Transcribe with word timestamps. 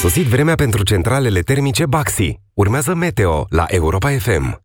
sosit 0.00 0.26
vremea 0.26 0.54
pentru 0.54 0.82
centralele 0.82 1.40
termice 1.40 1.86
Baxi. 1.86 2.38
Urmează 2.54 2.94
Meteo 2.94 3.46
la 3.48 3.64
Europa 3.68 4.10
FM. 4.10 4.62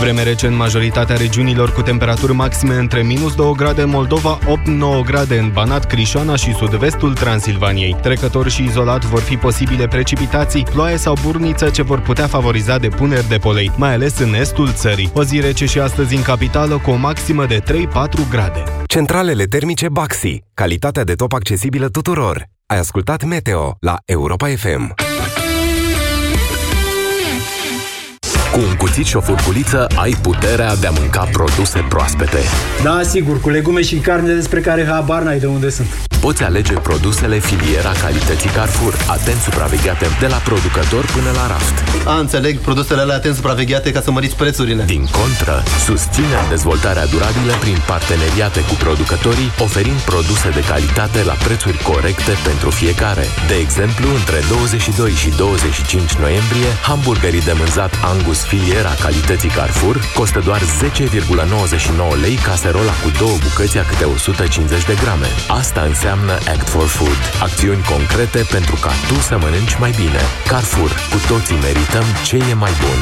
Vreme 0.00 0.22
rece 0.22 0.46
în 0.46 0.56
majoritatea 0.56 1.16
regiunilor 1.16 1.72
cu 1.72 1.82
temperaturi 1.82 2.32
maxime 2.32 2.74
între 2.74 3.02
minus 3.02 3.34
2 3.34 3.52
grade 3.56 3.82
în 3.82 3.88
Moldova, 3.88 4.38
8-9 4.38 5.04
grade 5.04 5.38
în 5.38 5.50
Banat, 5.52 5.86
Crișana 5.86 6.36
și 6.36 6.54
sud-vestul 6.54 7.12
Transilvaniei. 7.12 7.96
Trecători 8.02 8.50
și 8.50 8.64
izolat 8.64 9.04
vor 9.04 9.20
fi 9.20 9.36
posibile 9.36 9.88
precipitații, 9.88 10.62
ploaie 10.62 10.96
sau 10.96 11.16
burniță 11.22 11.70
ce 11.70 11.82
vor 11.82 12.00
putea 12.00 12.26
favoriza 12.26 12.78
depuneri 12.78 13.28
de 13.28 13.36
polei, 13.36 13.70
mai 13.76 13.94
ales 13.94 14.18
în 14.18 14.34
estul 14.34 14.72
țării. 14.72 15.10
O 15.14 15.22
zi 15.22 15.40
rece 15.40 15.66
și 15.66 15.80
astăzi 15.80 16.14
în 16.14 16.22
capitală 16.22 16.78
cu 16.78 16.90
o 16.90 16.96
maximă 16.96 17.46
de 17.46 17.60
3-4 17.60 18.28
grade. 18.30 18.62
Centralele 18.86 19.44
termice 19.44 19.88
Baxi. 19.88 20.42
Calitatea 20.54 21.04
de 21.04 21.14
top 21.14 21.32
accesibilă 21.32 21.88
tuturor. 21.88 22.50
Ai 22.72 22.78
ascultat 22.80 23.24
Meteo 23.24 23.76
la 23.82 23.98
Europa 24.08 24.48
FM. 24.48 25.11
Cu 28.52 28.58
un 28.58 28.76
cuțit 28.76 29.06
și 29.06 29.16
o 29.16 29.20
furculiță 29.20 29.86
ai 29.96 30.16
puterea 30.22 30.76
de 30.76 30.86
a 30.86 30.90
mânca 30.90 31.28
produse 31.32 31.86
proaspete. 31.88 32.38
Da, 32.82 33.00
sigur, 33.02 33.40
cu 33.40 33.48
legume 33.48 33.82
și 33.82 33.96
carne 33.96 34.32
despre 34.32 34.60
care 34.60 34.86
habar 34.86 35.22
n-ai 35.22 35.38
de 35.38 35.46
unde 35.46 35.70
sunt. 35.70 35.86
Poți 36.20 36.42
alege 36.42 36.72
produsele 36.72 37.38
filiera 37.38 37.92
calității 38.02 38.50
Carrefour, 38.50 38.94
atent 39.06 39.40
supravegheate 39.40 40.06
de 40.20 40.26
la 40.26 40.36
producător 40.36 41.04
până 41.14 41.30
la 41.38 41.46
raft. 41.46 41.76
A, 42.04 42.14
înțeleg, 42.18 42.58
produsele 42.58 43.00
alea 43.00 43.16
atent 43.16 43.34
supravegheate 43.34 43.92
ca 43.92 44.00
să 44.00 44.10
măriți 44.10 44.36
prețurile. 44.36 44.82
Din 44.84 45.04
contră, 45.20 45.62
susținem 45.86 46.44
dezvoltarea 46.48 47.06
durabilă 47.06 47.54
prin 47.60 47.78
parteneriate 47.86 48.60
cu 48.68 48.74
producătorii, 48.84 49.52
oferind 49.66 50.00
produse 50.12 50.48
de 50.58 50.62
calitate 50.70 51.20
la 51.30 51.36
prețuri 51.46 51.82
corecte 51.90 52.34
pentru 52.48 52.70
fiecare. 52.70 53.24
De 53.50 53.56
exemplu, 53.64 54.06
între 54.20 54.38
22 54.50 55.10
și 55.22 55.30
25 55.36 56.12
noiembrie, 56.24 56.70
hamburgerii 56.88 57.46
de 57.48 57.54
mânzat 57.60 57.92
Angus 58.12 58.41
filiera 58.46 58.94
calității 59.04 59.48
Carrefour 59.48 59.96
costă 60.14 60.40
doar 60.40 60.60
10,99 60.60 62.20
lei 62.20 62.34
caserola 62.34 62.92
cu 63.02 63.10
două 63.18 63.36
bucăți 63.44 63.78
a 63.78 63.84
câte 63.84 64.04
150 64.04 64.86
de 64.86 64.94
grame. 65.02 65.26
Asta 65.60 65.80
înseamnă 65.80 66.32
Act 66.32 66.68
for 66.68 66.86
Food. 66.86 67.20
Acțiuni 67.42 67.82
concrete 67.92 68.40
pentru 68.50 68.76
ca 68.84 68.92
tu 69.08 69.14
să 69.14 69.38
mănânci 69.38 69.78
mai 69.78 69.92
bine. 69.96 70.22
Carrefour. 70.46 70.90
Cu 71.12 71.18
toții 71.32 71.62
merităm 71.66 72.06
ce 72.24 72.36
e 72.50 72.54
mai 72.54 72.74
bun. 72.84 73.00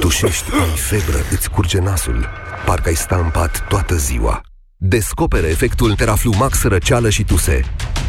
Tușești, 0.00 0.48
ai 0.60 0.76
febră, 0.76 1.20
îți 1.30 1.50
curge 1.50 1.78
nasul. 1.80 2.28
Parcă 2.66 2.88
ai 2.88 2.94
sta 2.94 3.16
în 3.24 3.30
pat 3.30 3.64
toată 3.68 3.94
ziua. 3.96 4.40
Descoperă 4.76 5.46
efectul 5.46 5.94
Teraflu 5.94 6.32
Max 6.36 6.62
răceală 6.62 7.08
și 7.08 7.24
tuse. 7.24 7.60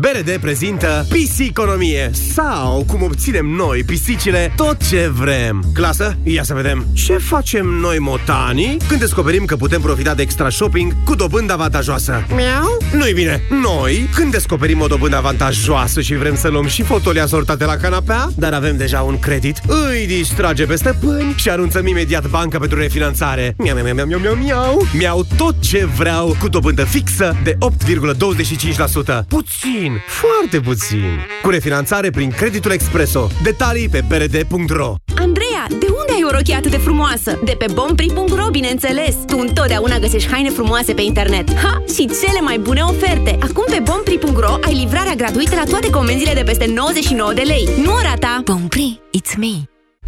BRD 0.00 0.36
prezintă 0.36 1.06
Pisiconomie 1.08 2.10
sau 2.34 2.84
cum 2.86 3.02
obținem 3.02 3.46
noi 3.46 3.82
pisicile 3.84 4.52
tot 4.56 4.88
ce 4.88 5.10
vrem. 5.14 5.64
Clasă, 5.74 6.16
ia 6.22 6.42
să 6.42 6.54
vedem 6.54 6.86
ce 6.92 7.16
facem 7.16 7.66
noi 7.66 7.98
motanii 7.98 8.76
când 8.88 9.00
descoperim 9.00 9.44
că 9.44 9.56
putem 9.56 9.80
profita 9.80 10.14
de 10.14 10.22
extra 10.22 10.48
shopping 10.50 10.94
cu 11.04 11.14
dobândă 11.14 11.52
avantajoasă. 11.52 12.26
Miau? 12.34 12.76
Nu-i 12.92 13.12
bine. 13.12 13.42
Noi, 13.62 14.08
când 14.14 14.30
descoperim 14.30 14.80
o 14.80 14.86
dobândă 14.86 15.16
avantajoasă 15.16 16.00
și 16.00 16.14
vrem 16.14 16.36
să 16.36 16.48
luăm 16.48 16.66
și 16.66 16.82
fotolii 16.82 17.20
asortate 17.20 17.64
la 17.64 17.76
canapea, 17.76 18.28
dar 18.36 18.52
avem 18.52 18.76
deja 18.76 19.00
un 19.00 19.18
credit, 19.18 19.60
îi 19.66 20.06
distrage 20.06 20.64
pe 20.64 20.76
stăpâni 20.76 21.34
și 21.36 21.48
anunțăm 21.48 21.86
imediat 21.86 22.26
banca 22.26 22.58
pentru 22.58 22.78
refinanțare. 22.78 23.54
Miau, 23.58 23.78
miau, 23.82 23.94
miau, 23.94 24.06
miau, 24.06 24.20
miau, 24.20 24.34
miau. 24.34 24.86
Miau 24.92 25.26
tot 25.36 25.60
ce 25.60 25.88
vreau 25.96 26.36
cu 26.40 26.48
dobândă 26.48 26.84
fixă 26.84 27.36
de 27.44 27.58
8,25%. 27.58 29.26
Puțin 29.28 29.79
puțin, 29.80 30.02
foarte 30.06 30.60
puțin. 30.60 31.18
Cu 31.42 31.50
refinanțare 31.50 32.10
prin 32.10 32.30
creditul 32.30 32.70
Expreso. 32.70 33.28
Detalii 33.42 33.88
pe 33.88 34.04
brd.ro 34.08 34.94
Andreea, 35.16 35.66
de 35.68 35.86
unde 35.98 36.12
ai 36.14 36.24
o 36.24 36.30
rochie 36.30 36.54
atât 36.54 36.70
de 36.70 36.76
frumoasă? 36.76 37.38
De 37.44 37.54
pe 37.58 37.66
bompri.ro, 37.72 38.50
bineînțeles. 38.50 39.14
Tu 39.26 39.38
întotdeauna 39.38 39.98
găsești 39.98 40.30
haine 40.30 40.48
frumoase 40.48 40.92
pe 40.92 41.02
internet. 41.02 41.54
Ha! 41.54 41.82
Și 41.94 42.10
cele 42.22 42.40
mai 42.40 42.58
bune 42.58 42.80
oferte. 42.80 43.38
Acum 43.42 43.64
pe 43.68 43.82
bompri.ro 43.84 44.58
ai 44.64 44.74
livrarea 44.74 45.14
gratuită 45.14 45.54
la 45.54 45.64
toate 45.64 45.90
comenzile 45.90 46.32
de 46.34 46.42
peste 46.42 46.66
99 46.74 47.32
de 47.32 47.42
lei. 47.42 47.68
Nu 47.84 47.92
o 47.92 48.00
rata! 48.02 48.42
Bompri, 48.44 49.00
it's 49.16 49.36
me! 49.36 49.69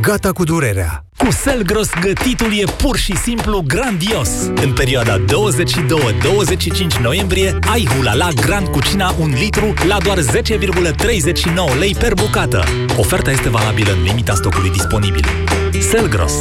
Gata 0.00 0.32
cu 0.32 0.44
durerea. 0.44 1.04
Cu 1.16 1.30
Selgros 1.30 1.88
gătitul 2.00 2.58
e 2.58 2.64
pur 2.64 2.96
și 2.96 3.16
simplu 3.16 3.64
grandios. 3.66 4.30
În 4.54 4.72
perioada 4.72 5.24
22-25 5.24 5.24
noiembrie 7.02 7.58
ai 7.70 7.88
Hulala 7.94 8.28
Grand 8.30 8.66
Cucina 8.66 9.14
1 9.18 9.34
litru 9.34 9.74
la 9.88 9.98
doar 9.98 10.18
10,39 10.18 11.78
lei 11.78 11.94
per 11.94 12.14
bucată. 12.14 12.64
Oferta 12.96 13.30
este 13.30 13.48
valabilă 13.48 13.92
în 13.92 14.02
limita 14.02 14.34
stocului 14.34 14.70
disponibil. 14.70 15.24
Selgros, 15.80 16.32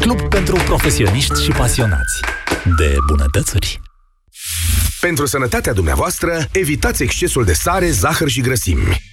club 0.00 0.20
pentru 0.20 0.56
profesioniști 0.56 1.42
și 1.42 1.50
pasionați 1.50 2.20
de 2.78 2.94
bunătățuri. 3.06 3.80
Pentru 5.00 5.26
sănătatea 5.26 5.72
dumneavoastră, 5.72 6.48
evitați 6.52 7.02
excesul 7.02 7.44
de 7.44 7.52
sare, 7.52 7.90
zahăr 7.90 8.28
și 8.28 8.40
grăsimi. 8.40 9.05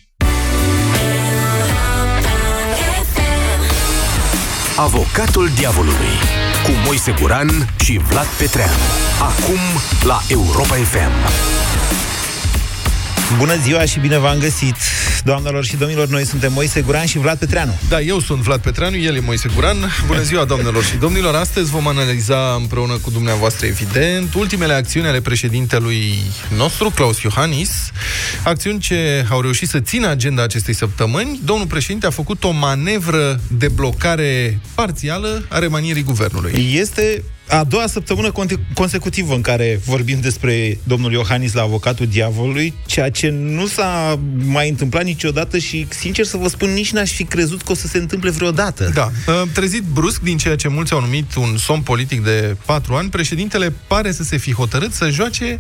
Avocatul 4.75 5.49
diavolului 5.55 6.13
cu 6.63 6.71
Moise 6.85 7.13
Guran 7.21 7.49
și 7.83 7.99
Vlad 8.09 8.25
Petreanu. 8.25 8.71
Acum 9.21 9.59
la 10.03 10.19
Europa 10.27 10.75
FM. 10.75 12.12
Bună 13.37 13.55
ziua 13.63 13.85
și 13.85 13.99
bine 13.99 14.17
v-am 14.17 14.39
găsit! 14.39 14.75
Doamnelor 15.23 15.65
și 15.65 15.75
domnilor, 15.75 16.07
noi 16.07 16.25
suntem 16.25 16.53
Moise 16.53 16.81
Guran 16.81 17.05
și 17.05 17.17
Vlad 17.17 17.37
Petreanu. 17.37 17.77
Da, 17.89 18.01
eu 18.01 18.19
sunt 18.19 18.41
Vlad 18.41 18.61
Petreanu, 18.61 18.97
el 18.97 19.15
e 19.15 19.19
Moise 19.19 19.49
Guran. 19.55 19.77
Bună 20.07 20.21
ziua, 20.21 20.45
doamnelor 20.45 20.83
și 20.83 20.95
domnilor! 20.95 21.35
Astăzi 21.35 21.71
vom 21.71 21.87
analiza 21.87 22.55
împreună 22.59 22.93
cu 22.93 23.09
dumneavoastră, 23.09 23.65
evident, 23.65 24.33
ultimele 24.33 24.73
acțiuni 24.73 25.07
ale 25.07 25.21
președintelui 25.21 26.17
nostru, 26.57 26.89
Claus 26.89 27.21
Iohannis, 27.21 27.91
acțiuni 28.43 28.79
ce 28.79 29.25
au 29.29 29.41
reușit 29.41 29.69
să 29.69 29.79
țină 29.79 30.09
agenda 30.09 30.43
acestei 30.43 30.75
săptămâni. 30.75 31.39
Domnul 31.43 31.67
președinte 31.67 32.05
a 32.05 32.09
făcut 32.09 32.43
o 32.43 32.51
manevră 32.51 33.39
de 33.47 33.67
blocare 33.67 34.59
parțială 34.75 35.45
a 35.49 35.59
remanierii 35.59 36.03
guvernului. 36.03 36.69
Este 36.73 37.23
a 37.53 37.63
doua 37.63 37.87
săptămână 37.87 38.31
consecutivă 38.73 39.33
în 39.33 39.41
care 39.41 39.79
vorbim 39.85 40.19
despre 40.19 40.77
domnul 40.83 41.11
Iohannis 41.11 41.53
la 41.53 41.61
avocatul 41.61 42.07
diavolului, 42.07 42.73
ceea 42.85 43.09
ce 43.09 43.29
nu 43.29 43.67
s-a 43.67 44.19
mai 44.45 44.69
întâmplat 44.69 45.03
niciodată 45.03 45.57
și, 45.57 45.87
sincer 45.89 46.25
să 46.25 46.37
vă 46.37 46.47
spun, 46.47 46.69
nici 46.69 46.91
n-aș 46.91 47.11
fi 47.11 47.23
crezut 47.23 47.61
că 47.61 47.71
o 47.71 47.75
să 47.75 47.87
se 47.87 47.97
întâmple 47.97 48.29
vreodată. 48.29 48.91
Da. 48.93 49.11
Trezit 49.53 49.83
brusc 49.83 50.21
din 50.21 50.37
ceea 50.37 50.55
ce 50.55 50.67
mulți 50.67 50.93
au 50.93 51.01
numit 51.01 51.35
un 51.35 51.57
somn 51.57 51.81
politic 51.81 52.23
de 52.23 52.55
patru 52.65 52.93
ani, 52.93 53.09
președintele 53.09 53.73
pare 53.87 54.11
să 54.11 54.23
se 54.23 54.37
fi 54.37 54.53
hotărât 54.53 54.93
să 54.93 55.09
joace 55.09 55.59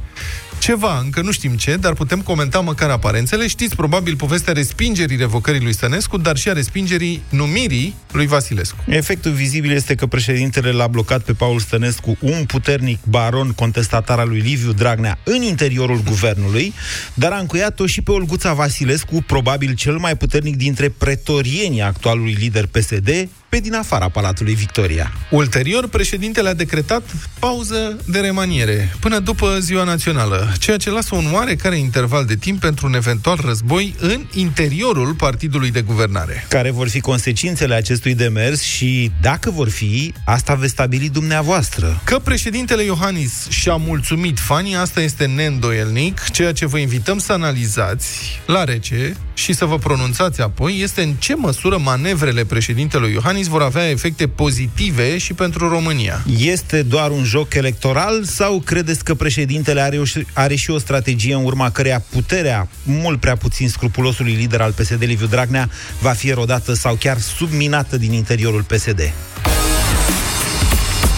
ceva, 0.63 0.99
încă 0.99 1.21
nu 1.21 1.31
știm 1.31 1.55
ce, 1.55 1.75
dar 1.75 1.93
putem 1.93 2.21
comenta 2.21 2.59
măcar 2.59 2.89
aparențele. 2.89 3.47
Știți 3.47 3.75
probabil 3.75 4.15
povestea 4.15 4.53
respingerii 4.53 5.17
revocării 5.17 5.61
lui 5.61 5.73
Stănescu, 5.73 6.17
dar 6.17 6.37
și 6.37 6.49
a 6.49 6.53
respingerii 6.53 7.21
numirii 7.29 7.95
lui 8.11 8.25
Vasilescu. 8.25 8.77
Efectul 8.87 9.31
vizibil 9.31 9.71
este 9.71 9.95
că 9.95 10.05
președintele 10.05 10.71
l-a 10.71 10.87
blocat 10.87 11.21
pe 11.21 11.33
Paul 11.33 11.59
Stănescu, 11.59 12.17
un 12.19 12.45
puternic 12.45 12.99
baron 13.09 13.51
contestatar 13.51 14.19
al 14.19 14.27
lui 14.27 14.39
Liviu 14.39 14.71
Dragnea, 14.71 15.19
în 15.23 15.41
interiorul 15.41 16.01
guvernului, 16.07 16.73
dar 17.13 17.31
a 17.31 17.37
încuiat-o 17.37 17.85
și 17.85 18.01
pe 18.01 18.11
Olguța 18.11 18.53
Vasilescu, 18.53 19.23
probabil 19.27 19.73
cel 19.73 19.97
mai 19.97 20.17
puternic 20.17 20.55
dintre 20.55 20.89
pretorienii 20.89 21.81
actualului 21.81 22.37
lider 22.39 22.65
PSD, 22.65 23.29
pe 23.53 23.59
din 23.59 23.73
afara 23.73 24.09
Palatului 24.09 24.53
Victoria. 24.53 25.11
Ulterior, 25.29 25.87
președintele 25.87 26.49
a 26.49 26.53
decretat 26.53 27.01
pauză 27.39 27.97
de 28.05 28.19
remaniere 28.19 28.95
până 28.99 29.19
după 29.19 29.57
ziua 29.59 29.83
națională, 29.83 30.53
ceea 30.59 30.77
ce 30.77 30.89
lasă 30.89 31.15
un 31.15 31.33
oarecare 31.33 31.77
interval 31.77 32.25
de 32.25 32.35
timp 32.35 32.59
pentru 32.59 32.87
un 32.87 32.93
eventual 32.93 33.39
război 33.45 33.95
în 33.99 34.25
interiorul 34.33 35.13
partidului 35.13 35.71
de 35.71 35.81
guvernare. 35.81 36.45
Care 36.49 36.71
vor 36.71 36.89
fi 36.89 36.99
consecințele 36.99 37.73
acestui 37.73 38.15
demers 38.15 38.61
și, 38.61 39.11
dacă 39.21 39.51
vor 39.51 39.69
fi, 39.69 40.13
asta 40.25 40.53
veți 40.53 40.71
stabili 40.71 41.09
dumneavoastră. 41.09 42.01
Că 42.03 42.19
președintele 42.19 42.83
Iohannis 42.83 43.47
și-a 43.49 43.75
mulțumit 43.75 44.39
fanii, 44.39 44.75
asta 44.75 45.01
este 45.01 45.25
neîndoielnic, 45.25 46.29
ceea 46.31 46.51
ce 46.51 46.65
vă 46.65 46.77
invităm 46.77 47.17
să 47.17 47.33
analizați 47.33 48.39
la 48.45 48.63
rece 48.63 49.15
și 49.33 49.53
să 49.53 49.65
vă 49.65 49.77
pronunțați 49.77 50.41
apoi 50.41 50.79
este 50.81 51.01
în 51.01 51.13
ce 51.13 51.35
măsură 51.35 51.77
manevrele 51.77 52.45
președintelui 52.45 53.11
Iohannis 53.11 53.42
vor 53.47 53.61
avea 53.61 53.89
efecte 53.89 54.27
pozitive 54.27 55.17
și 55.17 55.33
pentru 55.33 55.69
România. 55.69 56.23
Este 56.37 56.81
doar 56.81 57.11
un 57.11 57.23
joc 57.23 57.53
electoral 57.53 58.23
sau 58.23 58.59
credeți 58.59 59.03
că 59.03 59.13
președintele 59.13 59.81
are, 59.81 59.97
o, 59.99 60.03
are 60.33 60.55
și 60.55 60.71
o 60.71 60.77
strategie 60.77 61.33
în 61.33 61.43
urma 61.43 61.69
căreia 61.69 62.03
puterea 62.09 62.67
mult 62.83 63.19
prea 63.19 63.35
puțin 63.35 63.69
scrupulosului 63.69 64.33
lider 64.33 64.61
al 64.61 64.71
PSD, 64.71 65.03
Liviu 65.03 65.27
Dragnea, 65.27 65.69
va 65.99 66.11
fi 66.11 66.29
erodată 66.29 66.73
sau 66.73 66.95
chiar 66.95 67.19
subminată 67.19 67.97
din 67.97 68.11
interiorul 68.11 68.63
PSD? 68.63 69.13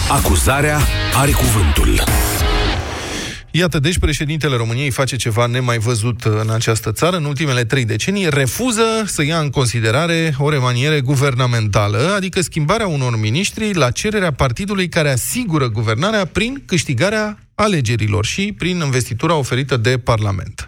Acuzarea 0.08 0.80
are 1.14 1.30
cuvântul. 1.30 2.04
Iată, 3.58 3.78
deci 3.78 3.98
președintele 3.98 4.56
României 4.56 4.90
face 4.90 5.16
ceva 5.16 5.46
nemai 5.46 5.78
văzut 5.78 6.22
în 6.24 6.50
această 6.50 6.92
țară 6.92 7.16
în 7.16 7.24
ultimele 7.24 7.64
trei 7.64 7.84
decenii, 7.84 8.30
refuză 8.30 8.82
să 9.06 9.24
ia 9.24 9.38
în 9.38 9.50
considerare 9.50 10.34
o 10.38 10.50
remaniere 10.50 11.00
guvernamentală, 11.00 12.12
adică 12.16 12.40
schimbarea 12.40 12.86
unor 12.86 13.18
miniștri 13.18 13.74
la 13.74 13.90
cererea 13.90 14.32
partidului 14.32 14.88
care 14.88 15.10
asigură 15.10 15.68
guvernarea 15.68 16.24
prin 16.24 16.62
câștigarea 16.66 17.38
alegerilor 17.54 18.24
și 18.24 18.54
prin 18.58 18.80
investitura 18.84 19.34
oferită 19.34 19.76
de 19.76 19.98
Parlament. 19.98 20.66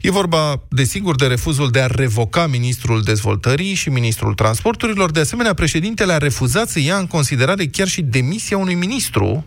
E 0.00 0.10
vorba, 0.10 0.62
desigur, 0.68 1.14
de 1.14 1.26
refuzul 1.26 1.70
de 1.70 1.80
a 1.80 1.86
revoca 1.86 2.46
ministrul 2.46 3.02
dezvoltării 3.02 3.74
și 3.74 3.88
ministrul 3.88 4.34
transporturilor. 4.34 5.10
De 5.10 5.20
asemenea, 5.20 5.54
președintele 5.54 6.12
a 6.12 6.18
refuzat 6.18 6.68
să 6.68 6.80
ia 6.80 6.96
în 6.96 7.06
considerare 7.06 7.66
chiar 7.66 7.88
și 7.88 8.02
demisia 8.02 8.56
unui 8.58 8.74
ministru 8.74 9.44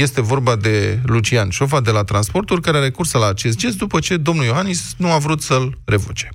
este 0.00 0.20
vorba 0.20 0.56
de 0.56 1.00
Lucian 1.04 1.50
Șofa 1.50 1.80
de 1.80 1.90
la 1.90 2.02
Transporturi, 2.02 2.60
care 2.60 2.76
a 2.76 2.80
recurs 2.80 3.12
la 3.12 3.28
acest 3.28 3.56
gest 3.58 3.76
după 3.76 3.98
ce 3.98 4.16
domnul 4.16 4.44
Iohannis 4.44 4.94
nu 4.96 5.12
a 5.12 5.18
vrut 5.18 5.42
să-l 5.42 5.78
revoce. 5.84 6.28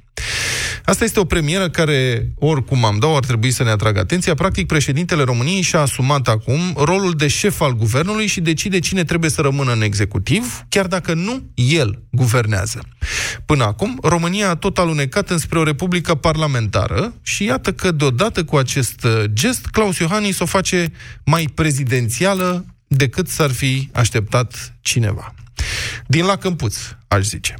Asta 0.85 1.03
este 1.03 1.19
o 1.19 1.25
premieră 1.25 1.69
care, 1.69 2.29
oricum 2.35 2.85
am 2.85 2.99
dau, 2.99 3.15
ar 3.15 3.25
trebui 3.25 3.51
să 3.51 3.63
ne 3.63 3.69
atragă 3.69 3.99
atenția. 3.99 4.33
Practic, 4.33 4.67
președintele 4.67 5.23
României 5.23 5.61
și-a 5.61 5.79
asumat 5.79 6.27
acum 6.27 6.59
rolul 6.75 7.11
de 7.11 7.27
șef 7.27 7.61
al 7.61 7.75
guvernului 7.75 8.27
și 8.27 8.41
decide 8.41 8.79
cine 8.79 9.03
trebuie 9.03 9.29
să 9.29 9.41
rămână 9.41 9.71
în 9.71 9.81
executiv, 9.81 10.65
chiar 10.69 10.87
dacă 10.87 11.13
nu 11.13 11.43
el 11.53 12.03
guvernează. 12.11 12.81
Până 13.45 13.63
acum, 13.63 13.99
România 14.01 14.49
a 14.49 14.55
tot 14.55 14.77
alunecat 14.77 15.29
înspre 15.29 15.59
o 15.59 15.63
republică 15.63 16.15
parlamentară 16.15 17.13
și 17.21 17.43
iată 17.43 17.73
că, 17.73 17.91
deodată 17.91 18.43
cu 18.43 18.57
acest 18.57 19.07
gest, 19.25 19.65
Claus 19.65 19.97
Iohannis 19.97 20.39
o 20.39 20.45
face 20.45 20.91
mai 21.25 21.49
prezidențială 21.53 22.65
decât 22.89 23.27
s-ar 23.27 23.51
fi 23.51 23.89
așteptat 23.93 24.75
cineva. 24.81 25.33
Din 26.07 26.25
la 26.25 26.35
câmpuț, 26.35 26.77
aș 27.07 27.25
zice. 27.25 27.53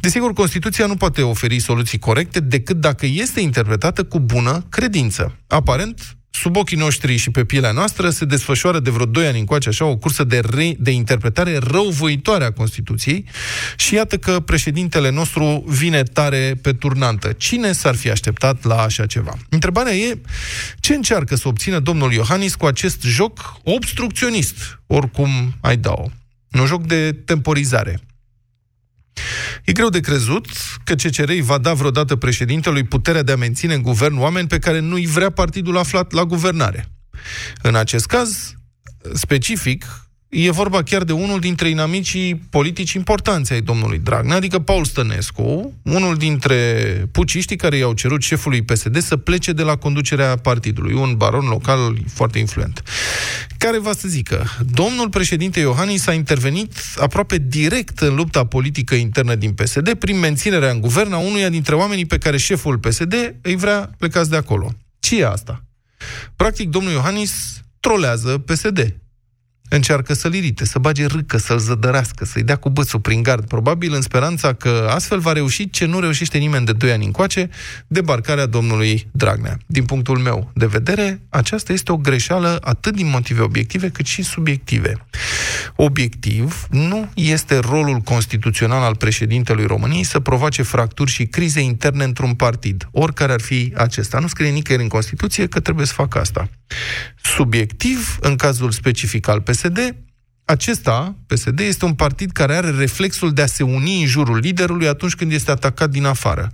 Desigur, 0.00 0.32
Constituția 0.32 0.86
nu 0.86 0.96
poate 0.96 1.22
oferi 1.22 1.58
soluții 1.58 1.98
corecte 1.98 2.40
decât 2.40 2.76
dacă 2.76 3.06
este 3.06 3.40
interpretată 3.40 4.04
cu 4.04 4.20
bună 4.20 4.66
credință. 4.68 5.38
Aparent, 5.46 6.16
sub 6.40 6.56
ochii 6.56 6.76
noștri 6.76 7.16
și 7.16 7.30
pe 7.30 7.44
pielea 7.44 7.72
noastră 7.72 8.10
se 8.10 8.24
desfășoară 8.24 8.80
de 8.80 8.90
vreo 8.90 9.06
2 9.06 9.26
ani 9.26 9.38
încoace 9.38 9.68
așa 9.68 9.84
o 9.84 9.96
cursă 9.96 10.24
de, 10.24 10.40
re, 10.50 10.74
de 10.78 10.90
interpretare 10.90 11.58
răuvoitoare 11.58 12.44
a 12.44 12.52
Constituției 12.52 13.24
și 13.76 13.94
iată 13.94 14.18
că 14.18 14.40
președintele 14.40 15.10
nostru 15.10 15.64
vine 15.66 16.02
tare 16.02 16.58
pe 16.62 16.72
turnantă. 16.72 17.32
Cine 17.32 17.72
s-ar 17.72 17.94
fi 17.94 18.10
așteptat 18.10 18.64
la 18.64 18.82
așa 18.82 19.06
ceva? 19.06 19.36
Întrebarea 19.48 19.94
e 19.94 20.20
ce 20.80 20.94
încearcă 20.94 21.36
să 21.36 21.48
obțină 21.48 21.78
domnul 21.78 22.12
Iohannis 22.12 22.54
cu 22.54 22.66
acest 22.66 23.02
joc 23.02 23.56
obstrucționist, 23.62 24.80
oricum 24.86 25.54
ai 25.60 25.76
da-o. 25.76 26.04
Un 26.52 26.66
joc 26.66 26.86
de 26.86 27.12
temporizare. 27.12 28.00
E 29.64 29.72
greu 29.72 29.88
de 29.88 30.00
crezut 30.00 30.46
că 30.84 30.94
CCR 30.94 31.32
va 31.40 31.58
da 31.58 31.72
vreodată 31.72 32.16
președintelui 32.16 32.84
puterea 32.84 33.22
de 33.22 33.32
a 33.32 33.36
menține 33.36 33.74
în 33.74 33.82
guvern 33.82 34.18
oameni 34.18 34.48
pe 34.48 34.58
care 34.58 34.78
nu-i 34.78 35.06
vrea 35.06 35.30
partidul 35.30 35.78
aflat 35.78 36.12
la 36.12 36.24
guvernare. 36.24 36.88
În 37.62 37.74
acest 37.74 38.06
caz, 38.06 38.54
specific, 39.14 40.07
E 40.28 40.50
vorba 40.50 40.82
chiar 40.82 41.04
de 41.04 41.12
unul 41.12 41.40
dintre 41.40 41.68
inamicii 41.68 42.34
politici 42.50 42.92
importanți 42.92 43.52
ai 43.52 43.60
domnului 43.60 43.98
Dragnea, 43.98 44.36
adică 44.36 44.58
Paul 44.58 44.84
Stănescu, 44.84 45.72
unul 45.82 46.16
dintre 46.16 46.56
puciștii 47.12 47.56
care 47.56 47.76
i-au 47.76 47.92
cerut 47.92 48.22
șefului 48.22 48.62
PSD 48.62 48.98
să 48.98 49.16
plece 49.16 49.52
de 49.52 49.62
la 49.62 49.76
conducerea 49.76 50.36
partidului, 50.36 50.94
un 50.94 51.14
baron 51.16 51.46
local 51.46 51.98
foarte 52.12 52.38
influent. 52.38 52.82
Care 53.58 53.78
va 53.78 53.92
să 53.92 54.08
zică, 54.08 54.44
domnul 54.70 55.08
președinte 55.08 55.60
Iohannis 55.60 56.06
a 56.06 56.12
intervenit 56.12 56.72
aproape 56.96 57.38
direct 57.38 57.98
în 57.98 58.14
lupta 58.14 58.46
politică 58.46 58.94
internă 58.94 59.34
din 59.34 59.52
PSD 59.52 59.94
prin 59.94 60.18
menținerea 60.18 60.70
în 60.70 60.80
guvern 60.80 61.12
a 61.12 61.18
unuia 61.18 61.48
dintre 61.48 61.74
oamenii 61.74 62.06
pe 62.06 62.18
care 62.18 62.36
șeful 62.36 62.78
PSD 62.78 63.34
îi 63.42 63.56
vrea 63.56 63.90
plecați 63.98 64.30
de 64.30 64.36
acolo. 64.36 64.72
Ce 65.00 65.20
e 65.20 65.26
asta? 65.26 65.64
Practic, 66.36 66.68
domnul 66.68 66.92
Iohannis 66.92 67.62
trolează 67.80 68.38
PSD 68.38 68.96
încearcă 69.68 70.14
să-l 70.14 70.34
irite, 70.34 70.64
să 70.64 70.78
bage 70.78 71.06
râcă, 71.06 71.36
să-l 71.36 71.58
zădărească, 71.58 72.24
să-i 72.24 72.42
dea 72.42 72.56
cu 72.56 72.70
bățul 72.70 73.00
prin 73.00 73.22
gard, 73.22 73.46
probabil 73.46 73.94
în 73.94 74.02
speranța 74.02 74.52
că 74.52 74.88
astfel 74.94 75.18
va 75.18 75.32
reuși 75.32 75.70
ce 75.70 75.84
nu 75.84 76.00
reușește 76.00 76.38
nimeni 76.38 76.66
de 76.66 76.72
2 76.72 76.92
ani 76.92 77.04
încoace, 77.04 77.50
debarcarea 77.86 78.46
domnului 78.46 79.08
Dragnea. 79.12 79.58
Din 79.66 79.84
punctul 79.84 80.18
meu 80.18 80.50
de 80.54 80.66
vedere, 80.66 81.20
aceasta 81.28 81.72
este 81.72 81.92
o 81.92 81.96
greșeală 81.96 82.58
atât 82.60 82.94
din 82.94 83.08
motive 83.08 83.40
obiective 83.40 83.88
cât 83.88 84.06
și 84.06 84.22
subiective. 84.22 85.06
Obiectiv 85.76 86.66
nu 86.70 87.10
este 87.14 87.58
rolul 87.58 87.98
constituțional 87.98 88.82
al 88.82 88.96
președintelui 88.96 89.66
României 89.66 90.04
să 90.04 90.20
provoace 90.20 90.62
fracturi 90.62 91.10
și 91.10 91.26
crize 91.26 91.60
interne 91.60 92.04
într-un 92.04 92.34
partid, 92.34 92.88
oricare 92.90 93.32
ar 93.32 93.40
fi 93.40 93.72
acesta. 93.76 94.18
Nu 94.18 94.26
scrie 94.26 94.50
nicăieri 94.50 94.82
în 94.82 94.88
Constituție 94.88 95.46
că 95.46 95.60
trebuie 95.60 95.86
să 95.86 95.92
facă 95.92 96.18
asta. 96.18 96.48
Subiectiv, 97.22 98.18
în 98.20 98.36
cazul 98.36 98.70
specific 98.70 99.28
al 99.28 99.40
PSD, 99.40 99.56
acesta, 100.44 101.16
PSD, 101.26 101.58
este 101.58 101.84
un 101.84 101.94
partid 101.94 102.30
care 102.30 102.54
are 102.54 102.70
reflexul 102.70 103.32
de 103.32 103.42
a 103.42 103.46
se 103.46 103.62
uni 103.62 104.00
în 104.00 104.06
jurul 104.06 104.38
liderului 104.38 104.88
atunci 104.88 105.14
când 105.14 105.32
este 105.32 105.50
atacat 105.50 105.90
din 105.90 106.04
afară. 106.04 106.50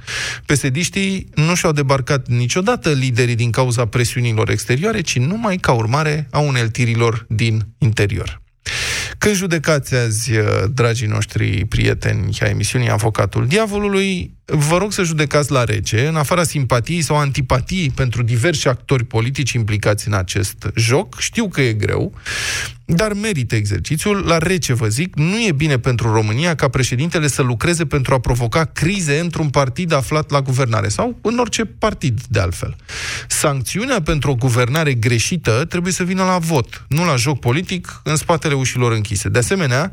PSD-știi 0.46 1.29
nu 1.34 1.55
și-au 1.55 1.72
debarcat 1.72 2.29
niciodată 2.29 2.90
liderii 2.90 3.34
din 3.34 3.50
cauza 3.50 3.86
presiunilor 3.86 4.50
exterioare, 4.50 5.00
ci 5.00 5.19
numai 5.19 5.56
ca 5.56 5.72
urmare 5.72 6.29
a 6.31 6.38
uneltirilor 6.38 7.26
din 7.29 7.67
interior. 7.79 8.43
Când 9.19 9.34
judecați 9.34 9.94
azi, 9.94 10.31
dragii 10.72 11.06
noștri 11.06 11.64
prieteni 11.64 12.38
ai 12.40 12.50
emisiunii 12.50 12.90
Avocatul 12.90 13.46
Diavolului, 13.46 14.33
vă 14.44 14.77
rog 14.77 14.93
să 14.93 15.03
judecați 15.03 15.51
la 15.51 15.65
rece, 15.65 16.06
în 16.06 16.17
afara 16.17 16.43
simpatiei 16.43 17.03
sau 17.03 17.17
antipatiei 17.17 17.91
pentru 17.91 18.22
diversi 18.22 18.69
actori 18.69 19.05
politici 19.05 19.53
implicați 19.53 20.06
în 20.06 20.15
acest 20.15 20.70
joc. 20.74 21.20
Știu 21.20 21.48
că 21.48 21.60
e 21.63 21.72
greu, 21.72 22.13
dar 22.84 23.13
merită 23.13 23.55
exercițiul. 23.55 24.27
La 24.27 24.39
rece, 24.39 24.72
vă 24.72 24.89
zic, 24.89 25.17
nu 25.17 25.44
e 25.46 25.53
bine 25.53 25.79
pentru 25.79 26.13
România 26.13 26.55
ca 26.55 26.69
președintele 26.69 27.27
să 27.27 27.43
lucreze 27.43 27.86
pentru 27.86 28.15
a 28.15 28.19
provoca 28.19 28.65
crize 28.65 29.19
într-un 29.19 29.48
partid 29.48 29.93
aflat 29.93 30.31
la 30.31 30.41
guvernare 30.41 30.89
sau 30.89 31.19
în 31.22 31.39
orice 31.39 31.65
partid, 31.65 32.20
de 32.29 32.41
altfel. 32.41 32.77
Sancțiunea 33.29 34.03
pentru 34.03 34.31
o 34.31 34.34
guvernare 34.34 34.94
greșită 34.94 35.65
trebuie 35.69 35.93
să 35.93 36.05
vină 36.05 36.24
la 36.24 36.39
vot, 36.39 36.84
nu 36.89 37.05
la 37.05 37.17
joc 37.17 37.41
politic 37.41 38.01
în 38.05 38.17
spatele 38.17 38.55
ușilor 38.55 38.93
închise. 38.93 39.29
De 39.29 39.39
asemenea, 39.39 39.93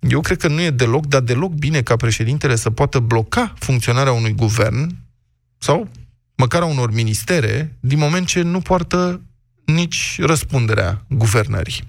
eu 0.00 0.20
cred 0.20 0.38
că 0.38 0.48
nu 0.48 0.60
e 0.60 0.70
deloc, 0.70 1.06
dar 1.06 1.20
deloc 1.20 1.52
bine 1.52 1.82
ca 1.82 1.96
președintele 1.96 2.56
să 2.56 2.70
poată 2.70 2.98
bloca 2.98 3.54
funcționarea 3.58 4.12
unui 4.12 4.32
guvern 4.32 4.96
sau 5.58 5.88
măcar 6.34 6.62
a 6.62 6.64
unor 6.64 6.92
ministere, 6.92 7.76
din 7.80 7.98
moment 7.98 8.26
ce 8.26 8.42
nu 8.42 8.60
poartă 8.60 9.20
nici 9.64 10.18
răspunderea 10.20 11.04
guvernării. 11.08 11.88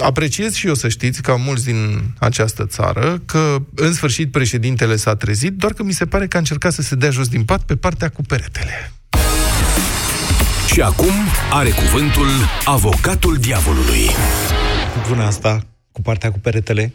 Apreciez 0.00 0.54
și 0.54 0.66
eu 0.66 0.74
să 0.74 0.88
știți, 0.88 1.22
ca 1.22 1.34
mulți 1.34 1.64
din 1.64 2.14
această 2.18 2.66
țară, 2.66 3.22
că 3.24 3.56
în 3.74 3.92
sfârșit 3.92 4.30
președintele 4.30 4.96
s-a 4.96 5.14
trezit, 5.14 5.52
doar 5.52 5.72
că 5.72 5.82
mi 5.82 5.92
se 5.92 6.06
pare 6.06 6.26
că 6.26 6.36
a 6.36 6.38
încercat 6.38 6.72
să 6.72 6.82
se 6.82 6.94
dea 6.94 7.10
jos 7.10 7.28
din 7.28 7.44
pat 7.44 7.62
pe 7.62 7.76
partea 7.76 8.08
cu 8.08 8.22
peretele. 8.22 8.92
Și 10.72 10.80
acum 10.80 11.12
are 11.50 11.70
cuvântul 11.70 12.28
avocatul 12.64 13.36
diavolului. 13.36 14.08
Bună 15.08 15.22
asta, 15.22 15.66
cu 15.96 16.02
partea 16.02 16.30
cu 16.30 16.38
peretele. 16.38 16.94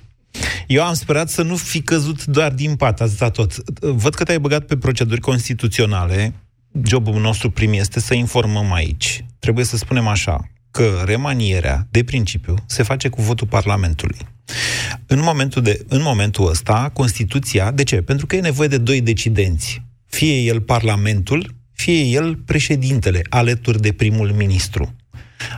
Eu 0.67 0.84
am 0.84 0.93
sperat 0.93 1.29
să 1.29 1.41
nu 1.41 1.55
fi 1.55 1.81
căzut 1.81 2.25
doar 2.25 2.51
din 2.51 2.75
pat, 2.75 3.01
atâta 3.01 3.29
tot. 3.29 3.79
Văd 3.79 4.13
că 4.13 4.24
te-ai 4.24 4.39
băgat 4.39 4.65
pe 4.65 4.77
proceduri 4.77 5.22
constituționale 5.22 6.34
jobul 6.84 7.22
nostru 7.22 7.50
prim 7.50 7.74
este 7.74 8.00
să 8.00 8.13
informăm 8.13 8.72
aici. 8.72 9.25
Trebuie 9.39 9.65
să 9.65 9.77
spunem 9.77 10.08
așa, 10.08 10.51
că 10.72 11.03
remanierea, 11.05 11.88
de 11.91 12.03
principiu, 12.03 12.55
se 12.65 12.84
face 12.84 13.10
cu 13.10 13.22
votul 13.22 13.48
Parlamentului. 13.48 14.17
În 15.05 15.20
momentul, 15.20 15.62
de, 15.62 15.86
în 15.88 16.01
momentul 16.01 16.50
ăsta, 16.50 16.89
Constituția, 16.93 17.72
de 17.72 17.84
ce? 17.84 18.01
Pentru 18.01 18.25
că 18.25 18.36
e 18.36 18.41
nevoie 18.41 18.67
de 18.67 18.77
doi 18.77 19.01
decidenți. 19.01 19.81
Fie 20.05 20.36
el 20.36 20.62
Parlamentul, 20.62 21.55
fie 21.72 22.01
el 22.01 22.36
președintele, 22.36 23.22
alături 23.29 23.81
de 23.81 23.91
primul 23.91 24.31
ministru. 24.31 24.96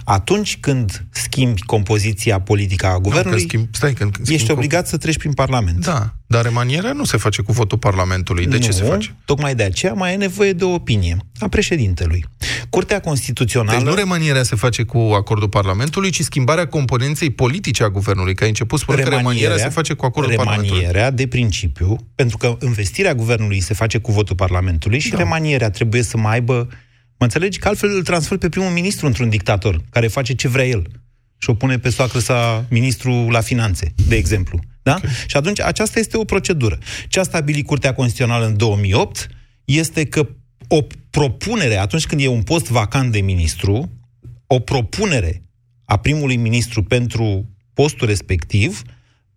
Atunci 0.04 0.58
când 0.60 1.06
schimbi 1.10 1.62
compoziția 1.62 2.40
politică 2.40 2.86
a 2.86 3.00
guvernului, 3.00 3.40
Da, 3.40 3.46
că 3.46 3.48
schimb, 3.48 3.68
stai, 3.72 3.94
când 3.94 4.14
schimb 4.14 4.28
ești 4.30 4.48
com- 4.48 4.56
obligat 4.56 4.88
să 4.88 4.98
treci 4.98 5.18
prin 5.18 5.34
Parlament. 5.34 5.86
Da, 5.86 6.14
dar 6.28 6.44
remanierea 6.44 6.92
nu 6.94 7.04
se 7.04 7.18
face 7.18 7.42
cu 7.42 7.52
votul 7.52 7.78
Parlamentului. 7.78 8.46
De 8.46 8.58
ce 8.60 8.68
nu, 8.68 8.74
se 8.74 8.84
face? 8.84 9.16
Tocmai 9.26 9.56
de 9.56 9.64
aceea 9.64 9.94
mai 9.94 10.14
e 10.14 10.16
nevoie 10.16 10.54
de 10.54 10.64
o 10.64 10.74
opinie 10.74 11.18
a 11.40 11.48
președintelui. 11.48 12.26
Curtea 12.70 13.00
Constituțională... 13.00 13.78
Deci 13.78 13.88
nu 13.88 13.94
remanierea 13.94 14.44
se 14.44 14.56
face 14.56 14.84
cu 14.84 14.98
acordul 14.98 15.50
Parlamentului, 15.50 16.10
ci 16.10 16.22
schimbarea 16.22 16.68
componenței 16.68 17.30
politice 17.30 17.84
a 17.84 17.90
guvernului. 17.90 18.36
Că 18.36 18.44
ai 18.44 18.50
început 18.50 18.80
spunând 18.80 19.04
că 19.04 19.10
remanierea 19.10 19.58
se 19.58 19.70
face 19.70 19.94
cu 19.94 20.06
acordul 20.06 20.36
Parlamentului. 20.36 20.80
Remanierea, 20.80 21.12
de 21.12 21.28
principiu, 21.28 21.96
pentru 22.16 22.38
că 22.38 22.56
învestirea 22.60 23.14
guvernului 23.14 23.60
se 23.60 23.74
face 23.74 23.98
cu 23.98 24.12
votul 24.12 24.36
Parlamentului 24.36 25.00
și 25.00 25.10
Da. 25.10 25.18
remanierea 25.18 25.70
trebuie 25.70 26.04
să 26.04 26.18
mai 26.18 26.34
aibă... 26.34 26.68
Mă 27.24 27.30
înțelegi? 27.30 27.60
Că 27.60 27.68
altfel 27.68 27.90
îl 27.96 28.04
transfer 28.04 28.38
pe 28.38 28.50
primul 28.50 28.70
ministru 28.70 29.06
într-un 29.06 29.30
dictator, 29.30 29.82
care 29.90 30.08
face 30.08 30.34
ce 30.34 30.48
vrea 30.48 30.66
el. 30.66 30.88
Și 31.38 31.50
o 31.50 31.54
pune 31.54 31.80
pe 31.80 31.90
soacră 31.90 32.20
sa 32.20 32.66
ministru 32.70 33.30
la 33.30 33.42
finanțe, 33.42 33.94
de 34.08 34.16
exemplu. 34.16 34.60
Da? 34.82 34.96
Okay. 34.96 35.10
Și 35.28 35.38
atunci 35.38 35.62
aceasta 35.62 36.00
este 36.00 36.18
o 36.18 36.24
procedură. 36.24 36.78
Ce 37.08 37.20
a 37.20 37.24
stabilit 37.24 37.66
Curtea 37.66 37.94
Constituțională 37.94 38.46
în 38.46 38.58
2008 38.58 39.28
este 39.66 40.06
că 40.06 40.28
o 40.68 40.82
propunere, 41.10 41.78
atunci 41.78 42.06
când 42.06 42.22
e 42.22 42.28
un 42.28 42.44
post 42.44 42.68
vacant 42.68 43.12
de 43.12 43.20
ministru, 43.20 43.92
o 44.48 44.60
propunere 44.60 45.44
a 45.86 45.98
primului 45.98 46.36
ministru 46.36 46.84
pentru 46.84 47.50
postul 47.74 48.08
respectiv 48.08 48.82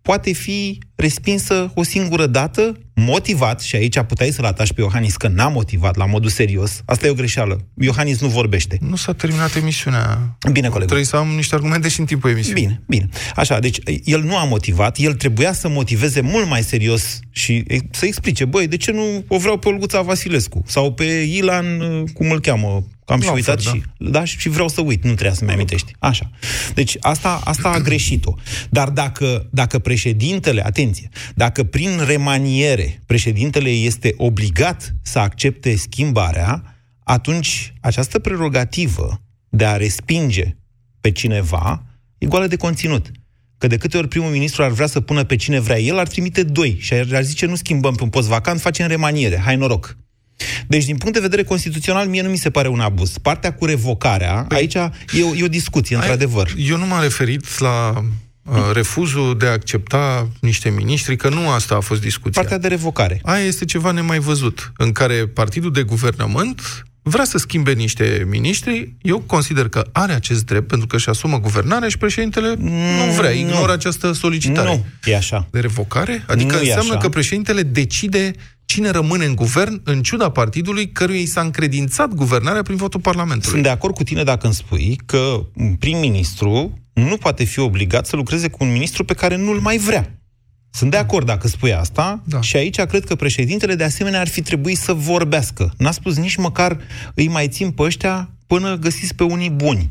poate 0.06 0.32
fi 0.32 0.78
respinsă 0.94 1.70
o 1.74 1.82
singură 1.82 2.26
dată, 2.26 2.78
motivat, 2.94 3.60
și 3.60 3.76
aici 3.76 4.00
puteai 4.00 4.30
să-l 4.30 4.44
atași 4.44 4.74
pe 4.74 4.80
Iohannis 4.80 5.16
că 5.16 5.28
n-a 5.28 5.48
motivat 5.48 5.96
la 5.96 6.06
modul 6.06 6.30
serios. 6.30 6.82
Asta 6.84 7.06
e 7.06 7.10
o 7.10 7.14
greșeală. 7.14 7.66
Iohannis 7.80 8.20
nu 8.20 8.28
vorbește. 8.28 8.78
Nu 8.80 8.96
s-a 8.96 9.12
terminat 9.12 9.56
emisiunea. 9.56 10.36
Bine, 10.52 10.66
colegul. 10.66 10.86
Trebuie 10.86 11.06
să 11.06 11.16
am 11.16 11.28
niște 11.28 11.54
argumente 11.54 11.88
și 11.88 12.00
în 12.00 12.06
timpul 12.06 12.30
emisiunii. 12.30 12.62
Bine, 12.62 12.82
bine. 12.86 13.08
Așa, 13.36 13.58
deci 13.58 13.78
el 14.04 14.22
nu 14.22 14.36
a 14.36 14.44
motivat, 14.44 14.98
el 14.98 15.14
trebuia 15.14 15.52
să 15.52 15.68
motiveze 15.68 16.20
mult 16.20 16.48
mai 16.48 16.62
serios 16.62 17.18
și 17.30 17.64
e, 17.68 17.76
să 17.90 18.06
explice, 18.06 18.44
băi, 18.44 18.66
de 18.66 18.76
ce 18.76 18.92
nu 18.92 19.24
o 19.28 19.38
vreau 19.38 19.56
pe 19.56 19.68
Olguța 19.68 20.02
Vasilescu? 20.02 20.62
Sau 20.66 20.92
pe 20.92 21.04
Ilan, 21.04 21.80
uh, 21.80 22.02
cum 22.14 22.30
îl 22.30 22.40
cheamă? 22.40 22.84
Că 23.06 23.12
am 23.12 23.20
și 23.20 23.26
Laufer, 23.26 23.48
uitat 23.48 23.64
da. 23.64 23.70
și, 23.70 23.82
da, 24.10 24.24
și 24.24 24.38
și 24.38 24.48
vreau 24.48 24.68
să 24.68 24.80
uit, 24.80 25.04
nu 25.04 25.12
trebuia 25.12 25.34
să-mi 25.34 25.50
amintești. 25.50 25.92
Așa. 25.98 26.30
Deci 26.74 26.96
asta, 27.00 27.40
asta 27.44 27.68
a 27.68 27.78
greșit-o. 27.78 28.34
Dar 28.70 28.88
dacă, 28.88 29.48
dacă 29.50 29.78
președintele, 29.78 30.66
atenție, 30.66 31.08
dacă 31.34 31.64
prin 31.64 31.90
remaniere 32.06 33.02
președintele 33.06 33.68
este 33.68 34.14
obligat 34.16 34.94
să 35.02 35.18
accepte 35.18 35.76
schimbarea, 35.76 36.76
atunci 37.04 37.74
această 37.80 38.18
prerogativă 38.18 39.20
de 39.48 39.64
a 39.64 39.76
respinge 39.76 40.56
pe 41.00 41.10
cineva 41.10 41.86
e 42.18 42.26
goală 42.26 42.46
de 42.46 42.56
conținut. 42.56 43.10
Că 43.58 43.66
de 43.66 43.76
câte 43.76 43.96
ori 43.96 44.08
primul 44.08 44.30
ministru 44.30 44.62
ar 44.62 44.70
vrea 44.70 44.86
să 44.86 45.00
pună 45.00 45.24
pe 45.24 45.36
cine 45.36 45.60
vrea 45.60 45.80
el, 45.80 45.98
ar 45.98 46.08
trimite 46.08 46.42
doi 46.42 46.76
și 46.80 46.92
ar 46.92 47.06
ar 47.12 47.22
zice 47.22 47.46
nu 47.46 47.54
schimbăm 47.54 47.94
pe 47.94 48.02
un 48.02 48.08
post 48.08 48.28
vacant, 48.28 48.60
facem 48.60 48.86
remaniere, 48.86 49.38
hai 49.38 49.56
noroc. 49.56 49.96
Deci, 50.66 50.84
din 50.84 50.96
punct 50.96 51.14
de 51.14 51.20
vedere 51.20 51.42
constituțional, 51.42 52.06
mie 52.08 52.22
nu 52.22 52.28
mi 52.28 52.36
se 52.36 52.50
pare 52.50 52.68
un 52.68 52.80
abuz. 52.80 53.18
Partea 53.22 53.52
cu 53.52 53.64
revocarea, 53.64 54.46
Păi- 54.46 54.56
aici 54.56 54.74
e 54.74 55.22
o, 55.30 55.34
e 55.34 55.44
o 55.44 55.48
discuție, 55.48 55.96
într-adevăr. 55.96 56.54
Eu 56.58 56.76
nu 56.76 56.86
m-am 56.86 57.02
referit 57.02 57.58
la 57.58 58.04
uh, 58.42 58.54
refuzul 58.72 59.36
de 59.38 59.46
a 59.46 59.50
accepta 59.50 60.28
niște 60.40 60.68
miniștri, 60.70 61.16
că 61.16 61.28
nu 61.28 61.50
asta 61.50 61.74
a 61.74 61.80
fost 61.80 62.00
discuția. 62.00 62.40
Partea 62.40 62.58
de 62.58 62.68
revocare. 62.68 63.20
Aia 63.24 63.44
este 63.44 63.64
ceva 63.64 63.90
nemai 63.90 64.18
văzut, 64.18 64.72
în 64.76 64.92
care 64.92 65.14
partidul 65.26 65.72
de 65.72 65.82
guvernământ 65.82 66.60
vrea 67.02 67.24
să 67.24 67.38
schimbe 67.38 67.72
niște 67.72 68.26
miniștri, 68.28 68.94
eu 69.02 69.18
consider 69.18 69.68
că 69.68 69.84
are 69.92 70.12
acest 70.12 70.44
drept 70.46 70.66
pentru 70.68 70.86
că 70.86 70.96
își 70.96 71.08
asumă 71.08 71.40
guvernarea 71.40 71.88
și 71.88 71.98
președintele 71.98 72.54
nu 72.58 73.12
vrea, 73.16 73.30
ignoră 73.30 73.72
această 73.72 74.12
solicitare. 74.12 74.68
Nu, 74.68 74.84
e 75.04 75.16
așa. 75.16 75.48
De 75.50 75.60
revocare? 75.60 76.24
Adică 76.26 76.54
Nu 76.54 76.60
e 76.60 76.64
înseamnă 76.64 76.92
așa. 76.92 77.00
că 77.00 77.08
președintele 77.08 77.62
decide 77.62 78.32
cine 78.66 78.90
rămâne 78.90 79.24
în 79.24 79.34
guvern 79.34 79.80
în 79.84 80.02
ciuda 80.02 80.30
partidului 80.30 80.92
căruia 80.92 81.20
i 81.20 81.26
s-a 81.26 81.40
încredințat 81.40 82.14
guvernarea 82.14 82.62
prin 82.62 82.76
votul 82.76 83.00
Parlamentului. 83.00 83.50
Sunt 83.50 83.62
de 83.62 83.68
acord 83.68 83.94
cu 83.94 84.02
tine 84.02 84.22
dacă 84.22 84.46
îmi 84.46 84.54
spui 84.54 85.00
că 85.06 85.46
un 85.56 85.74
prim-ministru 85.74 86.78
nu 86.92 87.16
poate 87.16 87.44
fi 87.44 87.58
obligat 87.58 88.06
să 88.06 88.16
lucreze 88.16 88.48
cu 88.48 88.64
un 88.64 88.72
ministru 88.72 89.04
pe 89.04 89.14
care 89.14 89.36
nu-l 89.36 89.60
mai 89.60 89.78
vrea. 89.78 90.20
Sunt 90.70 90.90
de 90.90 90.96
acord 90.96 91.26
dacă 91.26 91.48
spui 91.48 91.74
asta 91.74 92.22
da. 92.24 92.40
și 92.40 92.56
aici 92.56 92.80
cred 92.80 93.04
că 93.04 93.14
președintele 93.14 93.74
de 93.74 93.84
asemenea 93.84 94.20
ar 94.20 94.28
fi 94.28 94.42
trebuit 94.42 94.78
să 94.78 94.92
vorbească. 94.92 95.72
N-a 95.76 95.90
spus 95.90 96.16
nici 96.16 96.36
măcar 96.36 96.78
îi 97.14 97.28
mai 97.28 97.48
țin 97.48 97.70
pe 97.70 97.82
ăștia 97.82 98.30
până 98.46 98.76
găsiți 98.76 99.14
pe 99.14 99.22
unii 99.22 99.50
buni. 99.50 99.88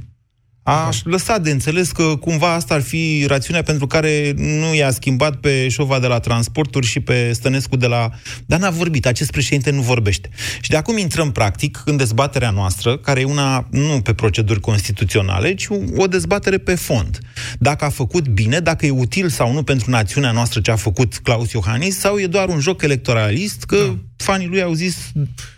Aș 0.65 1.03
lăsa 1.03 1.37
de 1.37 1.51
înțeles 1.51 1.91
că 1.91 2.03
cumva 2.03 2.53
asta 2.53 2.73
ar 2.73 2.81
fi 2.81 3.25
rațiunea 3.27 3.63
pentru 3.63 3.87
care 3.87 4.33
nu 4.35 4.75
i-a 4.75 4.91
schimbat 4.91 5.35
pe 5.35 5.67
Șova 5.67 5.99
de 5.99 6.07
la 6.07 6.19
transporturi 6.19 6.85
și 6.85 6.99
pe 6.99 7.31
Stănescu 7.33 7.75
de 7.75 7.87
la... 7.87 8.09
Dar 8.45 8.59
n-a 8.59 8.69
vorbit, 8.69 9.05
acest 9.05 9.31
președinte 9.31 9.71
nu 9.71 9.81
vorbește. 9.81 10.29
Și 10.61 10.69
de 10.69 10.75
acum 10.75 10.97
intrăm 10.97 11.31
practic 11.31 11.81
în 11.85 11.97
dezbaterea 11.97 12.49
noastră, 12.49 12.97
care 12.97 13.19
e 13.19 13.23
una 13.23 13.67
nu 13.71 14.01
pe 14.01 14.13
proceduri 14.13 14.59
constituționale, 14.59 15.53
ci 15.53 15.67
o 15.95 16.07
dezbatere 16.07 16.57
pe 16.57 16.75
fond. 16.75 17.19
Dacă 17.59 17.85
a 17.85 17.89
făcut 17.89 18.27
bine, 18.27 18.59
dacă 18.59 18.85
e 18.85 18.89
util 18.89 19.29
sau 19.29 19.53
nu 19.53 19.63
pentru 19.63 19.89
națiunea 19.89 20.31
noastră 20.31 20.59
ce 20.59 20.71
a 20.71 20.75
făcut 20.75 21.17
Claus 21.17 21.51
Iohannis, 21.51 21.99
sau 21.99 22.17
e 22.17 22.27
doar 22.27 22.49
un 22.49 22.59
joc 22.59 22.81
electoralist 22.81 23.63
că 23.63 23.75
da. 23.75 23.97
Fanii 24.17 24.47
lui 24.47 24.61
au 24.61 24.73
zis 24.73 24.97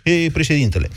e 0.04 0.30
președintele. 0.32 0.90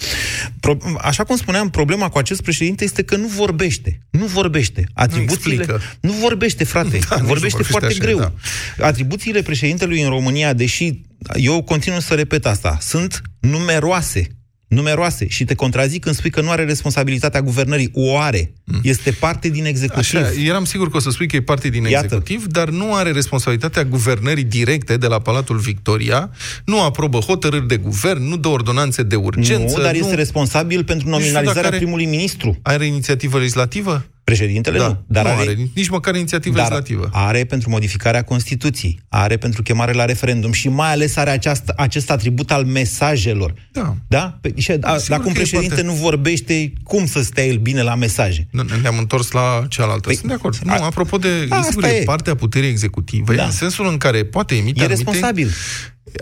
Pro- 0.60 0.78
Așa 1.00 1.24
cum 1.24 1.36
spuneam, 1.36 1.70
problema 1.70 2.08
cu 2.08 2.18
acest 2.18 2.42
președinte 2.42 2.84
este 2.84 3.02
că 3.02 3.16
nu 3.16 3.26
vorbește. 3.26 4.00
Nu 4.10 4.26
vorbește. 4.26 4.86
Atribuțiile... 4.94 5.54
explică. 5.54 5.80
Nu 6.00 6.12
vorbește, 6.12 6.64
frate. 6.64 6.88
Da, 6.88 6.96
nici 6.96 7.08
nu 7.20 7.26
vorbește 7.26 7.48
vorbește 7.56 7.62
foarte 7.70 7.86
așa, 7.88 7.98
greu. 8.04 8.18
da. 8.76 8.86
Atribuțiile 8.86 9.42
președintelui 9.42 10.02
în 10.02 10.08
România, 10.08 10.52
deși 10.52 11.00
eu 11.34 11.62
continuu 11.62 12.00
să 12.00 12.14
repet 12.14 12.46
asta, 12.46 12.78
sunt 12.80 13.22
numeroase. 13.40 14.26
Numeroase. 14.70 15.28
Și 15.28 15.44
te 15.44 15.54
contrazic 15.54 16.02
când 16.02 16.14
spui 16.14 16.30
că 16.30 16.40
nu 16.40 16.50
are 16.50 16.64
responsabilitatea 16.64 17.42
guvernării. 17.42 17.90
O 17.92 18.18
are. 18.18 18.52
Este 18.82 19.10
parte 19.10 19.48
din 19.48 19.64
executiv. 19.64 20.18
Așa, 20.20 20.30
eram 20.46 20.64
sigur 20.64 20.90
că 20.90 20.96
o 20.96 21.00
să 21.00 21.10
spui 21.10 21.26
că 21.28 21.36
e 21.36 21.42
parte 21.42 21.68
din 21.68 21.84
Iată. 21.84 22.04
executiv, 22.04 22.46
dar 22.46 22.68
nu 22.68 22.94
are 22.94 23.10
responsabilitatea 23.12 23.84
guvernării 23.84 24.44
directe 24.44 24.96
de 24.96 25.06
la 25.06 25.18
Palatul 25.18 25.58
Victoria, 25.58 26.30
nu 26.64 26.82
aprobă 26.82 27.18
hotărâri 27.18 27.66
de 27.68 27.76
guvern, 27.76 28.28
nu 28.28 28.36
dă 28.36 28.48
ordonanțe 28.48 29.02
de 29.02 29.16
urgență. 29.16 29.76
nu, 29.76 29.82
dar 29.82 29.94
este 29.94 30.14
responsabil 30.14 30.84
pentru 30.84 31.08
Nu 31.08 31.18
știu 31.18 31.32
dacă 31.32 31.34
nominalizarea 31.34 31.68
are- 31.68 31.76
primului 31.76 32.06
ministru. 32.06 32.58
Are 32.62 32.86
inițiativă 32.86 33.38
legislativă? 33.38 34.04
Președintele 34.34 34.78
Da, 34.78 34.86
nu. 34.86 35.04
Dar 35.06 35.24
nu 35.24 35.30
are, 35.30 35.40
are 35.40 35.56
nici 35.74 35.88
măcar 35.88 36.14
inițiativă 36.14 36.56
dar 36.56 36.70
legislativă. 36.70 37.08
are 37.12 37.44
pentru 37.44 37.70
modificarea 37.70 38.22
Constituției, 38.22 39.00
are 39.08 39.36
pentru 39.36 39.62
chemare 39.62 39.92
la 39.92 40.04
referendum 40.04 40.52
și 40.52 40.68
mai 40.68 40.92
ales 40.92 41.16
are 41.16 41.30
această, 41.30 41.72
acest 41.76 42.10
atribut 42.10 42.50
al 42.52 42.64
mesajelor. 42.64 43.54
Da. 43.72 43.96
Da? 44.08 44.38
Pe, 44.40 44.52
și, 44.56 44.70
a, 44.70 44.96
Sigur 44.96 45.16
dacă 45.16 45.26
un 45.26 45.32
că 45.32 45.38
e 45.38 45.42
președinte 45.42 45.74
parte. 45.74 45.82
nu 45.82 45.92
vorbește, 45.92 46.72
cum 46.82 47.06
să 47.06 47.22
stea 47.22 47.44
el 47.46 47.56
bine 47.56 47.82
la 47.82 47.94
mesaje? 47.94 48.46
Nu, 48.50 48.62
Ne-am 48.82 48.98
întors 48.98 49.30
la 49.30 49.64
cealaltă. 49.68 50.00
Păi, 50.06 50.14
Sunt 50.14 50.28
de 50.28 50.34
acord. 50.34 50.56
Nu, 50.56 50.72
apropo 50.72 51.16
de... 51.18 51.28
A, 51.28 51.58
e, 51.58 51.62
sigur, 51.62 51.84
asta 51.84 51.88
e 51.88 52.00
e. 52.00 52.02
partea 52.04 52.34
puterii 52.34 52.68
executive, 52.68 53.34
Da. 53.34 53.44
în 53.44 53.50
sensul 53.50 53.88
în 53.88 53.96
care 53.96 54.24
poate 54.24 54.54
emite 54.54 54.80
E 54.80 54.84
anumite 54.84 55.04
responsabil. 55.10 55.50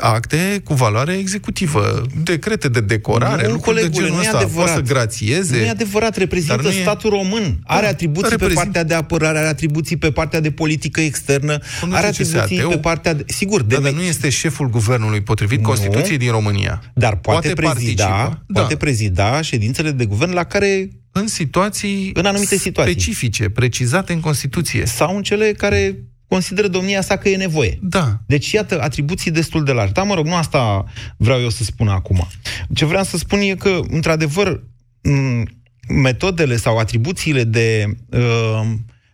Acte 0.00 0.60
cu 0.64 0.74
valoare 0.74 1.12
executivă, 1.12 2.06
decrete 2.22 2.68
de 2.68 2.80
decorare, 2.80 3.46
nu, 3.46 3.52
lucruri 3.52 3.76
de 3.76 3.80
colegule, 3.82 4.04
genul 4.06 4.18
nu 4.18 4.24
e 4.24 4.26
ăsta. 4.26 4.38
adevărat. 4.38 4.66
Poate 4.74 4.86
să 4.86 4.92
grațieze. 4.94 5.56
Nu 5.56 5.62
e 5.62 5.68
adevărat, 5.68 6.16
reprezintă 6.16 6.54
Dar 6.54 6.64
nu 6.64 6.70
e- 6.70 6.80
statul 6.80 7.10
român. 7.10 7.58
Are 7.64 7.82
Da, 7.82 7.88
atribuții 7.88 8.22
pe 8.28 8.28
reprezintă- 8.28 8.62
partea 8.64 8.84
de 8.84 8.94
apărare, 8.94 9.38
are 9.38 9.46
atribuții 9.48 9.96
pe 9.96 10.10
partea 10.10 10.40
de 10.40 10.50
politică 10.50 11.00
externă, 11.00 11.58
Conduce 11.80 11.98
are 12.00 12.06
atribuții 12.08 12.56
CSAT-ul. 12.56 12.70
pe 12.70 12.78
partea 12.78 13.14
de... 13.14 13.24
Sigur, 13.26 13.62
de 13.62 13.74
Da, 13.74 13.80
dar 13.80 13.92
nu 13.92 14.02
este 14.02 14.28
șeful 14.28 14.70
guvernului 14.70 15.20
potrivit 15.20 15.62
Constituției 15.62 16.18
din 16.18 16.30
România. 16.30 16.82
Dar 16.94 17.16
poate, 17.16 17.52
Poate 17.52 17.72
prezida, 17.74 18.04
participa, 18.06 18.44
poate 18.52 18.72
da. 18.72 18.76
prezida 18.78 19.40
ședințele 19.42 19.90
de 19.90 20.04
guvern 20.04 20.32
la 20.32 20.44
care 20.44 20.88
În 21.12 21.26
situații 21.26 22.10
în 22.14 22.24
anumite 22.26 22.56
situații. 22.56 22.92
specifice, 22.92 23.48
precizate 23.48 24.12
în 24.12 24.20
Constituție. 24.20 24.84
sau 24.86 25.16
în 25.16 25.22
cele 25.22 25.52
care 25.52 25.98
consideră 26.28 26.68
domnia 26.68 27.02
sa 27.02 27.16
că 27.16 27.28
e 27.28 27.36
nevoie. 27.36 27.78
Da. 27.82 28.18
Deci, 28.26 28.50
iată, 28.50 28.80
atribuții 28.80 29.30
destul 29.30 29.64
de 29.64 29.72
largi. 29.72 29.92
Dar, 29.92 30.06
mă 30.06 30.14
rog, 30.14 30.26
nu 30.26 30.34
asta 30.34 30.84
vreau 31.16 31.40
eu 31.40 31.48
să 31.48 31.64
spun 31.64 31.88
acum. 31.88 32.28
Ce 32.74 32.84
vreau 32.84 33.04
să 33.04 33.16
spun 33.16 33.40
e 33.40 33.54
că, 33.54 33.80
într-adevăr, 33.90 34.62
m, 35.02 35.42
metodele 35.88 36.56
sau 36.56 36.78
atribuțiile 36.78 37.44
de, 37.44 37.84
uh, 38.10 38.66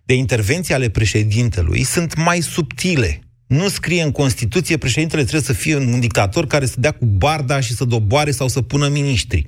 de 0.04 0.14
intervenție 0.14 0.74
ale 0.74 0.88
președintelui 0.88 1.82
sunt 1.82 2.16
mai 2.16 2.40
subtile. 2.40 3.18
Nu 3.46 3.68
scrie 3.68 4.02
în 4.02 4.10
Constituție 4.10 4.76
președintele 4.76 5.22
trebuie 5.22 5.42
să 5.42 5.52
fie 5.52 5.76
un 5.76 6.00
dictator 6.00 6.46
care 6.46 6.66
să 6.66 6.74
dea 6.78 6.90
cu 6.90 7.04
barda 7.06 7.60
și 7.60 7.74
să 7.74 7.84
doboare 7.84 8.30
sau 8.30 8.48
să 8.48 8.62
pună 8.62 8.88
miniștri. 8.88 9.46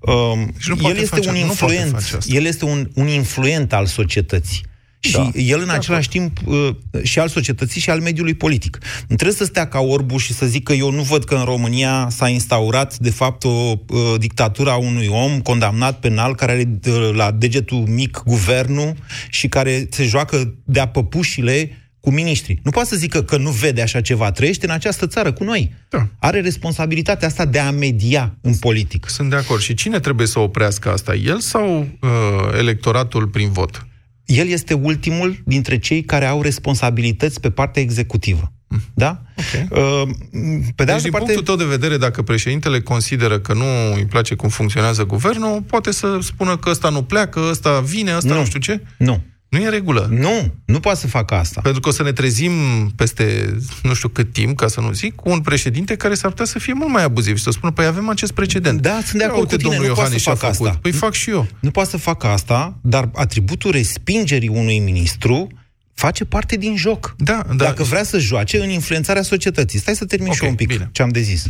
Um, 0.00 0.54
nu 0.66 0.76
poate 0.76 0.96
el 0.96 1.02
este 1.02 1.16
face- 1.16 1.28
un 1.28 1.34
nu 1.34 1.40
poate 1.40 1.50
influent, 1.50 1.90
face 1.90 2.16
asta. 2.16 2.34
el 2.34 2.44
este 2.44 2.64
un, 2.64 2.90
un 2.94 3.06
influent 3.08 3.72
al 3.72 3.86
societății. 3.86 4.62
Și 5.04 5.12
Da, 5.12 5.30
el 5.34 5.60
în 5.60 5.68
același 5.68 6.08
timp 6.08 6.38
uh, 6.44 6.68
și 7.02 7.18
al 7.18 7.28
societății 7.28 7.80
și 7.80 7.90
al 7.90 8.00
mediului 8.00 8.34
politic. 8.34 8.78
Nu 9.08 9.16
trebuie 9.16 9.36
să 9.36 9.44
stea 9.44 9.68
ca 9.68 9.80
orbul 9.80 10.18
și 10.18 10.32
să 10.32 10.46
zică 10.46 10.72
eu 10.72 10.90
nu 10.90 11.02
văd 11.02 11.24
că 11.24 11.34
în 11.34 11.44
România 11.44 12.08
s-a 12.10 12.28
instaurat 12.28 12.98
de 12.98 13.10
fapt 13.10 13.44
o 13.44 13.48
uh, 13.48 14.14
dictatură 14.18 14.70
a 14.70 14.76
unui 14.76 15.06
om 15.06 15.40
condamnat 15.40 15.98
penal 15.98 16.34
care 16.34 16.52
are 16.52 16.78
uh, 16.86 17.10
la 17.14 17.30
degetul 17.30 17.84
mic 17.88 18.22
guvernul 18.24 18.94
și 19.30 19.48
care 19.48 19.88
se 19.90 20.04
joacă 20.04 20.54
de-a 20.64 20.88
păpușile 20.88 21.76
cu 22.00 22.10
miniștri. 22.10 22.60
Nu 22.62 22.70
poate 22.70 22.88
să 22.88 22.96
zică 22.96 23.22
că 23.22 23.36
nu 23.36 23.50
vede 23.50 23.82
așa 23.82 24.00
ceva. 24.00 24.30
Trăiește 24.30 24.66
în 24.66 24.72
această 24.72 25.06
țară 25.06 25.32
cu 25.32 25.44
noi. 25.44 25.74
Da. 25.88 26.06
Are 26.18 26.40
responsabilitatea 26.40 27.28
asta 27.28 27.44
de 27.44 27.58
a 27.58 27.70
media 27.70 28.34
în 28.40 28.54
politic. 28.54 29.08
Sunt 29.08 29.30
de 29.30 29.36
acord. 29.36 29.60
Și 29.60 29.74
cine 29.74 30.00
trebuie 30.00 30.26
să 30.26 30.38
oprească 30.38 30.92
asta? 30.92 31.14
El 31.14 31.40
sau 31.40 31.88
uh, 32.00 32.08
electoratul 32.58 33.26
prin 33.26 33.52
vot? 33.52 33.86
El 34.24 34.48
este 34.48 34.74
ultimul 34.74 35.42
dintre 35.44 35.78
cei 35.78 36.02
care 36.02 36.26
au 36.26 36.42
responsabilități 36.42 37.40
pe 37.40 37.50
partea 37.50 37.82
executivă. 37.82 38.52
Da? 38.94 39.22
Okay. 39.36 39.68
Uh, 39.70 40.08
pe 40.76 40.84
de 40.84 40.84
Deci, 40.84 40.88
altă 40.88 41.02
din 41.02 41.10
parte, 41.10 41.32
punctul 41.32 41.42
tău 41.42 41.56
de 41.56 41.76
vedere, 41.76 41.96
dacă 41.96 42.22
președintele 42.22 42.80
consideră 42.80 43.38
că 43.38 43.54
nu 43.54 43.94
îi 43.94 44.06
place 44.06 44.34
cum 44.34 44.48
funcționează 44.48 45.04
guvernul, 45.04 45.62
poate 45.62 45.90
să 45.90 46.18
spună 46.20 46.56
că 46.56 46.70
ăsta 46.70 46.88
nu 46.88 47.02
pleacă, 47.02 47.40
ăsta 47.50 47.80
vine, 47.80 48.16
ăsta 48.16 48.32
nu, 48.32 48.38
nu 48.38 48.44
știu 48.44 48.60
ce? 48.60 48.80
Nu. 48.96 49.22
Nu 49.52 49.58
e 49.58 49.64
în 49.64 49.70
regulă. 49.70 50.08
Nu, 50.10 50.54
nu 50.64 50.80
poate 50.80 50.98
să 50.98 51.06
facă 51.06 51.34
asta. 51.34 51.60
Pentru 51.60 51.80
că 51.80 51.88
o 51.88 51.92
să 51.92 52.02
ne 52.02 52.12
trezim 52.12 52.52
peste 52.96 53.54
nu 53.82 53.94
știu 53.94 54.08
cât 54.08 54.32
timp, 54.32 54.56
ca 54.56 54.68
să 54.68 54.80
nu 54.80 54.92
zic, 54.92 55.14
cu 55.14 55.30
un 55.30 55.40
președinte 55.40 55.96
care 55.96 56.14
s-ar 56.14 56.30
putea 56.30 56.44
să 56.44 56.58
fie 56.58 56.72
mult 56.72 56.90
mai 56.90 57.02
abuziv 57.04 57.36
și 57.36 57.42
să 57.42 57.50
spună, 57.50 57.72
păi 57.72 57.84
avem 57.86 58.08
acest 58.08 58.32
precedent. 58.32 58.80
Da, 58.80 58.98
sunt 59.04 59.12
de 59.12 59.18
Ia 59.18 59.26
acord 59.28 59.40
uite, 59.42 59.54
cu 59.54 59.60
tine, 59.60 59.70
domnul 59.74 59.88
nu 59.88 59.94
poate 59.94 60.00
Iohannis 60.00 60.22
să 60.22 60.28
ce-a 60.30 60.34
facă 60.38 60.52
făcut. 60.52 60.66
asta. 60.68 60.78
Păi 60.82 60.92
fac 60.92 61.12
și 61.12 61.30
eu. 61.30 61.46
Nu 61.60 61.70
poate 61.70 61.90
să 61.90 61.96
facă 61.96 62.26
asta, 62.26 62.78
dar 62.82 63.10
atributul 63.14 63.70
respingerii 63.70 64.48
unui 64.48 64.78
ministru 64.78 65.48
face 65.94 66.24
parte 66.24 66.56
din 66.56 66.76
joc. 66.76 67.14
Da, 67.18 67.42
da. 67.48 67.54
Dacă 67.54 67.82
vrea 67.82 68.02
să 68.04 68.18
joace 68.18 68.62
în 68.62 68.70
influențarea 68.70 69.22
societății. 69.22 69.78
Stai 69.78 69.94
să 69.94 70.04
termin 70.04 70.28
Ok, 70.28 70.34
și 70.34 70.42
eu 70.44 70.50
un 70.50 70.56
pic 70.56 70.66
bine. 70.68 70.88
ce 70.92 71.02
am 71.02 71.08
de 71.08 71.20
zis. 71.20 71.44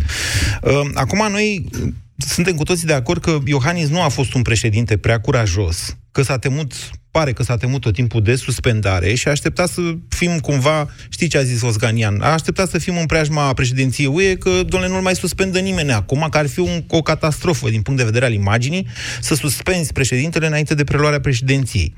Uh, 0.62 0.80
Acum, 0.94 1.26
noi 1.30 1.64
uh, 1.82 1.88
suntem 2.16 2.54
cu 2.54 2.62
toții 2.62 2.86
de 2.86 2.92
acord 2.92 3.22
că 3.22 3.38
Iohannis 3.44 3.88
nu 3.88 4.02
a 4.02 4.08
fost 4.08 4.34
un 4.34 4.42
președinte 4.42 4.96
prea 4.96 5.20
curajos, 5.20 5.96
că 6.12 6.22
s-a 6.22 6.38
temut, 6.38 6.72
pare 7.10 7.32
că 7.32 7.42
s-a 7.42 7.56
temut 7.56 7.80
tot 7.80 7.94
timpul 7.94 8.22
de 8.22 8.34
suspendare 8.34 9.14
și 9.14 9.28
a 9.28 9.30
așteptat 9.30 9.68
să 9.68 9.80
fim 10.08 10.38
cumva, 10.38 10.90
știi 11.08 11.28
ce 11.28 11.38
a 11.38 11.42
zis 11.42 11.62
Osganian, 11.62 12.20
a 12.20 12.32
așteptat 12.32 12.68
să 12.70 12.78
fim 12.78 12.96
în 12.98 13.06
preajma 13.06 13.52
președinției 13.52 14.06
UE, 14.06 14.36
că, 14.36 14.50
domnule, 14.50 14.92
nu 14.92 15.02
mai 15.02 15.14
suspendă 15.14 15.58
nimeni 15.58 15.92
acum, 15.92 16.26
că 16.30 16.38
ar 16.38 16.46
fi 16.46 16.58
un, 16.58 16.84
o 16.88 17.02
catastrofă 17.02 17.70
din 17.70 17.82
punct 17.82 17.98
de 17.98 18.06
vedere 18.06 18.24
al 18.24 18.32
imaginii, 18.32 18.86
să 19.20 19.34
suspenzi 19.34 19.92
președintele 19.92 20.46
înainte 20.46 20.74
de 20.74 20.84
preluarea 20.84 21.20
președinției. 21.20 21.94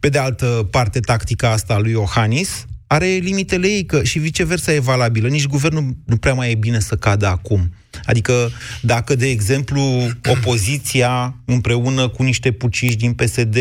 Pe 0.00 0.08
de 0.08 0.18
altă 0.18 0.68
parte, 0.70 1.00
tactica 1.00 1.50
asta 1.50 1.74
a 1.74 1.78
lui 1.78 1.90
Iohannis 1.90 2.64
are 2.86 3.06
limitele 3.06 3.66
ei, 3.66 3.84
că 3.84 4.02
și 4.02 4.18
viceversa 4.18 4.72
e 4.72 4.78
valabilă. 4.78 5.28
Nici 5.28 5.46
guvernul 5.46 5.96
nu 6.04 6.16
prea 6.16 6.34
mai 6.34 6.50
e 6.50 6.54
bine 6.54 6.80
să 6.80 6.94
cadă 6.94 7.26
acum. 7.26 7.70
Adică 8.04 8.50
dacă, 8.82 9.14
de 9.14 9.28
exemplu, 9.28 9.82
opoziția 10.30 11.36
împreună 11.44 12.08
cu 12.08 12.22
niște 12.22 12.50
puciși 12.50 12.96
din 12.96 13.12
PSD 13.12 13.56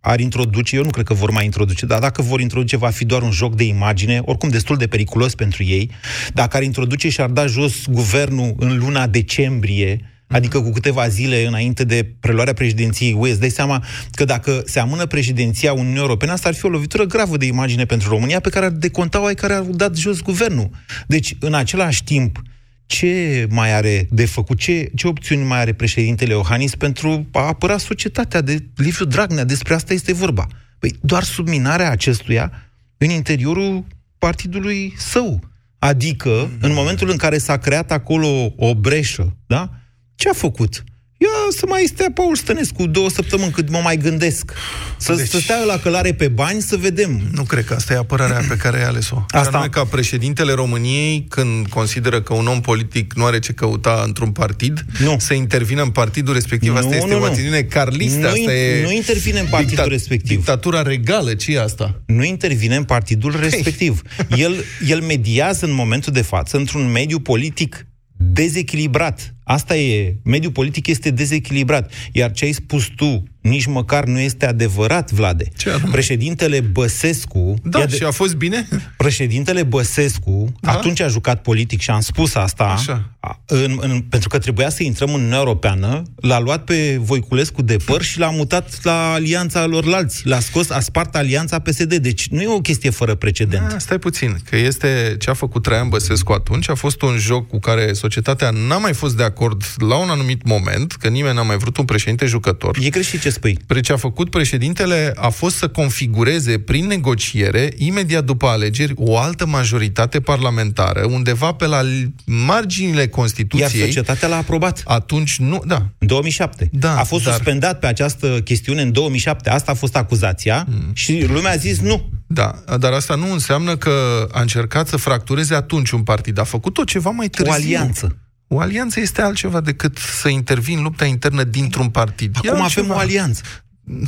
ar 0.00 0.20
introduce, 0.20 0.76
eu 0.76 0.82
nu 0.82 0.90
cred 0.90 1.04
că 1.04 1.14
vor 1.14 1.30
mai 1.30 1.44
introduce, 1.44 1.86
dar 1.86 1.98
dacă 1.98 2.22
vor 2.22 2.40
introduce, 2.40 2.76
va 2.76 2.90
fi 2.90 3.04
doar 3.04 3.22
un 3.22 3.30
joc 3.30 3.56
de 3.56 3.64
imagine, 3.64 4.20
oricum 4.24 4.48
destul 4.48 4.76
de 4.76 4.86
periculos 4.86 5.34
pentru 5.34 5.62
ei. 5.62 5.90
Dacă 6.34 6.56
ar 6.56 6.62
introduce 6.62 7.08
și 7.08 7.20
ar 7.20 7.30
da 7.30 7.46
jos 7.46 7.86
guvernul 7.86 8.54
în 8.58 8.78
luna 8.78 9.06
decembrie, 9.06 10.00
Adică 10.30 10.60
cu 10.60 10.70
câteva 10.70 11.08
zile 11.08 11.46
înainte 11.46 11.84
de 11.84 12.14
preluarea 12.20 12.52
președinției 12.52 13.12
UE, 13.12 13.30
îți 13.30 13.40
dai 13.40 13.48
seama 13.48 13.84
că 14.12 14.24
dacă 14.24 14.62
se 14.66 14.80
amână 14.80 15.06
președinția 15.06 15.72
Uniunii 15.72 16.00
Europene, 16.00 16.30
asta 16.30 16.48
ar 16.48 16.54
fi 16.54 16.64
o 16.64 16.68
lovitură 16.68 17.04
gravă 17.04 17.36
de 17.36 17.46
imagine 17.46 17.84
pentru 17.84 18.08
România, 18.08 18.40
pe 18.40 18.48
care 18.48 18.64
ar 18.64 18.70
decontau 18.70 19.24
ai 19.24 19.34
care 19.34 19.52
au 19.52 19.70
dat 19.70 19.96
jos 19.96 20.20
guvernul. 20.20 20.70
Deci, 21.06 21.34
în 21.40 21.54
același 21.54 22.04
timp, 22.04 22.42
ce 22.88 23.46
mai 23.50 23.72
are 23.72 24.06
de 24.10 24.26
făcut? 24.26 24.58
Ce, 24.58 24.90
ce 24.94 25.08
opțiuni 25.08 25.42
mai 25.42 25.58
are 25.58 25.72
președintele 25.72 26.32
Iohannis 26.32 26.74
pentru 26.74 27.26
a 27.32 27.40
apăra 27.40 27.78
societatea 27.78 28.40
de 28.40 28.64
Liviu 28.76 29.04
Dragnea? 29.04 29.44
Despre 29.44 29.74
asta 29.74 29.92
este 29.92 30.12
vorba. 30.12 30.46
Păi 30.78 30.96
doar 31.00 31.22
subminarea 31.22 31.90
acestuia 31.90 32.52
în 32.98 33.10
interiorul 33.10 33.84
partidului 34.18 34.94
său. 34.96 35.40
Adică, 35.78 36.50
în 36.60 36.72
momentul 36.72 37.10
în 37.10 37.16
care 37.16 37.38
s-a 37.38 37.56
creat 37.56 37.90
acolo 37.90 38.52
o 38.56 38.74
breșă, 38.74 39.36
da? 39.46 39.70
Ce 40.14 40.28
a 40.28 40.32
făcut? 40.32 40.84
Ia 41.20 41.28
să 41.58 41.64
mai 41.68 41.84
stea 41.86 42.10
Paul 42.14 42.36
Stănescu 42.36 42.86
două 42.86 43.10
săptămâni 43.10 43.50
cât 43.50 43.70
mă 43.70 43.80
mai 43.82 43.96
gândesc. 43.96 44.52
Să, 44.96 45.14
deci... 45.14 45.28
să 45.28 45.38
stea 45.38 45.64
la 45.64 45.78
călare 45.78 46.12
pe 46.14 46.28
bani 46.28 46.60
să 46.60 46.76
vedem. 46.76 47.20
Nu 47.32 47.42
cred 47.42 47.64
că 47.64 47.74
asta 47.74 47.92
e 47.92 47.96
apărarea 47.96 48.44
pe 48.48 48.56
care 48.56 48.76
ai 48.76 48.84
ales-o. 48.84 49.22
Asta- 49.28 49.48
Anume 49.48 49.68
ca 49.68 49.84
președintele 49.84 50.52
României, 50.52 51.26
când 51.28 51.66
consideră 51.66 52.20
că 52.22 52.34
un 52.34 52.46
om 52.46 52.60
politic 52.60 53.12
nu 53.14 53.24
are 53.24 53.38
ce 53.38 53.52
căuta 53.52 54.02
într-un 54.06 54.30
partid, 54.30 54.84
nu. 54.98 55.16
să 55.18 55.34
intervină 55.34 55.82
în 55.82 55.90
partidul 55.90 56.34
respectiv. 56.34 56.70
Nu, 56.70 56.76
asta 56.76 56.94
este 56.94 57.08
nu, 57.08 57.16
o 57.16 57.18
nu. 57.18 57.24
atitudine 57.24 57.62
carlistă. 57.62 58.18
Nu 58.18 58.26
asta 58.26 58.38
in- 58.38 58.48
e 58.48 58.82
nu 58.82 58.92
intervine 58.92 59.38
în 59.38 59.46
partidul 59.46 59.88
respectiv. 59.88 60.36
Dictatura 60.36 60.82
regală, 60.82 61.34
ce 61.34 61.52
e 61.52 61.60
asta? 61.60 62.02
nu 62.06 62.24
intervine 62.24 62.76
în 62.76 62.84
partidul 62.84 63.36
respectiv. 63.40 64.02
El, 64.36 64.54
el 64.86 65.00
mediază 65.00 65.64
în 65.64 65.72
momentul 65.74 66.12
de 66.12 66.22
față 66.22 66.56
într-un 66.56 66.90
mediu 66.90 67.18
politic 67.20 67.86
dezechilibrat. 68.18 69.34
Asta 69.44 69.76
e, 69.76 70.16
mediul 70.24 70.52
politic 70.52 70.86
este 70.86 71.10
dezechilibrat. 71.10 71.92
Iar 72.12 72.32
ce 72.32 72.44
ai 72.44 72.52
spus 72.52 72.86
tu, 72.96 73.22
nici 73.40 73.66
măcar 73.66 74.04
nu 74.04 74.18
este 74.18 74.46
adevărat, 74.46 75.10
Vlade. 75.10 75.48
Ce 75.56 75.70
anume? 75.70 75.90
Președintele 75.92 76.60
Băsescu... 76.60 77.54
Da, 77.62 77.78
e 77.78 77.82
ade- 77.82 77.96
și 77.96 78.02
a 78.02 78.10
fost 78.10 78.34
bine? 78.34 78.68
Președintele 78.96 79.62
Băsescu, 79.62 80.52
Da? 80.60 80.70
atunci 80.72 81.00
a 81.00 81.08
jucat 81.08 81.42
politic 81.42 81.80
și 81.80 81.90
am 81.90 82.00
spus 82.00 82.34
asta, 82.34 82.64
Așa. 82.64 83.08
a- 83.20 83.40
în, 83.46 83.78
în, 83.80 84.00
pentru 84.00 84.28
că 84.28 84.38
trebuia 84.38 84.68
să 84.68 84.82
intrăm 84.82 85.08
în 85.08 85.14
Uniunea 85.14 85.38
Europeană, 85.38 86.02
l-a 86.16 86.38
luat 86.40 86.64
pe 86.64 86.98
Voiculescu 87.00 87.62
de 87.62 87.76
păr 87.84 88.02
și 88.02 88.18
l-a 88.18 88.30
mutat 88.30 88.84
la 88.84 89.12
alianța 89.12 89.66
lor 89.66 89.84
lalți. 89.84 90.26
L-a 90.26 90.40
scos, 90.40 90.70
a 90.70 90.80
spart 90.80 91.14
alianța 91.16 91.58
PSD. 91.58 91.94
Deci 91.94 92.28
nu 92.28 92.42
e 92.42 92.48
o 92.48 92.60
chestie 92.60 92.90
fără 92.90 93.14
precedent. 93.14 93.68
Da, 93.68 93.78
stai 93.78 93.98
puțin, 93.98 94.36
că 94.50 94.56
este 94.56 95.16
ce 95.18 95.30
a 95.30 95.34
făcut 95.34 95.62
Traian 95.62 95.88
Băsescu 95.88 96.32
atunci, 96.32 96.68
a 96.70 96.74
fost 96.74 97.02
un 97.02 97.16
joc 97.18 97.48
cu 97.48 97.58
care 97.58 97.92
societatea 97.92 98.50
n-a 98.68 98.78
mai 98.78 98.94
fost 98.94 99.16
de 99.16 99.22
acord 99.22 99.62
la 99.76 99.96
un 99.96 100.08
anumit 100.08 100.44
moment, 100.46 100.92
că 100.92 101.08
nimeni 101.08 101.34
n-a 101.34 101.42
mai 101.42 101.56
vrut 101.56 101.76
un 101.76 101.84
președinte 101.84 102.26
jucător. 102.26 102.76
E 102.82 102.88
greșit 102.88 103.20
ce 103.28 103.34
spui. 103.34 103.58
Pre 103.66 103.80
ce 103.80 103.92
a 103.92 103.96
făcut 103.96 104.30
președintele 104.30 105.12
a 105.16 105.28
fost 105.28 105.56
să 105.56 105.68
configureze 105.68 106.58
prin 106.58 106.86
negociere, 106.86 107.72
imediat 107.76 108.24
după 108.24 108.46
alegeri, 108.46 108.92
o 108.96 109.18
altă 109.18 109.46
majoritate 109.46 110.20
parlamentară, 110.20 111.04
undeva 111.06 111.52
pe 111.52 111.66
la 111.66 111.82
l- 111.82 112.12
marginile 112.24 113.00
Iar 113.00 113.08
Constituției. 113.08 113.80
societatea 113.84 114.28
l-a 114.28 114.36
aprobat. 114.36 114.82
Atunci 114.84 115.36
nu, 115.38 115.62
da. 115.66 115.86
În 115.98 116.06
2007. 116.06 116.68
Da, 116.72 116.98
a 116.98 117.04
fost 117.04 117.24
dar- 117.24 117.32
suspendat 117.34 117.78
pe 117.78 117.86
această 117.86 118.40
chestiune 118.44 118.82
în 118.82 118.92
2007. 118.92 119.50
Asta 119.50 119.72
a 119.72 119.74
fost 119.74 119.96
acuzația 119.96 120.66
Mm. 120.68 120.90
și 120.94 121.26
lumea 121.32 121.52
a 121.52 121.56
zis 121.56 121.78
nu. 121.80 122.08
Da, 122.26 122.54
dar 122.78 122.92
asta 122.92 123.14
nu 123.14 123.32
înseamnă 123.32 123.76
că 123.76 124.26
a 124.32 124.40
încercat 124.40 124.88
să 124.88 124.96
fractureze 124.96 125.54
atunci 125.54 125.90
un 125.90 126.02
partid. 126.02 126.38
A 126.38 126.44
făcut-o 126.44 126.84
ceva 126.84 127.10
mai 127.10 127.26
O 127.26 127.28
târziu. 127.42 127.52
alianță. 127.52 128.16
O 128.48 128.60
alianță 128.60 129.00
este 129.00 129.22
altceva 129.22 129.60
decât 129.60 129.98
să 129.98 130.28
intervii 130.28 130.74
în 130.74 130.82
lupta 130.82 131.04
internă 131.04 131.44
dintr-un 131.44 131.88
partid. 131.88 132.34
E 132.34 132.38
Acum 132.38 132.50
avem 132.50 132.62
altceva. 132.62 132.94
o 132.94 132.98
alianță. 132.98 133.42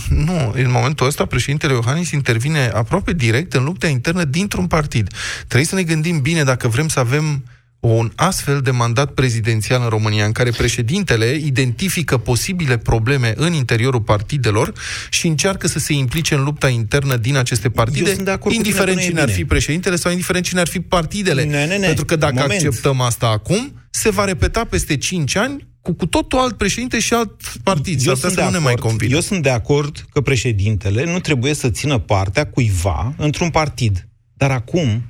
Nu, 0.09 0.53
în 0.55 0.70
momentul 0.70 1.07
ăsta 1.07 1.24
președintele 1.24 1.72
Iohannis 1.72 2.11
intervine 2.11 2.68
aproape 2.74 3.12
direct 3.12 3.55
în 3.55 3.64
lupta 3.64 3.88
internă 3.88 4.24
dintr-un 4.24 4.66
partid. 4.66 5.12
Trebuie 5.38 5.64
să 5.64 5.74
ne 5.74 5.83
gândim 5.83 6.20
bine 6.20 6.42
dacă 6.44 6.68
vrem 6.68 6.88
să 6.88 6.98
avem 7.00 7.44
un 7.80 8.12
astfel 8.16 8.60
de 8.60 8.70
mandat 8.70 9.12
prezidențial 9.12 9.82
în 9.82 9.88
România, 9.88 10.24
în 10.24 10.32
care 10.32 10.50
președintele 10.50 11.34
identifică 11.34 12.18
posibile 12.18 12.78
probleme 12.78 13.32
în 13.36 13.52
interiorul 13.52 14.00
partidelor 14.00 14.72
și 15.10 15.26
încearcă 15.26 15.66
să 15.68 15.78
se 15.78 15.92
implice 15.92 16.34
în 16.34 16.42
lupta 16.42 16.68
internă 16.68 17.16
din 17.16 17.36
aceste 17.36 17.70
partide, 17.70 18.08
Eu 18.08 18.14
sunt 18.14 18.24
de 18.24 18.30
acord 18.30 18.42
cu 18.42 18.62
tine 18.62 18.66
indiferent 18.66 18.96
că 18.96 19.02
nu 19.02 19.06
e 19.06 19.08
cine 19.08 19.20
ar 19.20 19.26
bine. 19.26 19.36
fi 19.36 19.44
președintele 19.44 19.96
sau 19.96 20.10
indiferent 20.10 20.44
cine 20.44 20.60
ar 20.60 20.68
fi 20.68 20.80
partidele. 20.80 21.44
Ne, 21.44 21.66
ne, 21.66 21.76
ne. 21.76 21.86
Pentru 21.86 22.04
că 22.04 22.16
dacă 22.16 22.34
Moment. 22.34 22.52
acceptăm 22.52 23.00
asta 23.00 23.26
acum, 23.26 23.72
se 23.90 24.10
va 24.10 24.24
repeta 24.24 24.64
peste 24.64 24.96
5 24.96 25.36
ani 25.36 25.68
cu, 25.80 25.92
cu 25.92 26.06
totul 26.06 26.38
alt 26.38 26.56
președinte 26.56 26.98
și 26.98 27.14
alt 27.14 27.42
partid. 27.62 28.00
S-ar 28.00 28.14
putea 28.14 28.30
să 28.30 28.40
nu 28.42 28.50
ne 28.50 28.58
mai 28.58 28.74
convină. 28.74 29.14
eu 29.14 29.20
sunt 29.20 29.42
de 29.42 29.50
acord 29.50 30.04
că 30.12 30.20
președintele 30.20 31.04
nu 31.04 31.18
trebuie 31.20 31.54
să 31.54 31.70
țină 31.70 31.98
partea 31.98 32.46
cuiva 32.46 33.14
într-un 33.16 33.50
partid. 33.50 34.08
Dar 34.34 34.50
acum, 34.50 35.02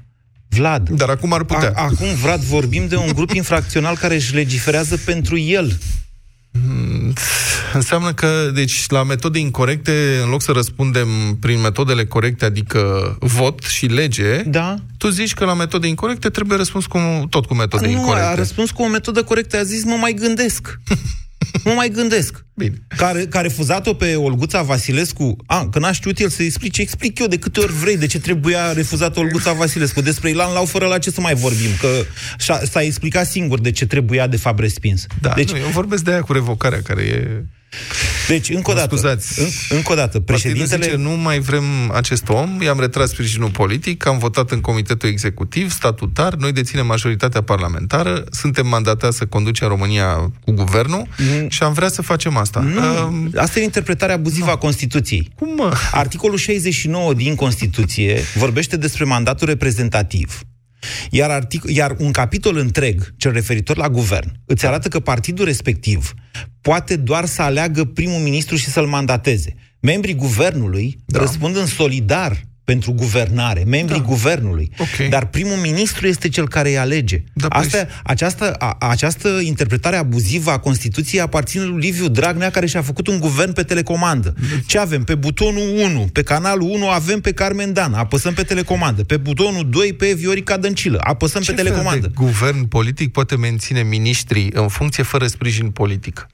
Vlad... 0.51 0.89
Dar 0.89 1.09
acum 1.09 1.33
ar 1.33 1.45
putea. 1.45 1.73
A, 1.75 1.83
acum, 1.83 2.15
Vlad, 2.23 2.41
vorbim 2.41 2.89
de 2.89 2.97
un 2.97 3.13
grup 3.15 3.31
infracțional 3.31 3.97
care 3.97 4.15
își 4.15 4.35
legiferează 4.35 4.97
pentru 4.97 5.39
el. 5.39 5.79
Înseamnă 7.73 8.13
că, 8.13 8.51
deci, 8.55 8.89
la 8.89 9.03
metode 9.03 9.39
incorrecte, 9.39 10.21
în 10.23 10.31
loc 10.31 10.43
să 10.43 10.53
răspundem 10.53 11.09
prin 11.41 11.61
metodele 11.61 12.05
corecte, 12.05 12.45
adică 12.45 13.17
vot 13.21 13.63
și 13.63 13.87
lege, 13.87 14.43
da. 14.43 14.75
tu 14.99 15.09
zici 15.09 15.35
că 15.35 15.45
la 15.45 15.55
metode 15.55 15.87
incorrecte 15.87 16.29
trebuie 16.29 16.57
răspuns 16.57 16.87
cu, 16.87 16.99
tot 17.29 17.47
cu 17.47 17.55
metode 17.55 17.87
nu, 17.87 17.93
a 17.93 17.99
incorrecte. 17.99 18.35
răspuns 18.35 18.71
cu 18.71 18.83
o 18.83 18.89
metodă 18.89 19.23
corectă, 19.23 19.57
a 19.59 19.63
zis, 19.63 19.85
mă 19.85 19.97
mai 20.01 20.13
gândesc. 20.13 20.81
mă 21.65 21.73
mai 21.73 21.89
gândesc. 21.89 22.45
Bine. 22.55 22.75
Care, 22.97 23.27
care 23.27 23.47
refuzat-o 23.47 23.95
pe 23.95 24.15
Olguța 24.15 24.63
Vasilescu, 24.63 25.37
a, 25.47 25.69
că 25.69 25.79
n-a 25.79 25.93
știut 25.93 26.19
el 26.19 26.29
să 26.29 26.43
explice, 26.43 26.81
explic 26.81 27.19
eu 27.19 27.27
de 27.27 27.39
câte 27.39 27.61
ori 27.61 27.73
vrei 27.73 27.97
de 27.97 28.07
ce 28.07 28.21
trebuia 28.21 28.73
refuzat 28.73 29.17
Olguța 29.17 29.53
Vasilescu. 29.53 30.01
Despre 30.01 30.31
Ilan 30.31 30.53
Lau, 30.53 30.65
fără 30.65 30.87
la 30.87 30.99
ce 30.99 31.11
să 31.11 31.21
mai 31.21 31.35
vorbim, 31.35 31.71
că 31.81 31.89
s-a 32.65 32.83
explicat 32.83 33.27
singur 33.27 33.61
de 33.61 33.71
ce 33.71 33.87
trebuia 33.87 34.27
de 34.27 34.37
fapt 34.37 34.59
respins. 34.59 35.07
Da, 35.21 35.33
deci, 35.37 35.51
nu, 35.51 35.59
eu 35.59 35.69
vorbesc 35.69 36.05
de 36.05 36.11
aia 36.11 36.23
cu 36.23 36.33
revocarea, 36.33 36.81
care 36.83 37.03
e... 37.03 37.45
Deci, 38.29 38.49
încă 38.49 38.71
o 38.71 38.75
dată, 38.75 38.97
scuzați. 38.97 39.41
în, 39.41 39.47
încă 39.69 39.93
o 39.93 39.95
dată, 39.95 40.21
președintele... 40.21 40.85
Zice, 40.85 40.97
nu 40.97 41.11
mai 41.11 41.39
vrem 41.39 41.65
acest 41.93 42.29
om, 42.29 42.63
i-am 42.63 42.81
retras 42.81 43.11
sprijinul 43.11 43.51
politic, 43.51 44.07
am 44.07 44.19
votat 44.19 44.51
în 44.51 44.61
comitetul 44.61 45.09
executiv, 45.09 45.71
statutar, 45.71 46.35
noi 46.35 46.53
deținem 46.53 46.87
majoritatea 46.87 47.43
parlamentară, 47.43 48.25
suntem 48.31 48.67
mandatați 48.67 49.17
să 49.17 49.27
conducem 49.27 49.69
România 49.69 50.33
cu 50.45 50.53
guvernul 50.53 51.07
mm. 51.19 51.49
și 51.49 51.63
am 51.63 51.73
vrea 51.73 51.89
să 51.89 52.03
facem 52.03 52.37
asta. 52.37 52.61
Nu, 52.61 52.81
uh, 52.81 53.31
asta 53.37 53.61
e 53.61 53.63
interpretarea 53.63 54.15
abuzivă 54.15 54.45
nu. 54.45 54.53
a 54.53 54.57
Constituției. 54.57 55.31
Cum 55.35 55.49
mă? 55.57 55.73
Articolul 55.93 56.37
69 56.37 57.15
din 57.15 57.35
Constituție 57.35 58.21
vorbește 58.35 58.77
despre 58.77 59.05
mandatul 59.05 59.47
reprezentativ. 59.47 60.41
Iar, 61.11 61.31
artic- 61.31 61.75
iar 61.75 61.97
un 61.99 62.13
capitol 62.13 62.57
întreg, 62.57 63.15
cel 63.17 63.33
referitor 63.33 63.77
la 63.77 63.89
guvern, 63.89 64.33
îți 64.47 64.67
arată 64.67 64.89
că 64.89 65.01
partidul 65.01 65.45
respectiv 65.45 66.15
poate 66.61 66.97
doar 66.97 67.25
să 67.25 67.43
aleagă 67.43 67.85
primul 67.85 68.21
ministru 68.21 68.57
și 68.57 68.69
să-l 68.71 68.87
mandateze. 68.87 69.55
Membrii 69.81 70.15
guvernului 70.15 70.99
da. 71.05 71.19
răspund 71.19 71.57
în 71.57 71.67
solidar 71.67 72.41
pentru 72.71 72.93
guvernare, 72.93 73.65
membrii 73.67 74.01
da. 74.01 74.07
guvernului. 74.07 74.71
Okay. 74.79 75.09
Dar 75.09 75.27
primul 75.27 75.57
ministru 75.57 76.07
este 76.07 76.29
cel 76.29 76.49
care 76.49 76.69
îi 76.69 76.79
alege. 76.79 77.23
Da, 77.33 77.47
Asta, 77.49 77.79
păi... 77.79 77.89
această, 78.03 78.53
a, 78.53 78.77
această 78.81 79.29
interpretare 79.29 79.97
abuzivă 79.97 80.51
a 80.51 80.59
Constituției 80.59 81.21
aparține 81.21 81.65
lui 81.65 81.81
Liviu 81.81 82.09
Dragnea, 82.09 82.51
care 82.51 82.67
și-a 82.67 82.83
făcut 82.83 83.07
un 83.07 83.19
guvern 83.19 83.53
pe 83.53 83.63
telecomandă. 83.63 84.35
Ce 84.67 84.79
avem? 84.79 85.05
Pe 85.05 85.15
butonul 85.15 85.69
1, 85.85 86.09
pe 86.13 86.23
canalul 86.23 86.71
1 86.71 86.89
avem 86.89 87.21
pe 87.21 87.33
Carmen 87.33 87.73
Dan, 87.73 87.93
apăsăm 87.93 88.35
pe 88.35 88.43
telecomandă. 88.43 89.05
Pe 89.05 89.17
butonul 89.17 89.69
2 89.71 89.93
pe 89.93 90.13
Viorica 90.13 90.57
Dăncilă, 90.57 91.01
apăsăm 91.05 91.43
Ce 91.43 91.51
pe 91.51 91.63
telecomandă. 91.63 92.07
de 92.07 92.13
guvern 92.15 92.65
politic 92.65 93.13
poate 93.13 93.37
menține 93.37 93.83
miniștrii 93.83 94.51
în 94.53 94.69
funcție 94.69 95.03
fără 95.03 95.27
sprijin 95.27 95.71
politic? 95.71 96.27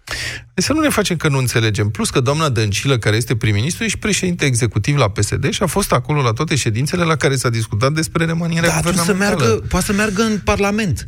Deci 0.56 0.64
să 0.64 0.72
nu 0.72 0.80
ne 0.80 0.88
facem 0.88 1.16
că 1.16 1.28
nu 1.28 1.38
înțelegem. 1.38 1.88
Plus 1.88 2.10
că 2.10 2.20
doamna 2.20 2.48
Dăncilă, 2.48 2.98
care 2.98 3.16
este 3.16 3.36
prim-ministru, 3.36 3.84
e 3.84 3.88
și 3.88 3.98
președinte 3.98 4.44
executiv 4.44 4.96
la 4.96 5.10
PSD 5.10 5.50
și 5.50 5.62
a 5.62 5.66
fost 5.66 5.92
acolo 5.92 6.22
la 6.22 6.30
toate 6.30 6.54
ședințele 6.54 7.02
la 7.02 7.16
care 7.16 7.36
s-a 7.36 7.50
discutat 7.50 7.92
despre 7.92 8.24
remanierea 8.24 8.68
da, 8.68 8.76
guvernamentală. 8.76 9.18
Să 9.18 9.44
meargă, 9.44 9.66
poate 9.68 9.86
să 9.86 9.92
meargă 9.92 10.22
în 10.22 10.38
Parlament. 10.44 11.06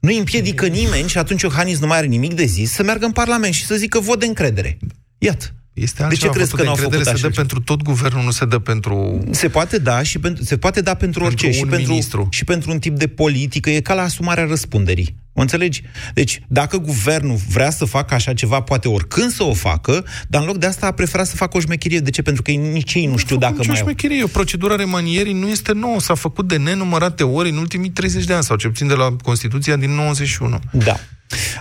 Nu 0.00 0.16
împiedică 0.16 0.66
nimeni 0.66 1.08
și 1.08 1.18
atunci 1.18 1.42
Iohannis 1.42 1.78
nu 1.78 1.86
mai 1.86 1.96
are 1.96 2.06
nimic 2.06 2.34
de 2.34 2.44
zis 2.44 2.72
să 2.72 2.82
meargă 2.82 3.04
în 3.04 3.12
Parlament 3.12 3.54
și 3.54 3.64
să 3.64 3.74
zică 3.74 4.00
vot 4.00 4.20
de 4.20 4.26
încredere. 4.26 4.78
Iată. 5.18 5.46
Este 5.72 6.06
de 6.08 6.14
ce 6.14 6.28
crezi 6.28 6.54
că 6.54 6.62
nu 6.62 6.68
au 6.68 6.74
făcut 6.74 7.06
așa? 7.06 7.14
Se 7.14 7.20
dă 7.20 7.28
pentru 7.28 7.60
tot 7.60 7.82
guvernul, 7.82 8.24
nu 8.24 8.30
se 8.30 8.44
dă 8.44 8.58
pentru... 8.58 9.24
Se 9.30 9.48
poate 9.48 9.78
da 9.78 10.02
și 10.02 10.18
pentru, 10.18 10.44
se 10.44 10.56
poate 10.56 10.80
da 10.80 10.94
pentru, 10.94 11.20
pentru 11.20 11.46
orice. 11.46 11.58
și 11.58 11.66
pentru, 11.66 11.90
ministru. 11.90 12.28
și 12.30 12.44
pentru 12.44 12.70
un 12.70 12.78
tip 12.78 12.96
de 12.96 13.06
politică. 13.06 13.70
E 13.70 13.80
ca 13.80 13.94
la 13.94 14.02
asumarea 14.02 14.44
răspunderii. 14.44 15.16
O 15.36 15.40
înțelegi? 15.40 15.82
Deci, 16.14 16.40
dacă 16.48 16.76
guvernul 16.76 17.36
vrea 17.48 17.70
să 17.70 17.84
facă 17.84 18.14
așa 18.14 18.34
ceva, 18.34 18.60
poate 18.60 18.88
oricând 18.88 19.30
să 19.30 19.42
o 19.42 19.52
facă, 19.52 20.04
dar 20.28 20.40
în 20.40 20.46
loc 20.46 20.56
de 20.56 20.66
asta 20.66 20.86
a 20.86 20.90
preferat 20.90 21.26
să 21.26 21.36
facă 21.36 21.56
o 21.56 21.60
șmecherie. 21.60 21.98
De 21.98 22.10
ce? 22.10 22.22
Pentru 22.22 22.42
că 22.42 22.50
nici 22.50 22.94
ei 22.94 23.04
nu, 23.04 23.10
nu 23.10 23.16
știu 23.16 23.36
dacă 23.36 23.56
mai 23.56 23.66
au. 23.68 23.74
șmecherie. 23.74 24.22
O 24.22 24.26
procedură 24.26 24.74
remanierii 24.74 25.32
nu 25.32 25.48
este 25.48 25.72
nouă. 25.72 26.00
S-a 26.00 26.14
făcut 26.14 26.48
de 26.48 26.56
nenumărate 26.56 27.22
ori 27.22 27.50
în 27.50 27.56
ultimii 27.56 27.90
30 27.90 28.24
de 28.24 28.32
ani, 28.32 28.44
sau 28.44 28.56
ce 28.56 28.68
puțin 28.68 28.86
de 28.86 28.94
la 28.94 29.16
Constituția 29.22 29.76
din 29.76 29.90
91. 29.90 30.60
Da. 30.70 30.96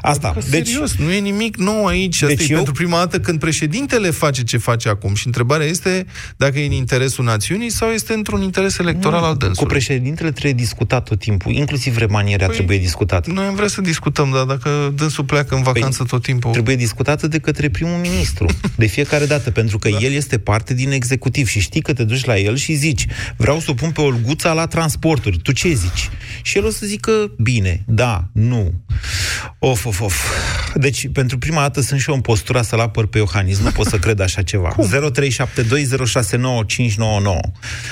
Asta. 0.02 0.28
Adică, 0.28 0.46
deci, 0.50 0.68
serios, 0.68 0.96
nu 0.96 1.12
e 1.12 1.20
nimic 1.20 1.58
nou 1.58 1.86
aici. 1.86 2.22
Asta 2.22 2.36
deci 2.36 2.48
e 2.48 2.52
eu... 2.52 2.56
pentru 2.56 2.74
prima 2.74 2.98
dată 2.98 3.20
când 3.20 3.40
președintele 3.40 4.10
face 4.10 4.44
ce 4.44 4.58
face 4.58 4.90
acum. 4.90 5.16
Și 5.16 5.26
întrebarea 5.26 5.66
este 5.66 6.06
dacă 6.38 6.60
e 6.60 6.66
în 6.66 6.72
interesul 6.72 7.24
națiunii 7.24 7.70
sau 7.70 7.90
este 7.90 8.14
într-un 8.14 8.42
interes 8.42 8.78
electoral 8.78 9.20
nu, 9.20 9.26
al 9.26 9.36
dânsului. 9.36 9.68
Cu 9.68 9.74
președintele 9.74 10.32
trebuie 10.32 10.54
discutat 10.54 11.04
tot 11.04 11.20
timpul. 11.20 11.52
Inclusiv 11.52 11.98
remanierea 11.98 12.48
păi, 12.48 12.56
trebuie 12.56 12.78
discutată. 12.78 13.32
Noi 13.32 13.46
am 13.46 13.56
vrea 13.56 13.68
să 13.68 13.82
discutăm, 13.82 14.32
dar 14.32 14.44
dacă 14.44 14.94
dânsul 14.96 15.24
pleacă 15.24 15.56
în 15.56 15.62
păi, 15.62 15.74
vacanță 15.74 15.98
păi, 15.98 16.08
tot 16.08 16.22
timpul... 16.22 16.52
Trebuie 16.52 16.76
discutată 16.76 17.28
de 17.28 17.40
către 17.40 17.70
primul 17.70 17.98
ministru. 17.98 18.46
De 18.76 18.86
fiecare 18.86 19.26
dată. 19.26 19.52
Pentru 19.52 19.80
că 19.80 19.90
da. 19.90 19.98
el 19.98 20.12
este 20.12 20.38
parte 20.38 20.74
din 20.74 20.92
executiv. 20.92 21.48
Și 21.48 21.60
știi 21.60 21.82
că 21.82 21.94
te 21.94 22.04
duci 22.04 22.26
la 22.26 22.38
el 22.38 22.56
și 22.56 22.74
zici 22.74 23.06
vreau 23.38 23.60
să 23.60 23.72
o 23.72 23.74
pun 23.74 23.92
pe 23.92 24.02
Olguța 24.02 24.54
la 24.54 24.66
transporturi. 24.66 25.38
Tu 25.38 25.52
ce 25.52 25.74
zici? 25.74 26.10
Și 26.42 26.58
el 26.58 26.66
o 26.66 26.70
să 26.70 26.86
zică 26.86 27.12
bine, 27.38 27.84
da, 27.88 28.30
nu. 28.32 28.74
Of, 29.66 29.86
of, 29.86 30.02
of. 30.02 30.30
Deci, 30.76 31.10
pentru 31.12 31.38
prima 31.38 31.62
dată 31.62 31.82
sunt 31.82 32.00
și 32.00 32.10
eu 32.10 32.16
în 32.16 32.22
postura 32.22 32.62
să-l 32.62 32.80
apăr 32.80 33.08
pe 33.08 33.18
Iohannis. 33.18 33.60
Nu 33.60 33.70
pot 33.70 33.88
să 33.88 33.98
cred 33.98 34.20
așa 34.20 34.42
ceva. 34.42 34.76
0372069599. 34.76 34.86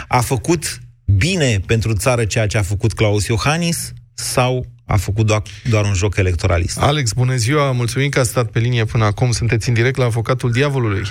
A 0.08 0.20
făcut 0.20 0.80
bine 1.06 1.60
pentru 1.66 1.94
țară 1.94 2.26
ceea 2.26 2.48
ce 2.48 2.58
a 2.58 2.62
făcut 2.62 2.94
Claus 2.94 3.28
Iohannis 3.28 3.94
sau 4.14 4.66
a 4.86 4.98
făcut 4.98 5.26
doar, 5.26 5.42
doar 5.70 5.86
un 5.86 5.94
joc 5.94 6.18
electoralist? 6.18 6.80
Alex, 6.80 7.12
bună 7.12 7.36
ziua! 7.36 7.72
Mulțumim 7.72 8.10
că 8.10 8.20
a 8.20 8.24
stat 8.24 8.50
pe 8.50 8.60
linie 8.60 8.86
până 8.86 9.06
acum. 9.06 9.32
Sunteți 9.32 9.68
în 9.68 9.74
direct 9.74 9.98
la 9.98 10.06
avocatul 10.06 10.52
diavolului. 10.52 11.02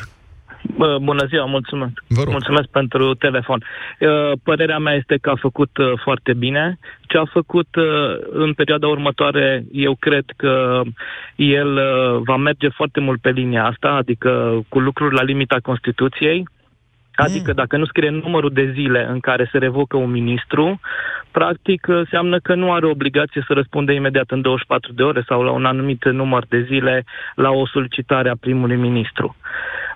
Bună 1.00 1.24
ziua, 1.26 1.44
mulțumesc. 1.44 1.92
Mulțumesc 2.08 2.68
pentru 2.68 3.14
telefon. 3.14 3.64
Părerea 4.42 4.78
mea 4.78 4.94
este 4.94 5.16
că 5.20 5.30
a 5.30 5.36
făcut 5.36 5.70
foarte 6.02 6.34
bine. 6.34 6.78
Ce 7.00 7.18
a 7.18 7.24
făcut 7.24 7.68
în 8.30 8.52
perioada 8.52 8.86
următoare, 8.86 9.64
eu 9.72 9.96
cred 9.98 10.24
că 10.36 10.82
el 11.36 11.80
va 12.24 12.36
merge 12.36 12.68
foarte 12.68 13.00
mult 13.00 13.20
pe 13.20 13.30
linia 13.30 13.64
asta, 13.64 13.88
adică 13.88 14.60
cu 14.68 14.78
lucruri 14.78 15.14
la 15.14 15.22
limita 15.22 15.56
Constituției. 15.62 16.48
Adică 17.14 17.52
dacă 17.52 17.76
nu 17.76 17.84
scrie 17.84 18.10
numărul 18.10 18.50
de 18.52 18.70
zile 18.74 19.06
în 19.10 19.20
care 19.20 19.48
se 19.52 19.58
revocă 19.58 19.96
un 19.96 20.10
ministru, 20.10 20.80
practic 21.30 21.86
înseamnă 21.86 22.38
că 22.38 22.54
nu 22.54 22.72
are 22.72 22.86
obligație 22.86 23.44
să 23.46 23.52
răspunde 23.52 23.92
imediat 23.92 24.30
în 24.30 24.40
24 24.40 24.92
de 24.92 25.02
ore 25.02 25.24
sau 25.26 25.42
la 25.42 25.50
un 25.50 25.64
anumit 25.64 26.04
număr 26.04 26.44
de 26.48 26.62
zile 26.62 27.04
la 27.34 27.50
o 27.50 27.66
solicitare 27.66 28.28
a 28.28 28.36
primului 28.40 28.76
ministru. 28.76 29.36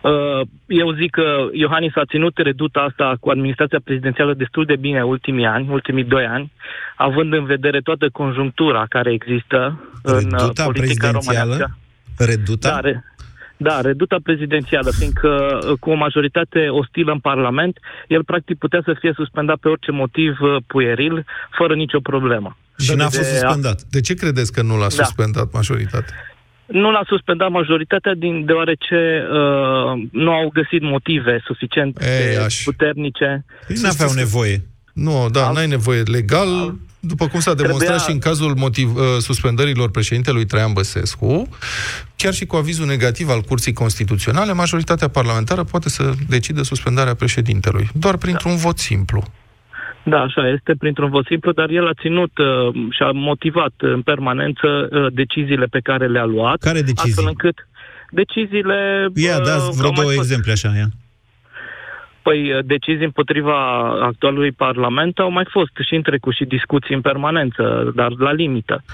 Uh, 0.04 0.46
eu 0.66 0.92
zic 0.92 1.10
că 1.10 1.48
Iohannis 1.52 1.92
a 1.94 2.04
ținut 2.04 2.38
reduta 2.38 2.80
asta 2.80 3.16
cu 3.20 3.30
administrația 3.30 3.80
prezidențială 3.84 4.34
destul 4.34 4.64
de 4.64 4.76
bine 4.76 5.02
ultimii 5.04 5.44
ani, 5.44 5.66
ultimii 5.70 6.04
doi 6.04 6.24
ani, 6.26 6.52
având 6.96 7.32
în 7.32 7.44
vedere 7.44 7.80
toată 7.80 8.08
conjunctura 8.12 8.86
care 8.88 9.12
există 9.12 9.80
reduta 10.02 10.42
în 10.44 10.48
uh, 10.48 10.64
politica 10.64 11.10
românească. 11.10 11.76
Reduta? 12.18 12.68
Da, 12.68 12.80
re- 12.80 13.04
da, 13.56 13.80
reduta 13.80 14.16
prezidențială, 14.22 14.90
fiindcă 14.98 15.58
uh, 15.68 15.78
cu 15.80 15.90
o 15.90 15.94
majoritate 15.94 16.68
ostilă 16.68 17.12
în 17.12 17.18
Parlament, 17.18 17.78
el 18.08 18.24
practic 18.24 18.58
putea 18.58 18.82
să 18.84 18.96
fie 19.00 19.12
suspendat 19.14 19.56
pe 19.56 19.68
orice 19.68 19.90
motiv 19.90 20.36
pueril, 20.66 21.24
fără 21.50 21.74
nicio 21.74 22.00
problemă. 22.00 22.56
Și 22.78 22.94
n-a 22.94 23.08
fost 23.08 23.30
suspendat. 23.30 23.82
De 23.82 24.00
ce 24.00 24.14
credeți 24.14 24.52
că 24.52 24.62
nu 24.62 24.74
l-a 24.74 24.88
da. 24.96 25.04
suspendat 25.04 25.52
majoritatea? 25.52 26.14
Nu 26.66 26.90
l-a 26.90 27.04
suspendat 27.06 27.50
majoritatea 27.50 28.14
din 28.14 28.44
deoarece 28.44 29.26
uh, 29.30 30.02
nu 30.12 30.30
au 30.30 30.50
găsit 30.52 30.82
motive 30.82 31.42
suficient 31.44 32.00
Ei, 32.00 32.36
de 32.36 32.46
puternice. 32.64 33.44
Păi 33.66 33.76
nu 33.82 33.88
aveau 33.88 34.12
nevoie. 34.12 34.62
Nu, 34.92 35.28
da, 35.32 35.46
Al... 35.46 35.54
n-ai 35.54 35.66
nevoie 35.66 36.02
legal. 36.02 36.74
După 37.00 37.28
cum 37.28 37.40
s-a 37.40 37.54
demonstrat 37.54 37.96
Trebuia... 37.96 38.06
și 38.06 38.12
în 38.12 38.18
cazul 38.18 38.54
motiv, 38.56 38.94
uh, 38.96 39.02
suspendărilor 39.18 39.90
președintelui 39.90 40.44
Traian 40.44 40.72
Băsescu, 40.72 41.48
chiar 42.16 42.32
și 42.32 42.46
cu 42.46 42.56
avizul 42.56 42.86
negativ 42.86 43.28
al 43.28 43.40
Curții 43.40 43.72
Constituționale, 43.72 44.52
majoritatea 44.52 45.08
parlamentară 45.08 45.64
poate 45.64 45.88
să 45.88 46.12
decide 46.28 46.62
suspendarea 46.62 47.14
președintelui, 47.14 47.88
doar 47.94 48.16
printr-un 48.16 48.50
da. 48.50 48.58
vot 48.58 48.78
simplu. 48.78 49.24
Da, 50.04 50.20
așa 50.20 50.48
este, 50.48 50.74
printr-un 50.78 51.10
vot 51.10 51.26
simplu, 51.26 51.52
dar 51.52 51.70
el 51.70 51.86
a 51.86 51.94
ținut 52.00 52.38
uh, 52.38 52.74
și 52.90 53.02
a 53.02 53.10
motivat 53.10 53.72
în 53.76 54.02
permanență 54.02 54.88
uh, 54.90 55.12
deciziile 55.12 55.66
pe 55.66 55.80
care 55.80 56.06
le-a 56.06 56.24
luat. 56.24 56.58
Care 56.58 56.80
decizii? 56.80 57.10
Astfel 57.10 57.26
încât 57.28 57.68
deciziile... 58.10 59.08
Ia, 59.14 59.36
uh, 59.36 59.44
dați 59.44 59.78
vreo 59.78 59.90
două 59.90 60.12
exemple 60.12 60.52
așa, 60.52 60.72
ia. 60.76 60.88
Păi, 62.22 62.52
uh, 62.52 62.64
decizii 62.64 63.04
împotriva 63.04 63.56
actualului 64.02 64.52
Parlament 64.52 65.18
au 65.18 65.30
mai 65.30 65.46
fost 65.50 65.72
și 65.86 65.94
în 65.94 66.02
trecut 66.02 66.34
și 66.34 66.44
discuții 66.44 66.94
în 66.94 67.00
permanență, 67.00 67.92
dar 67.94 68.10
la 68.18 68.32
limită. 68.32 68.84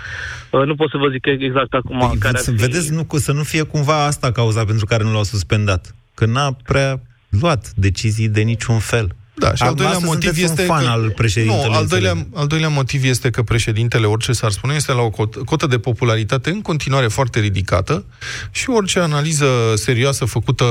Uh, 0.50 0.64
nu 0.64 0.74
pot 0.74 0.90
să 0.90 0.96
vă 0.96 1.08
zic 1.08 1.26
exact 1.26 1.74
acum 1.74 1.98
păi, 1.98 2.18
care 2.18 2.38
să, 2.38 2.50
fi... 2.50 2.56
Vedeți, 2.56 2.92
nu, 2.92 3.06
să 3.08 3.32
nu 3.32 3.42
fie 3.42 3.62
cumva 3.62 4.04
asta 4.04 4.32
cauza 4.32 4.64
pentru 4.64 4.86
care 4.86 5.02
nu 5.02 5.12
l-au 5.12 5.22
suspendat. 5.22 5.94
Că 6.14 6.26
n-a 6.26 6.56
prea 6.64 7.00
luat 7.40 7.70
decizii 7.74 8.28
de 8.28 8.40
niciun 8.40 8.78
fel. 8.78 9.08
Da, 9.34 9.54
și 9.54 9.62
al 9.62 9.74
doilea 9.74 9.98
motiv 9.98 10.42
este 10.42 10.60
un 10.60 10.66
fan 10.66 10.84
că, 10.84 10.90
al 10.90 11.10
președintelui. 11.10 11.70
Nu, 11.70 11.76
al 11.76 11.86
doilea, 11.86 12.26
al 12.34 12.46
doilea 12.46 12.68
motiv 12.68 13.04
este 13.04 13.30
că 13.30 13.42
președintele, 13.42 14.06
orice 14.06 14.32
s-ar 14.32 14.50
spune, 14.50 14.74
este 14.74 14.92
la 14.92 15.00
o 15.00 15.10
cotă, 15.10 15.38
cotă 15.38 15.66
de 15.66 15.78
popularitate 15.78 16.50
în 16.50 16.60
continuare 16.60 17.06
foarte 17.06 17.40
ridicată 17.40 18.04
și 18.50 18.70
orice 18.70 18.98
analiză 18.98 19.46
serioasă 19.74 20.24
făcută 20.24 20.66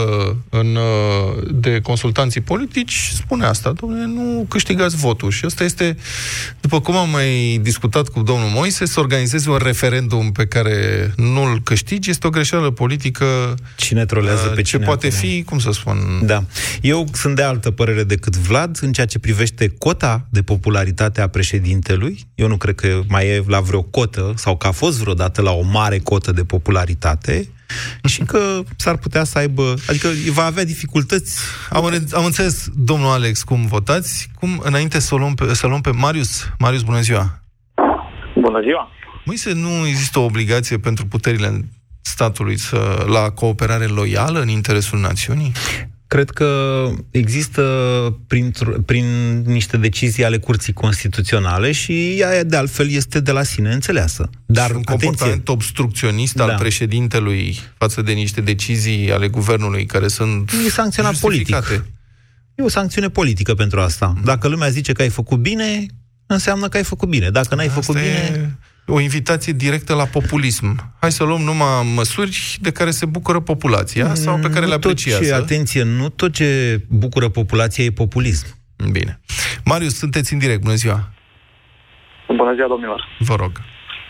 în, 0.50 0.78
de 1.52 1.80
consultanții 1.82 2.42
politici 2.42 3.12
spune 3.14 3.46
asta. 3.46 3.72
Domnule, 3.72 4.06
nu 4.06 4.46
câștigați 4.50 4.96
votul. 4.96 5.32
Și 5.32 5.46
asta 5.46 5.64
este, 5.64 5.98
după 6.62 6.82
cum 6.82 6.96
am 6.96 7.10
mai 7.10 7.60
discutat 7.62 8.08
cu 8.08 8.22
domnul 8.22 8.50
Moise, 8.50 8.86
să 8.86 9.00
organizeze 9.00 9.50
un 9.50 9.60
referendum 9.64 10.32
pe 10.32 10.46
care 10.46 11.12
nu-l 11.16 11.62
câștigi, 11.64 12.10
este 12.10 12.28
o 12.28 12.30
greșeală 12.30 12.72
politică 12.72 13.56
Cine 13.76 14.06
trolează 14.06 14.48
pe 14.48 14.62
ce 14.62 14.72
cine 14.72 14.86
poate 14.86 15.08
acum? 15.08 15.20
fi, 15.20 15.44
cum 15.44 15.60
să 15.60 15.72
spun... 15.72 15.98
Da. 16.22 16.44
Eu 16.82 17.08
sunt 17.14 17.36
de 17.36 17.44
altă 17.44 17.72
părere 17.72 18.04
decât 18.04 18.38
Vlad 18.50 18.78
în 18.82 18.92
ceea 18.92 19.06
ce 19.06 19.20
privește 19.20 19.68
cota 19.68 20.26
de 20.30 20.42
popularitate 20.42 21.22
a 21.22 21.28
președintelui. 21.28 22.20
Eu 22.36 22.48
nu 22.48 22.58
cred 22.58 22.76
că 22.76 23.02
mai 23.08 23.28
e 23.28 23.44
la 23.48 23.60
vreo 23.60 23.82
cotă 23.82 24.34
sau 24.36 24.58
că 24.58 24.68
a 24.68 24.72
fost 24.72 25.00
vreodată 25.00 25.42
la 25.42 25.52
o 25.52 25.62
mare 25.62 25.98
cotă 25.98 26.32
de 26.32 26.44
popularitate 26.44 27.50
și 28.04 28.22
că 28.22 28.62
s-ar 28.76 28.98
putea 28.98 29.24
să 29.24 29.38
aibă... 29.38 29.74
Adică 29.88 30.08
va 30.32 30.44
avea 30.44 30.66
dificultăți. 30.66 31.40
Am, 31.70 31.86
am 32.14 32.26
înțeles, 32.26 32.70
domnul 32.76 33.12
Alex, 33.12 33.44
cum 33.44 33.66
votați. 33.66 34.30
Cum, 34.36 34.62
înainte 34.64 35.00
să 35.00 35.16
luăm 35.16 35.34
pe, 35.34 35.54
să 35.54 35.68
luăm 35.68 35.82
pe 35.82 35.92
Marius. 35.92 36.50
Marius, 36.60 36.82
bună 36.82 37.02
ziua! 37.02 37.44
Bună 38.36 38.62
ziua! 38.62 38.90
Măi, 39.26 39.54
nu 39.54 39.88
există 39.88 40.20
o 40.20 40.24
obligație 40.24 40.78
pentru 40.78 41.06
puterile 41.06 41.66
statului 42.02 42.58
să, 42.58 43.06
la 43.08 43.30
cooperare 43.30 43.86
loială 43.86 44.40
în 44.40 44.48
interesul 44.48 45.00
națiunii? 45.00 45.52
Cred 46.10 46.30
că 46.30 46.90
există 47.12 47.64
prin, 48.28 48.54
prin 48.86 49.06
niște 49.46 49.78
decizii 49.78 50.26
ale 50.26 50.38
Curții 50.38 50.74
Constituționale 50.74 51.72
și 51.72 52.20
ea, 52.20 52.44
de 52.44 52.56
altfel, 52.56 52.90
este 52.90 53.20
de 53.20 53.32
la 53.32 53.44
sine 53.44 53.74
înțeleasă. 53.74 54.30
Dar, 54.46 54.72
un 54.72 54.82
comportament 54.82 55.32
atenție, 55.32 55.54
obstrucționist 55.54 56.34
da. 56.34 56.44
al 56.44 56.56
președintelui 56.60 57.60
față 57.78 58.02
de 58.02 58.12
niște 58.12 58.42
decizii 58.42 59.12
ale 59.12 59.28
guvernului 59.28 59.86
care 59.86 60.08
sunt 60.08 60.52
E 60.66 60.70
sancționat 60.70 61.18
politic. 61.18 61.56
E 62.56 62.64
o 62.64 62.70
sancțiune 62.70 63.10
politică 63.10 63.54
pentru 63.54 63.80
asta. 63.80 64.14
Dacă 64.24 64.48
lumea 64.48 64.70
zice 64.70 64.92
că 64.92 65.02
ai 65.02 65.10
făcut 65.10 65.40
bine, 65.40 65.86
înseamnă 66.26 66.68
că 66.68 66.78
ai 66.78 66.84
făcut 66.84 67.10
bine. 67.10 67.30
Dacă 67.30 67.56
n-ai 67.56 67.68
Asta 67.68 67.82
făcut 67.82 68.02
bine... 68.02 68.58
E 68.90 68.92
o 68.92 69.00
invitație 69.00 69.54
directă 69.54 69.96
la 69.96 70.06
populism. 70.18 70.68
Hai 71.00 71.12
să 71.12 71.24
luăm 71.24 71.42
numai 71.42 71.94
măsuri 71.96 72.58
de 72.62 72.72
care 72.72 72.90
se 72.90 73.06
bucură 73.06 73.40
populația 73.40 74.14
sau 74.14 74.38
pe 74.46 74.50
care 74.50 74.66
nu 74.66 74.68
le 74.68 74.74
apreciază. 74.74 75.18
Tot 75.18 75.28
ce, 75.28 75.34
atenție, 75.34 75.84
nu 75.84 76.10
tot 76.10 76.32
ce 76.34 76.80
bucură 76.90 77.28
populația 77.30 77.84
e 77.84 78.02
populism. 78.04 78.48
Bine. 78.92 79.20
Marius, 79.66 79.94
sunteți 79.98 80.34
în 80.34 80.40
direct. 80.40 80.62
Bună 80.62 80.80
ziua! 80.84 81.00
Bună 82.28 82.54
ziua, 82.56 82.68
domnilor! 82.68 83.08
Vă 83.20 83.36
rog. 83.44 83.52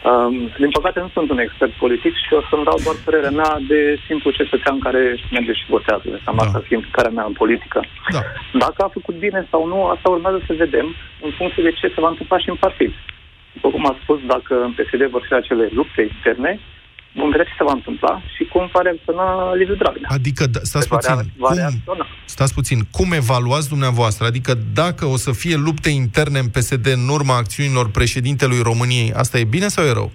Um, 0.09 0.35
din 0.63 0.71
păcate 0.77 0.99
nu 0.99 1.09
sunt 1.15 1.29
un 1.29 1.39
expert 1.45 1.73
politic 1.83 2.13
și 2.23 2.33
o 2.39 2.41
să-mi 2.49 2.67
dau 2.69 2.77
doar 2.85 2.95
părerea 3.05 3.33
mea 3.39 3.51
de 3.71 3.79
simplu 4.07 4.37
cetățean 4.39 4.77
care 4.85 5.01
merge 5.35 5.53
și 5.59 5.65
votează. 5.75 6.07
Înseamnă 6.17 6.41
da. 6.41 6.47
asta 6.47 6.67
fiecare 6.69 7.09
mea 7.17 7.25
în 7.31 7.35
politică. 7.41 7.79
Da. 8.15 8.21
Dacă 8.65 8.79
a 8.83 8.95
făcut 8.97 9.15
bine 9.25 9.47
sau 9.51 9.61
nu, 9.71 9.79
asta 9.93 10.09
urmează 10.09 10.39
să 10.47 10.53
vedem 10.63 10.87
în 11.25 11.31
funcție 11.37 11.63
de 11.67 11.71
ce 11.79 11.87
se 11.93 12.03
va 12.03 12.09
întâmpla 12.11 12.37
și 12.43 12.49
în 12.49 12.59
partid. 12.65 12.91
După 13.53 13.69
cum 13.69 13.85
a 13.85 13.95
spus, 14.03 14.19
dacă 14.33 14.53
în 14.67 14.71
PSD 14.77 15.01
vor 15.15 15.23
fi 15.27 15.33
acele 15.33 15.69
lupte 15.71 16.01
interne, 16.01 16.59
vom 17.15 17.29
vedea 17.29 17.45
ce 17.45 17.53
se 17.57 17.63
va 17.63 17.71
întâmpla 17.79 18.21
și 18.35 18.43
cum 18.43 18.69
va 18.73 18.81
reacționa 18.81 19.53
Liviu 19.55 19.75
Dragnea. 19.75 20.09
Adică, 20.11 20.43
da, 20.47 20.59
stați 20.63 20.87
Va 20.87 20.95
puțin, 20.95 21.13
rea- 21.15 21.23
va 21.37 21.47
cum, 21.47 21.55
reacționa. 21.57 22.07
stați 22.25 22.53
puțin, 22.53 22.79
cum 22.91 23.11
evaluați 23.11 23.69
dumneavoastră? 23.69 24.25
Adică 24.25 24.53
dacă 24.73 25.05
o 25.05 25.17
să 25.17 25.31
fie 25.31 25.55
lupte 25.55 25.89
interne 25.89 26.39
în 26.39 26.47
PSD 26.55 26.85
în 26.99 27.07
urma 27.17 27.35
acțiunilor 27.37 27.89
președintelui 27.91 28.61
României, 28.69 29.11
asta 29.15 29.37
e 29.39 29.43
bine 29.43 29.67
sau 29.67 29.83
e 29.85 29.91
rău? 29.93 30.11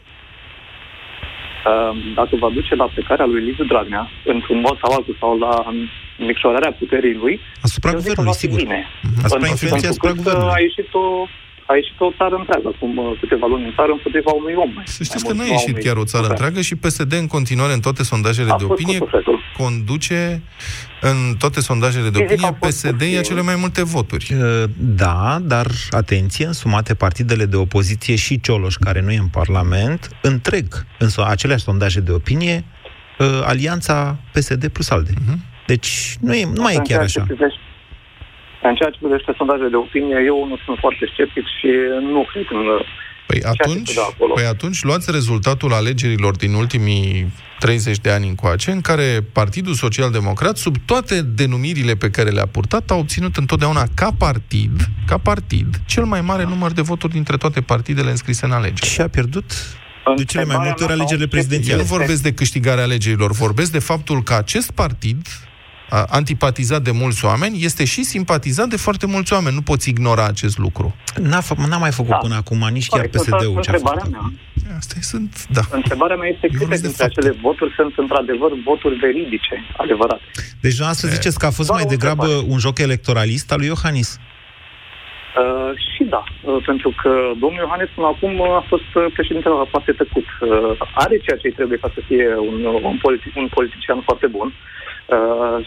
Um, 1.71 1.97
dacă 2.15 2.37
va 2.37 2.49
duce 2.59 2.75
la 2.75 2.85
plecarea 2.95 3.25
lui 3.27 3.43
Liviu 3.49 3.65
Dragnea, 3.65 4.09
într-un 4.25 4.61
mod 4.61 4.77
sau 4.83 4.91
altul, 4.97 5.17
sau 5.21 5.39
la 5.39 5.55
micșorarea 6.19 6.73
puterii 6.73 7.15
lui, 7.23 7.41
Asupra 7.63 7.91
eu 7.91 7.99
zic 7.99 8.13
că 8.15 8.23
guvernului, 8.23 8.33
va 8.33 8.39
fi 8.41 8.45
sigur. 8.47 8.59
Bine. 8.65 8.81
Asupra 9.27 9.39
Pentru- 9.47 9.49
influenței 9.55 9.89
pentru 9.89 9.93
asupra 9.95 10.11
că 10.11 10.17
guvernului. 10.21 10.55
A 10.57 10.61
ieșit 10.69 10.89
o 11.03 11.05
a 11.67 11.75
ieșit 11.75 12.01
o 12.01 12.11
țară 12.17 12.35
întreagă, 12.37 12.69
acum 12.75 12.97
uh, 12.97 13.19
câteva 13.21 13.47
luni 13.47 13.65
în 13.65 13.73
țară, 13.79 13.91
împotriva 13.93 14.31
unui 14.31 14.55
om. 14.57 14.73
Să 14.85 15.03
știți 15.05 15.25
că 15.27 15.33
nu 15.33 15.43
a 15.43 15.45
ieșit 15.47 15.79
chiar 15.79 15.97
o 15.97 16.05
țară 16.05 16.27
întreagă 16.27 16.61
și 16.61 16.75
PSD 16.77 17.13
în 17.13 17.27
continuare 17.27 17.73
în 17.73 17.81
toate 17.81 18.03
sondajele 18.03 18.51
A 18.51 18.57
de 18.57 18.65
fost 18.65 18.81
opinie 18.81 18.99
cu 18.99 19.05
sufletul. 19.05 19.41
conduce 19.57 20.43
în 21.01 21.17
toate 21.39 21.61
sondajele 21.61 22.09
de 22.09 22.19
Fizic 22.19 22.31
opinie 22.31 22.47
au 22.47 22.57
fost 22.61 22.77
PSD 22.81 23.01
ia 23.01 23.07
puțini. 23.07 23.23
cele 23.23 23.41
mai 23.41 23.57
multe 23.57 23.83
voturi. 23.85 24.27
Uh, 24.41 24.65
Da, 24.79 25.39
dar 25.43 25.67
atenție, 25.91 26.47
însumate 26.47 26.95
partidele 26.95 27.45
de 27.47 27.57
opoziție 27.57 28.15
și 28.17 28.41
Cioloș, 28.41 28.75
care 28.75 29.01
nu 29.01 29.11
e 29.11 29.19
în 29.19 29.27
Parlament, 29.29 30.09
întreg 30.23 30.67
în 30.99 31.09
so- 31.09 31.29
aceleași 31.29 31.63
sondaje 31.65 32.01
de 32.01 32.13
opinie, 32.13 32.65
uh, 33.19 33.27
alianța 33.45 34.17
PSD 34.33 34.69
plus 34.69 34.91
ALDE. 34.91 35.13
Deci 35.67 36.17
nu, 36.21 36.35
e, 36.35 36.45
nu 36.55 36.63
mai 36.63 36.75
e 36.75 36.77
În 36.77 36.83
chiar 36.83 36.87
ceea 36.87 37.07
ce 37.07 37.19
așa. 37.19 37.27
privește- 37.27 37.59
În 38.69 38.75
ceea 38.79 38.91
ce 38.91 38.99
privește 39.01 39.33
sondajele 39.37 39.69
de 39.69 39.77
opinie, 39.87 40.17
eu 40.31 40.39
nu 40.51 40.57
sunt 40.65 40.77
foarte 40.85 41.05
sceptic 41.13 41.45
și 41.59 41.69
nu 42.15 42.21
cred 42.31 42.47
în 42.59 42.65
uh, 42.77 42.85
Păi 43.27 43.39
ceea 43.41 43.53
ce 43.53 43.63
atunci, 43.63 43.89
se 43.89 43.95
dă 43.95 44.01
acolo. 44.13 44.33
păi 44.35 44.45
atunci 44.45 44.83
luați 44.83 45.11
rezultatul 45.11 45.73
alegerilor 45.73 46.37
din 46.37 46.53
ultimii 46.55 47.33
30 47.59 47.99
de 47.99 48.11
ani 48.11 48.29
încoace, 48.29 48.71
în 48.71 48.81
care 48.81 49.07
Partidul 49.33 49.75
Social 49.75 50.11
Democrat, 50.11 50.57
sub 50.57 50.75
toate 50.85 51.23
denumirile 51.23 51.95
pe 51.95 52.11
care 52.11 52.31
le-a 52.31 52.47
purtat, 52.47 52.91
a 52.91 52.95
obținut 52.95 53.37
întotdeauna 53.37 53.85
ca 53.95 54.11
partid, 54.19 54.77
ca 55.07 55.19
partid, 55.19 55.67
cel 55.87 56.05
mai 56.05 56.21
mare 56.21 56.45
număr 56.45 56.73
de 56.73 56.81
voturi 56.83 57.13
dintre 57.13 57.37
toate 57.37 57.61
partidele 57.61 58.11
înscrise 58.11 58.45
în 58.45 58.53
alegeri. 58.53 58.91
Și 58.91 59.01
a 59.01 59.09
pierdut 59.09 59.53
de 60.17 60.25
cele 60.25 60.45
mai 60.45 60.57
multe 60.65 60.83
ori 60.85 60.93
alegerile 60.93 61.23
Eu 61.25 61.29
prezidențiale. 61.29 61.81
nu 61.81 61.87
vorbesc 61.87 62.23
de 62.23 62.33
câștigarea 62.33 62.85
alegerilor, 62.85 63.33
vorbesc 63.33 63.73
de 63.73 63.79
faptul 63.79 64.23
că 64.23 64.35
acest 64.35 64.71
partid, 64.71 65.27
a- 65.27 65.54
antipatizat 65.89 66.83
de 66.83 66.91
mulți 66.91 67.25
oameni, 67.25 67.65
este 67.65 67.85
și 67.85 68.03
simpatizat 68.03 68.69
de 68.69 68.77
foarte 68.77 69.07
mulți 69.07 69.33
oameni. 69.33 69.55
Nu 69.55 69.63
poți 69.63 69.89
ignora 69.89 70.25
acest 70.27 70.59
lucru. 70.59 70.95
N-a, 71.17 71.41
fă, 71.41 71.55
n-a 71.69 71.77
mai 71.77 71.91
făcut 71.91 72.11
da. 72.11 72.17
până 72.17 72.35
acum 72.35 72.69
nici 72.73 72.89
chiar 72.89 73.01
Corect, 73.01 73.15
asta 73.15 73.37
PSD-ul 73.37 73.61
ce 73.61 73.71
a 73.71 73.73
întrebarea 73.73 74.05
făcut. 74.05 74.13
mea. 74.13 74.77
Astea 74.77 75.01
sunt, 75.01 75.47
da. 75.49 75.61
Întrebarea 75.71 76.17
mea 76.17 76.29
este 76.29 76.47
câte 76.59 76.77
dintre 76.77 77.05
acele 77.05 77.31
voturi 77.31 77.73
sunt 77.77 77.93
într-adevăr 77.97 78.51
voturi 78.65 78.95
veridice, 78.95 79.55
adevărate. 79.77 80.23
Deci 80.61 80.75
dumneavoastră 80.79 81.09
ziceți 81.09 81.39
că 81.39 81.47
a 81.47 81.51
fost 81.51 81.69
Doar 81.69 81.81
mai 81.81 81.89
o 81.89 81.95
degrabă 81.95 82.27
un 82.49 82.59
joc 82.59 82.79
electoralist 82.79 83.53
al 83.53 83.59
lui 83.59 83.67
Iohannis. 83.67 84.19
Uh, 85.43 85.73
și 85.93 86.03
da, 86.15 86.25
uh, 86.25 86.63
pentru 86.67 86.91
că 87.01 87.11
domnul 87.43 87.63
Iohannis 87.65 87.91
până 87.95 88.07
acum 88.15 88.33
uh, 88.39 88.61
a 88.61 88.65
fost 88.73 88.91
uh, 88.95 89.07
președintele 89.17 89.55
la 89.55 89.67
foarte 89.75 89.93
tăcut. 89.93 90.27
Uh, 90.41 90.49
are 91.05 91.17
ceea 91.25 91.39
ce 91.41 91.47
îi 91.47 91.59
trebuie 91.59 91.79
ca 91.85 91.91
să 91.95 92.01
fie 92.09 92.27
un, 92.51 92.57
uh, 92.65 92.83
un, 92.93 92.99
politi- 93.05 93.37
un 93.43 93.49
politician 93.57 94.01
foarte 94.09 94.27
bun. 94.37 94.49
Uh, 94.49 94.84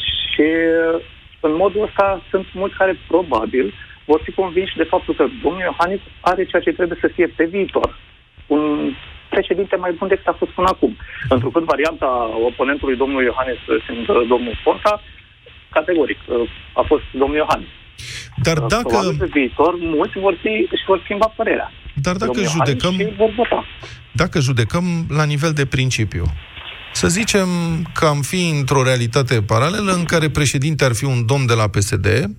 și 0.10 0.48
uh, 0.94 1.02
în 1.40 1.54
modul 1.56 1.84
ăsta 1.84 2.24
sunt 2.30 2.46
mulți 2.54 2.76
care 2.76 3.00
probabil 3.08 3.74
vor 4.06 4.20
fi 4.24 4.32
convinși 4.32 4.78
de 4.78 4.84
faptul 4.94 5.14
că 5.16 5.26
domnul 5.44 5.62
Iohannis 5.62 6.02
are 6.22 6.46
ceea 6.46 6.62
ce 6.62 6.72
trebuie 6.72 6.98
să 7.02 7.08
fie 7.16 7.28
pe 7.28 7.46
viitor. 7.46 7.90
Un 8.48 8.64
președinte 9.30 9.76
mai 9.76 9.92
bun 9.98 10.08
decât 10.08 10.28
a 10.28 10.40
fost 10.42 10.52
până 10.52 10.68
acum. 10.72 10.98
Pentru 11.28 11.50
că 11.50 11.60
varianta 11.60 12.10
oponentului 12.50 12.96
domnului 12.96 13.26
Iohannis 13.26 13.60
fiind 13.86 14.08
uh, 14.10 14.28
domnul 14.34 14.60
Ponta, 14.64 15.02
categoric, 15.70 16.20
uh, 16.26 16.50
a 16.74 16.84
fost 16.92 17.04
domnul 17.12 17.38
Iohannis. 17.38 17.72
Dar 18.46 18.58
Uh, 18.58 18.66
dacă... 18.68 18.88
Probabil 18.88 19.18
pe 19.18 19.30
viitor 19.40 19.72
mulți 19.80 20.18
vor 20.20 20.36
fi, 20.42 20.68
își 20.74 20.86
vor 20.88 21.00
schimba 21.04 21.28
părerea. 21.40 21.72
Dar 22.06 22.16
dacă 22.16 22.32
Domnul 22.32 22.52
judecăm, 22.56 22.92
Iohannis 22.92 23.14
și 23.14 23.22
vor 23.24 23.32
vota. 23.36 23.66
dacă 24.12 24.40
judecăm 24.40 24.86
la 25.10 25.24
nivel 25.24 25.52
de 25.52 25.66
principiu, 25.66 26.24
să 26.98 27.08
zicem 27.08 27.48
că 27.94 28.06
am 28.06 28.22
fi 28.22 28.50
într-o 28.50 28.84
realitate 28.84 29.42
paralelă 29.42 29.94
în 29.94 30.04
care 30.04 30.30
președinte 30.30 30.86
ar 30.86 30.94
fi 30.94 31.04
un 31.06 31.26
domn 31.26 31.46
de 31.46 31.54
la 31.54 31.68
PSD, 31.68 32.30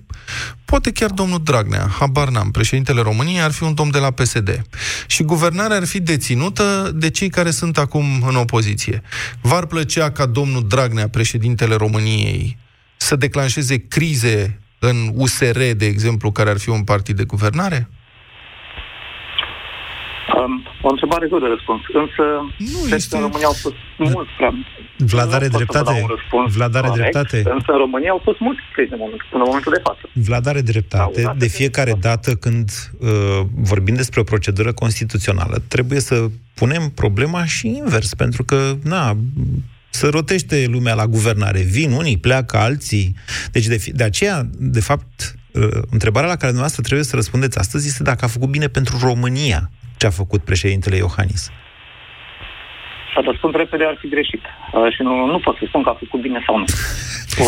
poate 0.65 0.91
chiar 0.91 1.09
domnul 1.09 1.39
Dragnea, 1.43 1.87
habar 1.99 2.29
n-am, 2.29 2.51
președintele 2.51 3.01
României 3.01 3.41
ar 3.41 3.51
fi 3.51 3.63
un 3.63 3.73
domn 3.73 3.91
de 3.91 3.97
la 3.97 4.11
PSD. 4.11 4.61
Și 5.07 5.23
guvernarea 5.23 5.75
ar 5.75 5.85
fi 5.85 5.99
deținută 5.99 6.91
de 6.95 7.09
cei 7.09 7.29
care 7.29 7.51
sunt 7.51 7.77
acum 7.77 8.05
în 8.27 8.35
opoziție. 8.35 9.01
V-ar 9.41 9.65
plăcea 9.65 10.11
ca 10.11 10.25
domnul 10.25 10.67
Dragnea, 10.67 11.07
președintele 11.07 11.75
României, 11.75 12.57
să 12.97 13.15
declanșeze 13.15 13.87
crize 13.87 14.59
în 14.79 15.11
USR, 15.13 15.59
de 15.77 15.85
exemplu, 15.85 16.31
care 16.31 16.49
ar 16.49 16.57
fi 16.57 16.69
un 16.69 16.83
partid 16.83 17.15
de 17.15 17.23
guvernare? 17.23 17.89
Um, 20.35 20.58
o 20.87 20.89
întrebare 20.95 21.25
greu 21.29 21.41
de 21.45 21.49
răspuns. 21.55 21.81
Însă, 22.03 22.23
nu 22.73 22.79
cred 22.87 23.01
că 23.09 23.15
în 23.15 23.25
România 23.27 23.49
au 23.53 23.57
fost 23.65 23.79
mulți 23.97 24.33
prea... 24.37 24.51
Vlad 25.13 25.33
are 25.33 25.47
Nu 25.51 25.51
pot 25.51 25.59
să 25.59 25.65
vă 25.65 25.83
dreptate. 25.83 25.91
dau 25.91 26.01
un 26.07 26.11
răspuns 26.15 26.47
Vlad 26.57 26.75
are 26.75 26.87
corect, 26.87 27.11
dreptate. 27.11 27.37
Însă 27.57 27.69
în 27.75 27.81
România 27.85 28.11
au 28.15 28.21
fost 28.23 28.39
mulți 28.39 28.61
crize 28.73 28.93
în 28.97 29.01
momentul, 29.05 29.27
până 29.31 29.41
în 29.43 29.49
momentul 29.51 29.71
de 29.77 29.81
față. 29.87 30.03
Vlad 30.27 30.45
are 30.47 30.61
dreptate. 30.71 31.21
De 31.43 31.47
fiecare 31.47 31.93
dată 32.07 32.29
când 32.45 32.67
uh, 32.99 33.09
vorbim 33.71 33.95
despre 33.95 34.19
o 34.19 34.23
procedură 34.23 34.71
constituțională, 34.73 35.55
trebuie 35.67 35.99
să 35.99 36.15
punem 36.53 36.83
problema 37.01 37.45
și 37.45 37.67
invers, 37.67 38.13
pentru 38.13 38.43
că, 38.43 38.59
na, 38.83 39.17
să 39.89 40.07
rotește 40.09 40.65
lumea 40.69 40.93
la 40.93 41.07
guvernare. 41.07 41.61
Vin 41.61 41.91
unii, 41.91 42.17
pleacă 42.17 42.57
alții. 42.57 43.15
Deci 43.51 43.65
de, 43.65 43.77
fi- 43.77 43.91
de 43.91 44.03
aceea, 44.03 44.47
de 44.57 44.81
fapt, 44.81 45.35
uh, 45.51 45.67
întrebarea 45.89 46.27
la 46.27 46.35
care 46.35 46.51
dumneavoastră 46.51 46.81
trebuie 46.81 47.05
să 47.05 47.15
răspundeți 47.15 47.57
astăzi 47.57 47.87
este 47.87 48.03
dacă 48.03 48.25
a 48.25 48.27
făcut 48.27 48.49
bine 48.49 48.67
pentru 48.67 48.97
România 49.01 49.69
ce 49.99 50.05
a 50.07 50.19
făcut 50.21 50.41
președintele 50.49 50.95
Iohannis. 50.95 51.41
Să 53.13 53.19
răspund 53.29 53.53
repede 53.61 53.83
ar 53.91 53.97
fi 54.01 54.07
greșit. 54.15 54.43
Uh, 54.45 54.93
și 54.95 55.01
nu, 55.07 55.13
nu 55.33 55.39
pot 55.45 55.55
să 55.59 55.63
spun 55.67 55.81
că 55.83 55.89
a 55.89 55.97
făcut 56.03 56.19
bine 56.27 56.39
sau 56.47 56.55
nu. 56.61 56.65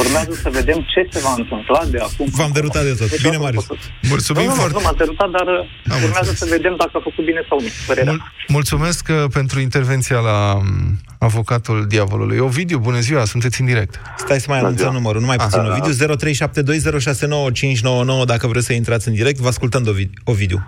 Urmează 0.02 0.34
să 0.44 0.50
vedem 0.60 0.80
ce 0.94 1.02
se 1.14 1.20
va 1.26 1.34
întâmpla 1.42 1.82
de 1.94 2.00
acum. 2.08 2.28
V-am 2.40 2.52
derutat 2.58 2.84
de 2.84 2.94
tot. 3.00 3.10
Deci 3.10 3.22
bine, 3.28 3.38
Marius. 3.38 3.66
Mulțumim 4.14 4.44
nu, 4.44 4.50
nu, 4.50 4.56
foarte 4.62 4.78
nu 4.78 4.84
m-am 4.86 4.96
derutat, 5.04 5.30
dar 5.38 5.48
uh, 5.48 5.94
am 5.96 6.02
urmează 6.08 6.30
înțeles. 6.32 6.40
să 6.44 6.56
vedem 6.56 6.74
dacă 6.82 6.94
a 6.94 7.02
făcut 7.10 7.24
bine 7.30 7.42
sau 7.50 7.58
nu. 7.62 7.70
Mul- 8.12 8.24
mulțumesc 8.58 9.04
uh, 9.10 9.24
pentru 9.40 9.60
intervenția 9.68 10.20
la 10.30 10.40
um, 10.56 10.66
avocatul 11.20 11.78
diavolului. 11.88 12.38
Ovidiu, 12.38 12.78
bună 12.88 13.00
ziua, 13.00 13.24
sunteți 13.34 13.62
în 13.62 13.68
direct. 13.68 13.94
Stai 14.18 14.40
să 14.40 14.46
mai 14.50 14.60
anunțăm 14.60 14.94
numărul, 14.94 15.22
nu 15.22 15.28
mai 15.32 15.38
puțin. 15.38 15.60
Aha. 15.60 15.70
Ovidiu, 15.70 15.94
0372069599, 18.22 18.26
dacă 18.26 18.48
vreți 18.48 18.66
să 18.66 18.74
intrați 18.74 19.08
în 19.08 19.14
direct, 19.14 19.40
vă 19.40 19.48
ascultăm, 19.48 19.82
Ovidiu. 20.24 20.60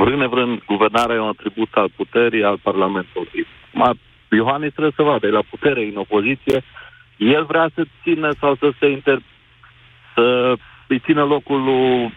Vrând 0.00 0.20
nevrând, 0.20 0.62
guvernarea 0.66 1.16
e 1.16 1.26
un 1.26 1.34
atribut 1.36 1.72
al 1.72 1.88
puterii, 1.96 2.44
al 2.44 2.58
Parlamentului. 2.62 3.46
Iohannis 4.30 4.72
trebuie 4.72 4.92
să 4.96 5.02
vadă, 5.02 5.26
e 5.26 5.30
la 5.30 5.50
putere, 5.50 5.80
în 5.80 5.96
opoziție, 5.96 6.64
el 7.16 7.44
vrea 7.44 7.70
să 7.74 7.82
țină 8.02 8.30
sau 8.40 8.56
să 8.60 8.70
se 8.78 8.86
inter... 8.90 9.18
să 10.14 10.54
îi 10.86 11.00
țină 11.04 11.24
locul 11.24 11.62
lui 11.64 12.14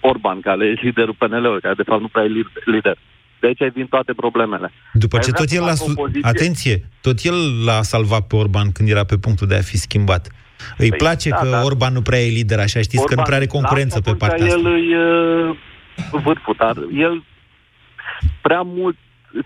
Orban, 0.00 0.40
care 0.40 0.66
e 0.66 0.80
liderul 0.82 1.14
PNL-ului, 1.18 1.60
care 1.60 1.74
de 1.74 1.82
fapt 1.82 2.00
nu 2.00 2.08
prea 2.08 2.24
e 2.24 2.30
lider. 2.64 2.96
De 3.40 3.46
aici 3.46 3.72
vin 3.72 3.86
toate 3.86 4.12
problemele. 4.12 4.72
După 4.92 5.18
ce 5.18 5.30
tot 5.30 5.50
el 5.50 5.62
l-a... 5.62 5.72
Opoziție... 5.88 6.28
Atenție, 6.28 6.88
tot 7.00 7.18
el 7.22 7.64
l-a 7.64 7.82
salvat 7.82 8.26
pe 8.26 8.36
Orban 8.36 8.72
când 8.72 8.88
era 8.88 9.04
pe 9.04 9.16
punctul 9.16 9.46
de 9.46 9.54
a 9.54 9.60
fi 9.60 9.76
schimbat. 9.76 10.28
Îi 10.76 10.88
păi, 10.88 10.98
place 10.98 11.28
da, 11.28 11.36
că 11.36 11.48
da. 11.48 11.62
Orban 11.62 11.92
nu 11.92 12.02
prea 12.02 12.20
e 12.20 12.28
lider, 12.28 12.58
așa 12.58 12.80
știți 12.80 13.02
Orban, 13.02 13.14
că 13.14 13.20
nu 13.20 13.26
prea 13.26 13.36
are 13.36 13.46
concurență 13.46 14.00
pe 14.00 14.14
partea 14.14 14.46
asta. 14.46 14.58
El 14.58 14.66
îi 14.66 14.94
uh, 14.94 15.56
vârful, 16.10 16.54
dar 16.58 16.76
el 16.92 17.22
prea 18.42 18.62
mult 18.62 18.96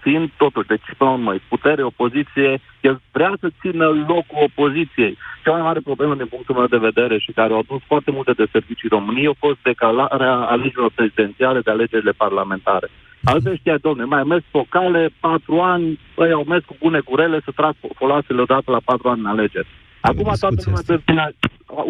fiind 0.00 0.30
totuși, 0.36 0.66
deci 0.66 0.94
până 0.98 1.10
la 1.10 1.16
urmă, 1.16 1.34
putere, 1.48 1.82
opoziție, 1.82 2.60
el 2.80 3.00
vrea 3.12 3.32
să 3.40 3.48
țină 3.60 3.84
locul 3.84 4.48
opoziției. 4.48 5.18
Cea 5.44 5.52
mai 5.52 5.60
mare 5.60 5.80
problemă 5.80 6.14
din 6.14 6.26
punctul 6.26 6.54
meu 6.54 6.66
de 6.66 6.76
vedere 6.76 7.18
și 7.18 7.32
care 7.32 7.52
au 7.52 7.58
adus 7.58 7.80
foarte 7.86 8.10
multe 8.10 8.32
de 8.32 8.46
servicii 8.52 8.88
României 8.88 9.26
a 9.26 9.38
fost 9.38 9.58
decalarea 9.62 10.34
alegerilor 10.34 10.90
prezidențiale 10.94 11.60
de 11.60 11.70
alegerile 11.70 12.12
parlamentare. 12.12 12.88
Alte 13.24 13.56
știa, 13.56 13.76
domne, 13.76 14.04
mai 14.04 14.22
mers 14.22 14.44
pe 14.50 14.58
o 14.58 14.64
cale, 14.68 15.10
patru 15.20 15.60
ani, 15.60 15.98
băi, 16.16 16.32
au 16.32 16.44
mers 16.48 16.64
cu 16.64 16.76
bune 16.78 17.00
curele 17.00 17.40
să 17.44 17.50
trag 17.54 17.74
folasele 17.94 18.40
odată 18.40 18.70
la 18.70 18.80
patru 18.84 19.08
ani 19.08 19.20
în 19.20 19.26
alegeri. 19.26 19.68
Acum 20.08 20.32
toată 20.40 20.62
lumea 20.64 20.82
devine 20.86 21.32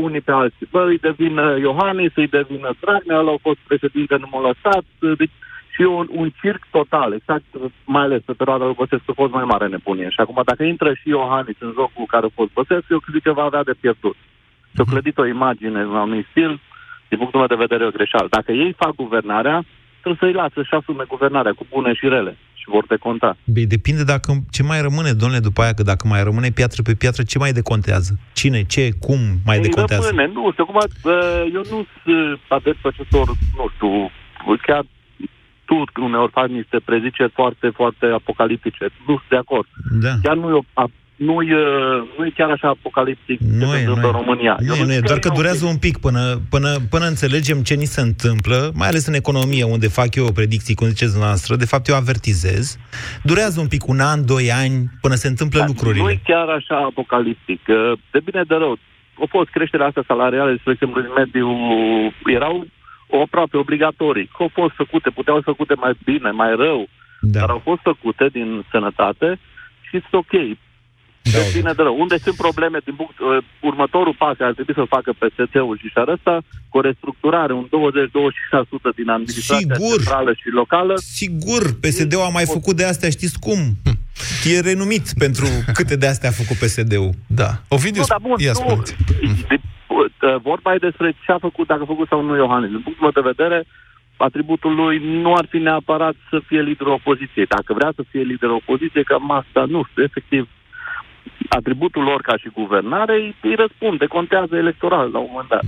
unii 0.07 0.21
pe 0.21 0.33
alții. 0.33 0.69
Bă, 0.71 0.85
îi 0.85 0.99
devin 0.99 1.35
Iohannis, 1.67 2.13
îi 2.15 2.27
devin 2.27 2.63
Dragnea, 2.81 3.19
ăla 3.19 3.31
au 3.31 3.39
fost 3.43 3.59
președinte, 3.67 4.17
nu 4.17 4.29
m-a 4.31 4.41
lăsat. 4.41 4.85
Deci 5.17 5.37
și 5.75 5.83
un, 5.83 6.07
un 6.11 6.31
circ 6.41 6.63
total, 6.71 7.13
exact, 7.13 7.45
mai 7.85 8.03
ales 8.03 8.23
pe 8.25 8.33
perioada 8.33 8.65
lui 8.65 8.79
Băsescu 8.79 9.11
a 9.11 9.21
fost 9.23 9.33
mai 9.33 9.45
mare 9.45 9.67
nebunie. 9.69 10.09
Și 10.11 10.21
acum, 10.21 10.43
dacă 10.45 10.63
intră 10.63 10.95
și 10.95 11.09
Iohannis 11.09 11.57
în 11.59 11.73
jocul 11.79 12.03
cu 12.03 12.07
care 12.07 12.27
a 12.27 12.37
fost 12.39 12.53
Băsescu, 12.53 12.93
eu 12.93 12.99
cred 12.99 13.23
că 13.23 13.33
va 13.33 13.43
avea 13.43 13.63
de 13.63 13.75
pierdut. 13.81 14.17
S-a 14.75 14.85
clădit 14.91 15.19
o 15.19 15.27
imagine 15.27 15.81
în 15.81 15.89
un 15.89 16.25
stil, 16.31 16.61
din 17.09 17.19
punctul 17.19 17.39
meu 17.39 17.49
de 17.49 17.65
vedere, 17.65 17.87
o 17.87 17.97
greșeală. 17.99 18.29
Dacă 18.31 18.53
ei 18.53 18.73
fac 18.83 18.95
guvernarea, 18.95 19.65
trebuie 20.01 20.23
să-i 20.23 20.41
lasă 20.41 20.63
și 20.63 20.75
asume 20.75 21.05
guvernarea 21.09 21.53
cu 21.53 21.67
bune 21.71 21.95
și 21.95 22.09
rele 22.09 22.37
și 22.65 22.71
vor 22.77 22.85
deconta. 22.87 23.37
Bine, 23.45 23.67
depinde 23.67 24.05
dacă 24.05 24.31
ce 24.51 24.63
mai 24.63 24.81
rămâne, 24.81 25.13
domnule, 25.13 25.41
după 25.49 25.61
aia, 25.63 25.75
că 25.75 25.83
dacă 25.83 26.07
mai 26.09 26.23
rămâne 26.23 26.51
piatră 26.51 26.83
pe 26.83 26.95
piatră, 26.95 27.23
ce 27.23 27.39
mai 27.39 27.53
decontează? 27.53 28.19
Cine, 28.33 28.63
ce, 28.63 28.83
cum 29.07 29.19
mai 29.45 29.57
Ei 29.57 29.63
decontează? 29.63 30.09
Rămâne, 30.09 30.27
nu 30.33 30.51
știu, 30.51 30.65
acum, 30.67 30.79
eu 31.57 31.63
nu 31.73 31.79
sunt 32.03 32.41
adeptul 32.49 32.91
acestor, 32.93 33.27
nu 33.57 33.67
știu, 33.75 33.91
chiar 34.67 34.85
tu 35.65 35.85
uneori 36.01 36.33
faci 36.33 36.51
niște 36.51 36.79
preziceri 36.85 37.33
foarte, 37.35 37.69
foarte 37.69 38.07
apocaliptice. 38.07 38.85
Nu 39.07 39.15
sunt 39.19 39.29
de 39.29 39.37
acord. 39.37 39.69
Da. 40.01 40.13
Chiar 40.23 40.37
nu 40.37 40.57
e, 40.57 40.61
nu 41.17 41.43
e, 41.43 41.57
nu 42.19 42.27
e 42.27 42.31
chiar 42.35 42.51
așa 42.51 42.69
apocaliptic 42.69 43.41
nu 43.41 43.59
ce 43.59 43.65
e, 43.65 43.79
se 43.79 43.79
întâmplă 43.79 44.07
în 44.07 44.13
România. 44.13 44.57
Nu, 44.61 44.75
e, 44.75 44.85
nu 44.85 44.93
e, 44.93 45.01
doar 45.01 45.19
că 45.19 45.29
durează 45.35 45.67
un 45.67 45.77
pic 45.77 45.99
până, 45.99 46.41
până, 46.51 46.77
până 46.91 47.07
înțelegem 47.07 47.63
ce 47.63 47.75
ni 47.75 47.85
se 47.85 48.01
întâmplă, 48.01 48.71
mai 48.75 48.89
ales 48.89 49.07
în 49.07 49.15
economie, 49.15 49.65
unde 49.65 49.89
fac 49.89 50.15
eu 50.15 50.33
predicții, 50.33 50.75
cum 50.75 50.87
ziceți 50.87 51.19
noastră, 51.19 51.57
de 51.57 51.65
fapt 51.65 51.89
eu 51.89 51.97
avertizez. 51.97 52.79
Durează 53.23 53.61
un 53.61 53.69
pic, 53.69 53.87
un 53.87 54.01
an, 54.01 54.27
doi 54.27 54.53
ani, 54.53 54.91
până 55.01 55.15
se 55.15 55.29
întâmplă 55.29 55.59
da, 55.59 55.67
lucrurile. 55.67 56.03
Nu 56.03 56.11
e 56.11 56.21
chiar 56.25 56.49
așa 56.49 56.77
apocaliptic. 56.77 57.61
De 58.11 58.21
bine 58.25 58.43
de 58.47 58.55
rău. 58.55 58.79
Au 59.19 59.27
fost 59.31 59.49
creșterea 59.49 59.87
asta 59.87 60.03
salariale, 60.07 60.57
spre 60.61 60.73
exemplu, 60.73 61.01
în 61.01 61.13
mediu, 61.17 61.49
erau 62.27 62.67
aproape 63.23 63.57
obligatorii. 63.57 64.27
Că 64.27 64.43
au 64.43 64.51
fost 64.53 64.75
făcute, 64.75 65.11
puteau 65.11 65.37
fi 65.37 65.43
făcute 65.43 65.75
mai 65.75 65.95
bine, 66.05 66.31
mai 66.31 66.55
rău, 66.57 66.89
da. 67.21 67.41
dar 67.41 67.49
au 67.49 67.61
fost 67.65 67.81
făcute 67.83 68.29
din 68.33 68.65
sănătate 68.71 69.39
și 69.81 69.97
este 69.97 70.17
ok. 70.17 70.33
Da, 71.33 71.39
de 71.39 71.51
bine 71.59 71.73
de 71.77 71.83
rău. 71.83 71.97
Unde 72.05 72.17
sunt 72.19 72.37
probleme 72.37 72.79
din 72.85 72.95
punct, 72.95 73.19
uh, 73.19 73.45
următorul 73.61 74.15
pas 74.19 74.37
ar 74.39 74.53
trebui 74.53 74.75
să 74.75 74.85
facă 74.97 75.11
PSC-ul 75.21 75.79
și 75.81 75.89
și 75.89 76.01
ăsta 76.07 76.35
cu 76.69 76.79
o 76.79 76.81
restructurare, 76.81 77.53
un 77.53 77.67
20-25% 77.69 78.95
din 78.95 79.09
administrația 79.09 79.75
Sigur. 79.75 79.97
centrală 79.97 80.33
și 80.33 80.49
locală. 80.49 80.95
Sigur, 80.97 81.63
PSD-ul 81.81 82.29
a 82.29 82.29
mai 82.29 82.47
făcut 82.57 82.77
de 82.77 82.85
astea, 82.85 83.11
știți 83.11 83.39
cum? 83.39 83.61
E 84.53 84.61
renumit 84.61 85.07
pentru 85.19 85.47
câte 85.73 85.97
de 85.97 86.07
astea 86.07 86.29
a 86.29 86.33
făcut 86.33 86.57
PSD-ul. 86.57 87.11
Da. 87.27 87.51
Ovidiu, 87.69 88.01
nu, 88.01 88.07
dar 88.07 88.21
bun, 88.23 88.39
ia 88.39 88.53
nu, 88.53 88.83
Uh, 90.25 90.41
vorba 90.43 90.75
e 90.75 90.87
despre 90.89 91.15
ce 91.25 91.33
a 91.33 91.39
făcut, 91.39 91.67
dacă 91.67 91.83
a 91.83 91.93
făcut 91.95 92.09
sau 92.09 92.23
nu 92.23 92.37
Iohannis. 92.37 92.71
Din 92.71 92.81
punctul 92.81 93.03
meu 93.07 93.23
de 93.23 93.31
vedere, 93.33 93.65
atributul 94.17 94.75
lui 94.75 94.97
nu 95.23 95.35
ar 95.35 95.47
fi 95.49 95.59
neapărat 95.59 96.15
să 96.31 96.41
fie 96.47 96.61
liderul 96.61 96.93
opoziției. 96.93 97.47
Dacă 97.47 97.73
vrea 97.73 97.93
să 97.95 98.03
fie 98.11 98.23
liderul 98.23 98.55
opoziției, 98.55 99.05
cam 99.05 99.31
asta, 99.31 99.65
nu 99.69 99.85
știu, 99.91 100.03
efectiv, 100.03 100.49
atributul 101.49 102.03
lor 102.03 102.21
ca 102.21 102.37
și 102.37 102.49
guvernare 102.55 103.15
îi, 103.15 103.37
îi 103.43 103.55
răspunde, 103.55 104.07
contează 104.07 104.57
electoral 104.57 105.11
la 105.11 105.19
un 105.19 105.29
moment 105.31 105.49
dat. 105.49 105.65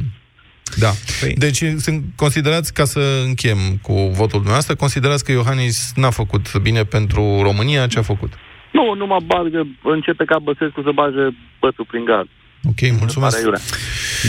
Da. 0.79 0.90
Păi... 1.21 1.35
Deci 1.35 1.62
sunt 1.77 2.05
considerați, 2.16 2.73
ca 2.73 2.85
să 2.85 3.23
închem 3.25 3.59
cu 3.83 3.92
votul 3.92 4.38
dumneavoastră, 4.42 4.75
considerați 4.75 5.25
că 5.25 5.33
Iohannis 5.33 5.92
n-a 5.97 6.11
făcut 6.11 6.59
bine 6.59 6.85
pentru 6.85 7.42
România 7.42 7.87
ce 7.87 7.99
a 7.99 8.03
făcut? 8.03 8.33
Nu, 8.73 8.95
nu 8.95 9.07
mă 9.07 9.19
bagă, 9.27 9.66
începe 9.83 10.25
ca 10.25 10.38
Băsescu 10.38 10.83
să 10.83 10.90
bage 10.95 11.37
bățul 11.61 11.85
prin 11.85 12.05
gard. 12.05 12.29
Ok, 12.69 12.99
mulțumesc. 12.99 13.42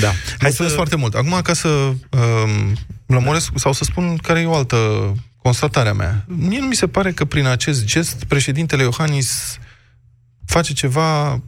Da. 0.02 0.12
Hai 0.40 0.52
să... 0.52 0.64
foarte 0.64 0.96
mult. 0.96 1.14
Acum, 1.14 1.40
ca 1.44 1.54
să 1.54 1.68
um, 1.68 2.76
lămuresc 3.06 3.52
sau 3.56 3.72
să 3.72 3.84
spun 3.84 4.18
care 4.18 4.40
e 4.40 4.46
o 4.46 4.56
altă 4.56 4.78
constatare 5.42 5.90
a 5.90 5.94
mea. 5.94 6.26
Mie 6.28 6.60
nu 6.60 6.66
mi 6.66 6.76
se 6.76 6.88
pare 6.88 7.12
că 7.12 7.26
prin 7.26 7.46
acest 7.46 7.86
gest 7.86 8.24
președintele 8.24 8.84
Iohannis 8.84 9.60
face 10.48 10.74
ceva 10.74 11.42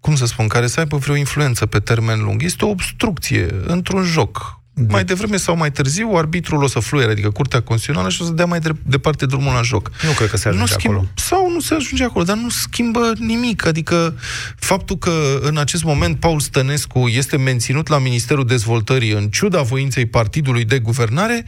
cum 0.00 0.16
să 0.16 0.26
spun, 0.26 0.48
care 0.48 0.66
să 0.66 0.80
aibă 0.80 0.96
vreo 0.96 1.14
influență 1.14 1.66
pe 1.66 1.78
termen 1.78 2.22
lung. 2.22 2.42
Este 2.42 2.64
o 2.64 2.68
obstrucție 2.68 3.54
într-un 3.66 4.02
joc. 4.02 4.60
Da. 4.78 4.92
Mai 4.92 5.04
devreme 5.04 5.36
sau 5.36 5.56
mai 5.56 5.72
târziu, 5.72 6.12
arbitrul 6.14 6.62
o 6.62 6.66
să 6.66 6.78
fluiere, 6.78 7.10
adică 7.10 7.30
Curtea 7.30 7.62
Constituțională, 7.62 8.10
și 8.10 8.22
o 8.22 8.24
să 8.24 8.32
dea 8.32 8.44
mai 8.44 8.58
departe 8.82 9.26
drumul 9.26 9.52
la 9.52 9.62
joc. 9.62 9.90
Nu 10.02 10.10
cred 10.10 10.30
că 10.30 10.36
se 10.36 10.48
ajunge 10.48 10.72
nu 10.72 10.78
schimb, 10.78 10.94
acolo. 10.94 11.08
Sau 11.14 11.50
nu 11.52 11.60
se 11.60 11.74
ajunge 11.74 12.04
acolo, 12.04 12.24
dar 12.24 12.36
nu 12.36 12.48
schimbă 12.48 13.12
nimic. 13.18 13.66
Adică 13.66 14.14
faptul 14.56 14.98
că 14.98 15.38
în 15.42 15.56
acest 15.56 15.84
moment 15.84 16.20
Paul 16.20 16.40
Stănescu 16.40 16.98
este 16.98 17.36
menținut 17.36 17.88
la 17.88 17.98
Ministerul 17.98 18.46
Dezvoltării 18.46 19.12
în 19.12 19.28
ciuda 19.28 19.62
voinței 19.62 20.06
partidului 20.06 20.64
de 20.64 20.78
guvernare, 20.78 21.44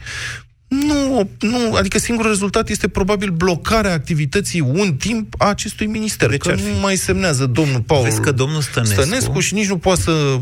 nu, 0.69 1.29
nu, 1.39 1.73
adică 1.75 1.99
singurul 1.99 2.31
rezultat 2.31 2.69
este 2.69 2.87
probabil 2.87 3.29
blocarea 3.29 3.93
activității 3.93 4.59
un 4.59 4.95
timp 4.95 5.33
a 5.37 5.45
acestui 5.45 5.85
minister. 5.85 6.29
Deci 6.29 6.39
că 6.41 6.55
nu 6.55 6.79
mai 6.81 6.95
semnează 6.95 7.45
domnul 7.45 7.81
Paul 7.81 8.03
Vezi 8.03 8.21
că 8.21 8.31
domnul 8.31 8.61
Stănescu, 8.61 9.01
Stănescu 9.01 9.39
și 9.39 9.53
nici 9.53 9.67
nu 9.67 9.77
poate 9.77 10.01
să 10.01 10.39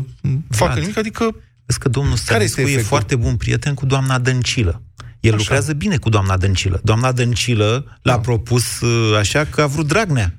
facă 0.50 0.80
nimic, 0.80 0.96
adică 0.96 1.34
Vezi 1.66 1.78
că 1.78 1.88
domnul 1.88 2.16
Stănescu 2.16 2.60
e 2.60 2.78
foarte 2.78 3.16
bun 3.16 3.36
prieten 3.36 3.74
cu 3.74 3.86
doamna 3.86 4.18
Dăncilă. 4.18 4.82
El 5.20 5.32
așa. 5.32 5.40
lucrează 5.40 5.72
bine 5.72 5.96
cu 5.96 6.08
doamna 6.08 6.36
Dăncilă. 6.36 6.80
Doamna 6.84 7.12
Dăncilă 7.12 7.98
l-a 8.02 8.12
da. 8.12 8.18
propus 8.18 8.80
uh, 8.80 9.16
așa 9.18 9.44
că 9.44 9.62
a 9.62 9.66
vrut 9.66 9.86
Dragnea. 9.86 10.34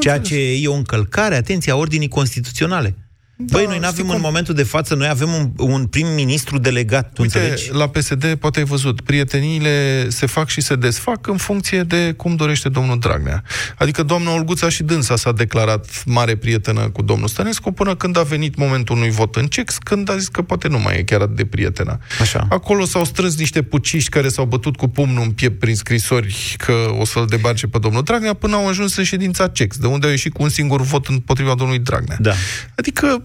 Ceea 0.00 0.20
ce 0.20 0.36
e 0.36 0.68
o 0.68 0.74
încălcare, 0.74 1.34
atenție, 1.34 1.72
a 1.72 1.76
ordinii 1.76 2.08
constituționale. 2.08 2.96
Da, 3.46 3.56
Băi, 3.58 3.66
noi 3.66 3.78
nu 3.78 3.86
avem 3.86 4.08
în 4.10 4.20
momentul 4.20 4.54
de 4.54 4.62
față, 4.62 4.94
noi 4.94 5.08
avem 5.08 5.32
un, 5.32 5.50
un 5.56 5.86
prim-ministru 5.86 6.58
delegat, 6.58 7.12
tu 7.12 7.22
Uite, 7.22 7.38
înțelegi? 7.38 7.70
la 7.72 7.88
PSD, 7.88 8.34
poate 8.34 8.58
ai 8.58 8.64
văzut, 8.64 9.00
prieteniile 9.00 10.08
se 10.08 10.26
fac 10.26 10.48
și 10.48 10.60
se 10.60 10.76
desfac 10.76 11.26
în 11.26 11.36
funcție 11.36 11.82
de 11.82 12.12
cum 12.16 12.36
dorește 12.36 12.68
domnul 12.68 12.98
Dragnea. 12.98 13.42
Adică 13.78 14.02
doamna 14.02 14.34
Olguța 14.34 14.68
și 14.68 14.82
dânsa 14.82 15.16
s-a 15.16 15.32
declarat 15.32 16.02
mare 16.06 16.36
prietenă 16.36 16.90
cu 16.90 17.02
domnul 17.02 17.28
Stănescu 17.28 17.72
până 17.72 17.94
când 17.96 18.18
a 18.18 18.22
venit 18.22 18.56
momentul 18.56 18.96
unui 18.96 19.10
vot 19.10 19.36
în 19.36 19.46
cex, 19.46 19.78
când 19.78 20.10
a 20.10 20.16
zis 20.16 20.28
că 20.28 20.42
poate 20.42 20.68
nu 20.68 20.78
mai 20.78 20.98
e 20.98 21.02
chiar 21.02 21.20
atât 21.20 21.36
de 21.36 21.44
prietenă. 21.44 21.98
Așa. 22.20 22.46
Acolo 22.50 22.84
s-au 22.84 23.04
strâns 23.04 23.36
niște 23.36 23.62
puciști 23.62 24.08
care 24.08 24.28
s-au 24.28 24.44
bătut 24.44 24.76
cu 24.76 24.88
pumnul 24.88 25.22
în 25.22 25.30
piept 25.30 25.58
prin 25.58 25.74
scrisori 25.76 26.54
că 26.58 26.72
o 26.98 27.04
să-l 27.04 27.26
debarce 27.26 27.66
pe 27.66 27.78
domnul 27.78 28.02
Dragnea 28.02 28.34
până 28.34 28.56
au 28.56 28.68
ajuns 28.68 28.96
în 28.96 29.04
ședința 29.04 29.48
cex, 29.48 29.76
de 29.76 29.86
unde 29.86 30.06
au 30.06 30.10
ieșit 30.12 30.32
cu 30.32 30.42
un 30.42 30.48
singur 30.48 30.80
vot 30.80 31.06
împotriva 31.06 31.54
domnului 31.54 31.82
Dragnea. 31.82 32.16
Da. 32.20 32.32
Adică 32.76 33.24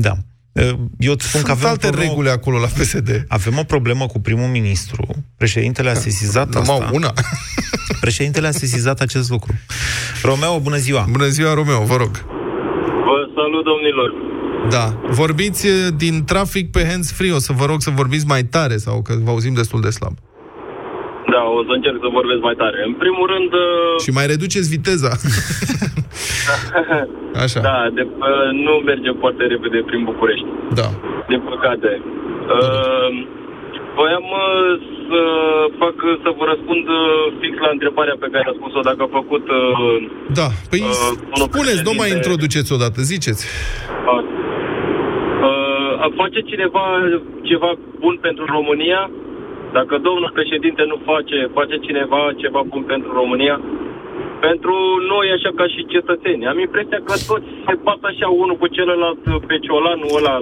da. 0.00 0.12
Eu 0.98 1.12
îți 1.12 1.28
spun 1.28 1.40
Sunt 1.40 1.44
că 1.44 1.50
avem 1.50 1.68
alte 1.68 1.86
o 1.86 1.90
problemă, 1.90 2.10
reguli 2.10 2.28
acolo 2.28 2.58
la 2.58 2.66
PSD. 2.66 3.24
Avem 3.28 3.58
o 3.58 3.62
problemă 3.62 4.06
cu 4.06 4.20
primul 4.20 4.48
ministru. 4.48 5.06
Președintele 5.36 5.90
a 5.90 5.94
sesizat 5.94 6.54
Numai 6.54 6.78
asta. 6.78 6.90
una. 6.92 7.12
Președintele 8.00 8.46
a 8.46 8.50
sesizat 8.50 9.00
acest 9.00 9.30
lucru. 9.30 9.52
Romeo, 10.22 10.60
bună 10.60 10.76
ziua! 10.76 11.06
Bună 11.10 11.26
ziua, 11.26 11.54
Romeo, 11.54 11.84
vă 11.84 11.96
rog. 11.96 12.10
Vă 13.06 13.28
salut, 13.34 13.64
domnilor. 13.64 14.12
Da. 14.70 15.00
Vorbiți 15.10 15.66
eh, 15.66 15.72
din 15.96 16.24
trafic 16.24 16.70
pe 16.70 16.86
hands-free. 16.86 17.32
O 17.32 17.38
să 17.38 17.52
vă 17.52 17.64
rog 17.64 17.82
să 17.82 17.90
vorbiți 17.90 18.26
mai 18.26 18.44
tare 18.44 18.76
sau 18.76 19.02
că 19.02 19.14
vă 19.22 19.30
auzim 19.30 19.54
destul 19.54 19.80
de 19.80 19.90
slab. 19.90 20.18
Da, 21.38 21.44
o 21.58 21.60
să 21.68 21.72
încerc 21.78 21.98
să 22.04 22.08
vorbesc 22.18 22.40
mai 22.48 22.56
tare. 22.62 22.78
În 22.90 22.94
primul 23.02 23.26
rând... 23.34 23.50
uh, 23.66 23.94
Și 24.04 24.10
mai 24.18 24.26
reduceți 24.32 24.68
viteza. 24.76 25.10
Așa. 27.44 27.60
Da, 27.68 27.76
de, 27.96 28.02
uh, 28.28 28.48
nu 28.66 28.72
merge 28.90 29.10
foarte 29.22 29.42
repede 29.52 29.78
prin 29.88 30.02
București. 30.10 30.46
Da. 30.80 30.88
Din 31.30 31.40
păcate. 31.52 31.90
Uh, 32.56 33.10
voiam 33.98 34.26
uh, 34.44 34.70
să 35.08 35.20
fac, 35.82 35.96
să 36.24 36.28
vă 36.38 36.44
răspund 36.52 36.84
uh, 36.88 37.00
fix 37.40 37.52
la 37.66 37.70
întrebarea 37.76 38.16
pe 38.22 38.28
care 38.34 38.46
a 38.50 38.54
spus-o, 38.60 38.80
dacă 38.90 39.00
a 39.04 39.10
făcut... 39.20 39.44
Uh, 39.60 39.96
Da, 40.40 40.48
păi 40.70 40.80
uh, 40.84 40.90
domnul 41.38 41.48
spuneți, 41.52 41.82
nu 41.88 41.92
mai 41.94 42.08
președinte- 42.08 42.18
introduceți 42.20 42.70
odată, 42.76 42.98
ziceți. 43.12 43.42
Uh, 45.46 46.06
face 46.20 46.38
cineva 46.50 46.84
ceva 47.50 47.70
bun 48.02 48.14
pentru 48.26 48.44
România? 48.56 49.00
Dacă 49.72 49.98
domnul 49.98 50.30
președinte 50.34 50.82
nu 50.86 50.96
face, 51.04 51.50
face 51.52 51.76
cineva 51.76 52.32
ceva 52.36 52.62
bun 52.66 52.82
pentru 52.82 53.12
România? 53.12 53.60
Pentru 54.40 54.74
noi, 55.08 55.30
așa 55.30 55.50
ca 55.54 55.66
și 55.66 55.86
cetățeni. 55.86 56.46
Am 56.46 56.58
impresia 56.58 57.00
că 57.04 57.14
toți 57.30 57.48
se 57.66 57.74
bat 57.82 58.00
așa 58.02 58.28
unul 58.28 58.56
cu 58.56 58.66
celălalt 58.66 59.18
pe 59.46 59.58
ciolanul 59.58 60.16
ăla 60.18 60.36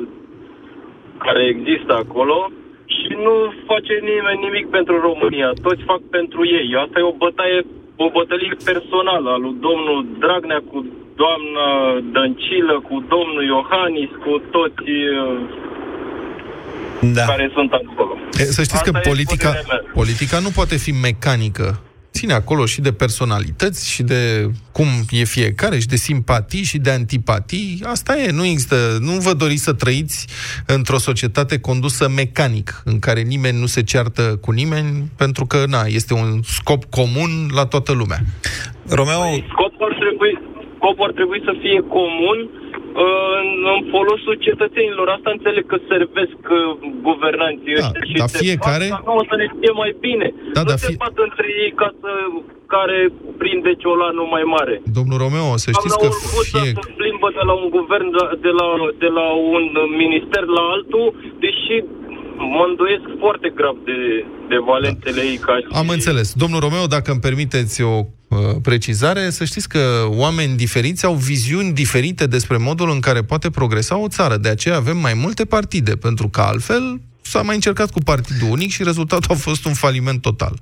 care 1.19 1.43
există 1.45 1.93
acolo 1.95 2.51
și 2.87 3.13
nu 3.25 3.35
face 3.67 3.95
nimeni 4.11 4.45
nimic 4.47 4.67
pentru 4.71 5.01
România. 5.01 5.51
Toți 5.63 5.83
fac 5.83 6.01
pentru 6.11 6.41
ei. 6.47 6.69
Asta 6.75 6.99
e 6.99 7.13
o 7.13 7.21
bătaie, 7.25 7.61
o 7.97 8.09
bătălie 8.17 8.57
personală 8.65 9.31
a 9.31 9.37
lui 9.37 9.55
domnul 9.61 10.07
Dragnea 10.19 10.63
cu 10.71 10.79
doamna 11.17 11.69
Dăncilă, 12.13 12.81
cu 12.89 13.05
domnul 13.09 13.45
Iohannis, 13.45 14.11
cu 14.25 14.33
toți 14.51 14.91
uh, 14.91 15.39
da. 17.01 17.25
care 17.25 17.51
sunt 17.55 17.73
acolo. 17.73 18.17
E, 18.33 18.45
să 18.45 18.63
știți 18.63 18.75
Asta 18.75 18.91
că 18.91 18.99
e 19.05 19.09
politica, 19.09 19.49
părerea 19.49 19.81
mea. 19.83 19.93
politica 19.95 20.39
nu 20.39 20.49
poate 20.49 20.77
fi 20.77 20.91
mecanică. 20.91 21.81
Ține 22.13 22.33
acolo 22.33 22.67
și 22.67 22.81
de 22.81 22.93
personalități 22.93 23.91
și 23.91 24.03
de 24.03 24.51
cum 24.73 24.87
e 25.11 25.25
fiecare 25.25 25.79
și 25.79 25.87
de 25.87 25.97
simpatii 25.97 26.65
și 26.65 26.79
de 26.79 26.91
antipatii. 26.91 27.83
Asta 27.85 28.17
e, 28.19 28.31
nu 28.31 28.45
există. 28.45 28.77
Nu 29.01 29.13
vă 29.13 29.33
doriți 29.33 29.63
să 29.63 29.73
trăiți 29.73 30.27
într-o 30.67 30.99
societate 30.99 31.61
condusă 31.61 32.09
mecanic, 32.09 32.83
în 32.85 32.99
care 32.99 33.21
nimeni 33.21 33.59
nu 33.61 33.67
se 33.67 33.83
ceartă 33.83 34.23
cu 34.41 34.51
nimeni, 34.51 35.11
pentru 35.17 35.47
că, 35.47 35.65
na, 35.69 35.83
este 35.87 36.15
un 36.15 36.29
scop 36.43 36.85
comun 36.85 37.31
la 37.55 37.65
toată 37.67 37.93
lumea. 37.93 38.21
Romeo, 38.89 39.23
Scopul 39.53 39.87
ar 39.91 39.97
trebui, 40.05 40.33
scopul 40.77 41.05
ar 41.09 41.13
trebui 41.19 41.41
să 41.49 41.53
fie 41.63 41.79
comun 41.99 42.39
uh, 42.45 42.66
în, 43.05 43.49
în 43.75 43.81
folosul 43.95 44.35
cetățenilor. 44.47 45.07
Asta 45.09 45.31
înțeleg 45.37 45.65
că 45.73 45.77
servesc 45.93 46.39
uh, 46.51 46.59
guvernanții 47.09 47.75
Da, 47.75 47.87
ăștia 47.87 48.05
și 48.11 48.17
dar 48.23 48.29
se 48.35 48.39
fiecare- 48.45 48.89
bat 48.91 48.99
ca 48.99 49.09
nouă 49.11 49.23
să 49.31 49.35
ne 49.43 49.47
fie 49.59 49.73
mai 49.83 49.93
bine. 50.07 50.27
Da, 50.57 50.61
nu 50.63 50.69
dar 50.71 50.79
se 50.85 50.91
fi- 50.91 51.01
bat 51.05 51.17
între 51.27 51.47
ei 51.63 51.71
ca 51.83 51.89
să 52.01 52.11
care 52.77 52.99
prinde 53.43 53.73
ciolanul 53.83 54.29
mai 54.37 54.45
mare. 54.57 54.75
Domnul 54.99 55.19
Romeo, 55.25 55.49
să 55.65 55.69
știți 55.79 55.97
la 55.97 56.01
că 56.03 56.09
Urguța 56.15 56.59
fie... 56.63 56.71
se 56.79 56.93
plimbă 57.01 57.29
de 57.39 57.43
la 57.49 57.55
un 57.63 57.69
guvern, 57.79 58.09
de- 58.17 58.35
de 58.47 58.53
la, 58.59 58.67
de 59.05 59.11
la 59.19 59.27
un 59.57 59.65
minister 60.03 60.43
la 60.57 60.63
altul, 60.75 61.07
deși 61.45 61.75
mă 62.39 62.65
îndoiesc 62.69 63.07
foarte 63.19 63.53
grav 63.55 63.77
de, 63.85 64.25
de 64.49 64.57
valențele 64.67 65.21
ei 65.21 65.37
ca 65.37 65.57
și... 65.57 65.67
Am 65.73 65.89
înțeles. 65.89 66.33
Domnul 66.33 66.61
Romeo, 66.61 66.87
dacă 66.87 67.11
îmi 67.11 67.21
permiteți 67.21 67.83
o 67.83 67.95
uh, 68.29 68.39
precizare, 68.63 69.31
să 69.31 69.45
știți 69.45 69.69
că 69.69 70.07
oameni 70.09 70.57
diferiți 70.57 71.05
au 71.05 71.15
viziuni 71.15 71.73
diferite 71.73 72.27
despre 72.27 72.57
modul 72.57 72.91
în 72.91 73.01
care 73.01 73.23
poate 73.23 73.51
progresa 73.51 73.99
o 73.99 74.09
țară. 74.09 74.37
De 74.37 74.49
aceea 74.49 74.77
avem 74.77 74.99
mai 74.99 75.15
multe 75.15 75.45
partide, 75.45 75.97
pentru 75.97 76.29
că 76.29 76.41
altfel 76.41 77.01
s-a 77.23 77.43
mai 77.43 77.55
încercat 77.55 77.91
cu 77.91 78.01
partidul 78.05 78.51
unic 78.51 78.71
și 78.71 78.83
rezultatul 78.83 79.31
a 79.35 79.39
fost 79.39 79.67
un 79.67 79.75
faliment 79.75 80.21
total. 80.21 80.55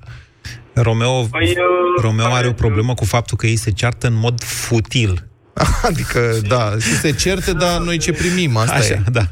Romeo, 0.73 1.21
Păi, 1.21 1.49
uh, 1.49 2.01
Romeo 2.01 2.25
are 2.25 2.47
o 2.47 2.51
problemă 2.51 2.93
cu 2.93 3.05
faptul 3.05 3.37
că 3.37 3.47
ei 3.47 3.55
se 3.55 3.71
ceartă 3.71 4.07
în 4.07 4.17
mod 4.19 4.43
futil. 4.43 5.27
Adică, 5.89 6.19
da, 6.47 6.63
și 6.85 6.93
se 7.03 7.11
certe, 7.23 7.51
dar 7.63 7.81
noi 7.87 7.97
ce 7.97 8.11
primim, 8.21 8.57
asta 8.57 8.75
Așa, 8.75 8.93
e. 8.93 9.11
da. 9.11 9.25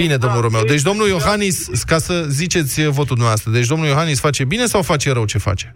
Bine, 0.00 0.16
domnul 0.16 0.40
Romeo. 0.40 0.64
Deci 0.74 0.82
domnul 0.82 1.08
Iohannis, 1.08 1.56
ca 1.90 1.98
să 2.06 2.14
ziceți 2.40 2.74
votul 2.98 3.16
dumneavoastră, 3.18 3.50
deci 3.56 3.66
domnul 3.72 3.88
Iohannis 3.88 4.20
face 4.20 4.44
bine 4.44 4.64
sau 4.64 4.82
face 4.82 5.12
rău 5.12 5.24
ce 5.32 5.38
face? 5.38 5.66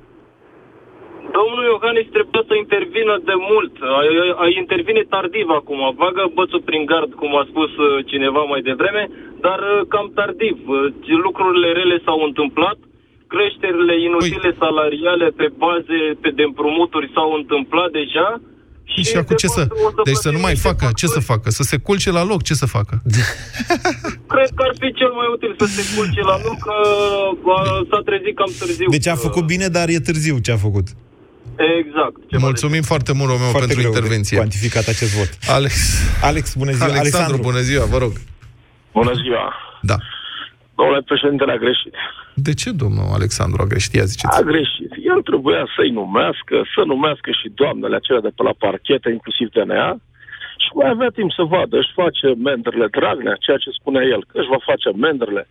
Domnul 1.38 1.64
Iohannis 1.72 2.08
trebuie 2.16 2.44
să 2.50 2.54
intervină 2.64 3.14
de 3.30 3.36
mult. 3.50 3.72
A, 3.98 4.00
a 4.44 4.46
intervine 4.62 5.02
tardiv 5.14 5.48
acum. 5.60 5.80
Bagă 6.02 6.22
bățul 6.38 6.62
prin 6.68 6.84
gard, 6.90 7.10
cum 7.20 7.30
a 7.36 7.44
spus 7.50 7.70
uh, 7.76 7.88
cineva 8.10 8.42
mai 8.52 8.62
devreme, 8.70 9.02
dar 9.46 9.58
uh, 9.58 9.80
cam 9.92 10.06
tardiv. 10.18 10.56
Uh, 10.66 10.78
Lucrurile 11.26 11.68
rele 11.78 11.96
s-au 12.04 12.20
întâmplat. 12.28 12.78
Creșterile 13.34 13.94
inutile 14.08 14.50
salariale 14.62 15.28
pe 15.40 15.46
baze 15.62 16.00
pe 16.22 16.30
de 16.38 16.42
împrumuturi 16.42 17.10
s-au 17.14 17.30
întâmplat 17.40 17.90
deja. 18.00 18.28
Și, 18.94 19.02
și 19.04 19.16
acum 19.16 19.36
ce 19.36 19.46
să... 19.46 19.66
Deci 20.04 20.14
să 20.26 20.30
nu 20.30 20.38
mai 20.38 20.56
facă, 20.56 20.90
ce 20.94 21.06
să 21.06 21.20
facă? 21.20 21.50
Să 21.50 21.62
se 21.62 21.76
culce 21.76 22.10
la 22.10 22.24
loc, 22.24 22.42
ce 22.42 22.54
să 22.54 22.66
facă? 22.66 23.02
Cred 24.32 24.50
că 24.56 24.62
ar 24.68 24.74
fi 24.80 24.88
cel 25.00 25.12
mai 25.18 25.26
util 25.34 25.54
să 25.58 25.66
se 25.66 25.96
culce 25.96 26.20
la 26.20 26.36
loc, 26.46 26.58
că 26.58 26.74
uh, 27.44 27.86
s-a 27.90 28.00
trezit 28.04 28.36
cam 28.36 28.50
târziu. 28.58 28.88
Deci 28.90 29.06
a 29.06 29.14
făcut 29.14 29.44
bine, 29.44 29.66
dar 29.68 29.88
e 29.88 29.98
târziu 30.00 30.38
ce 30.38 30.52
a 30.52 30.56
făcut. 30.56 30.86
Exact. 31.80 32.40
Mulțumim 32.40 32.82
foarte 32.82 33.12
mult, 33.12 33.30
Romeo, 33.30 33.48
Foarte 33.50 33.58
pentru 33.66 33.76
greu 33.80 33.90
de 33.90 33.96
intervenție. 33.96 34.36
cuantificat 34.36 34.86
acest 34.88 35.12
vot. 35.16 35.30
Alex. 35.48 35.74
Alex, 36.22 36.54
bună 36.54 36.70
ziua. 36.72 36.84
Alexandru, 36.84 37.16
Alexandru. 37.18 37.42
bună 37.48 37.60
ziua, 37.60 37.84
vă 37.84 37.98
rog. 37.98 38.12
Bună 38.92 39.12
ziua. 39.22 39.54
Da. 39.82 39.96
Domnule 40.80 41.08
președintele 41.10 41.52
a 41.52 41.64
greșit. 41.64 41.94
De 42.46 42.54
ce 42.60 42.70
domnul 42.82 43.08
Alexandru 43.18 43.62
a 43.62 43.70
greșit? 43.72 43.92
Ia 43.94 44.10
ziceți. 44.12 44.38
A 44.40 44.48
greșit. 44.52 44.90
El 45.12 45.20
trebuia 45.30 45.62
să-i 45.76 45.96
numească, 46.00 46.56
să 46.74 46.80
numească 46.92 47.30
și 47.40 47.48
doamnele 47.60 47.96
acelea 47.96 48.26
de 48.26 48.32
pe 48.36 48.42
la 48.48 48.54
parchetă, 48.64 49.08
inclusiv 49.08 49.46
DNA, 49.56 49.88
și 50.64 50.70
mai 50.78 50.88
avea 50.94 51.10
timp 51.18 51.30
să 51.38 51.42
vadă. 51.54 51.74
Își 51.78 51.92
face 52.02 52.26
mendrele 52.48 52.86
Dragnea, 52.96 53.42
ceea 53.44 53.62
ce 53.62 53.78
spunea 53.78 54.04
el, 54.14 54.22
că 54.28 54.34
își 54.40 54.52
va 54.54 54.60
face 54.70 54.88
mendrele 55.06 55.42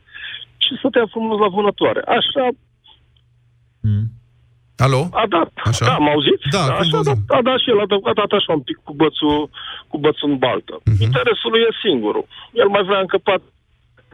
și 0.63 0.71
stătea 0.79 1.05
frumos 1.13 1.37
la 1.43 1.49
vânătoare. 1.55 2.01
Așa 2.19 2.45
Alo? 4.85 5.01
a 5.23 5.25
dat. 5.35 5.51
Așa? 5.69 5.85
Da, 5.85 5.97
m 6.05 6.07
auziți? 6.13 6.45
Da, 6.55 6.63
acum 6.63 6.75
așa 6.79 6.97
vă 6.97 6.99
a 6.99 7.03
dat, 7.09 7.19
a 7.37 7.41
dat 7.49 7.59
și 7.63 7.69
el, 7.73 7.79
a 7.79 7.87
dat, 7.91 8.01
a 8.11 8.13
dat 8.21 8.31
așa 8.39 8.51
un 8.59 8.63
pic 8.69 8.77
cu 8.87 8.93
bățul, 9.01 9.49
cu 9.91 9.97
bățul 9.97 10.29
în 10.29 10.37
baltă. 10.37 10.75
Mhm. 10.85 11.01
Interesul 11.07 11.49
lui 11.51 11.61
e 11.67 11.81
singurul. 11.85 12.25
El 12.61 12.67
mai 12.75 12.83
vrea 12.83 12.99
încăpat 12.99 13.41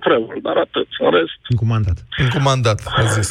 Trevor, 0.05 0.35
dar 0.47 0.57
atât. 0.65 0.87
În 1.05 1.09
rest, 1.17 1.37
Încomandat. 1.53 1.97
Încomandat, 2.25 2.79
a 2.99 3.03
zis. 3.15 3.29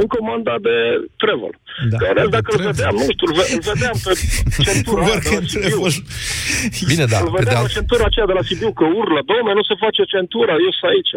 în 0.00 0.06
comanda 0.14 0.54
de 0.66 0.74
Trevor. 1.22 1.54
Da. 1.92 1.96
Că 2.00 2.06
în 2.10 2.14
rest, 2.18 2.30
dacă 2.36 2.48
îl 2.56 2.62
vedeam, 2.70 2.94
nu 3.02 3.06
știu, 3.14 3.26
îl 3.30 3.34
ve- 3.38 3.50
îl 3.56 3.62
vedeam 3.70 3.96
pe 4.06 4.12
centura 4.66 5.02
aia 5.08 5.18
de 5.26 5.30
la 5.36 5.40
Sibiu. 5.52 5.78
Bine, 6.92 7.04
da, 7.12 7.18
Îl 7.24 7.30
pe 7.34 7.36
de 7.36 7.42
vedeam 7.44 7.60
alt... 7.62 7.66
pe 7.68 7.76
centura 7.78 8.04
aceea 8.10 8.26
de 8.30 8.36
la 8.38 8.44
Sibiu 8.48 8.70
că 8.78 8.84
urlă, 9.00 9.20
domne, 9.30 9.52
nu 9.58 9.64
se 9.70 9.74
face 9.84 10.00
centura, 10.14 10.54
eu 10.66 10.72
sunt 10.78 10.88
aici. 10.92 11.12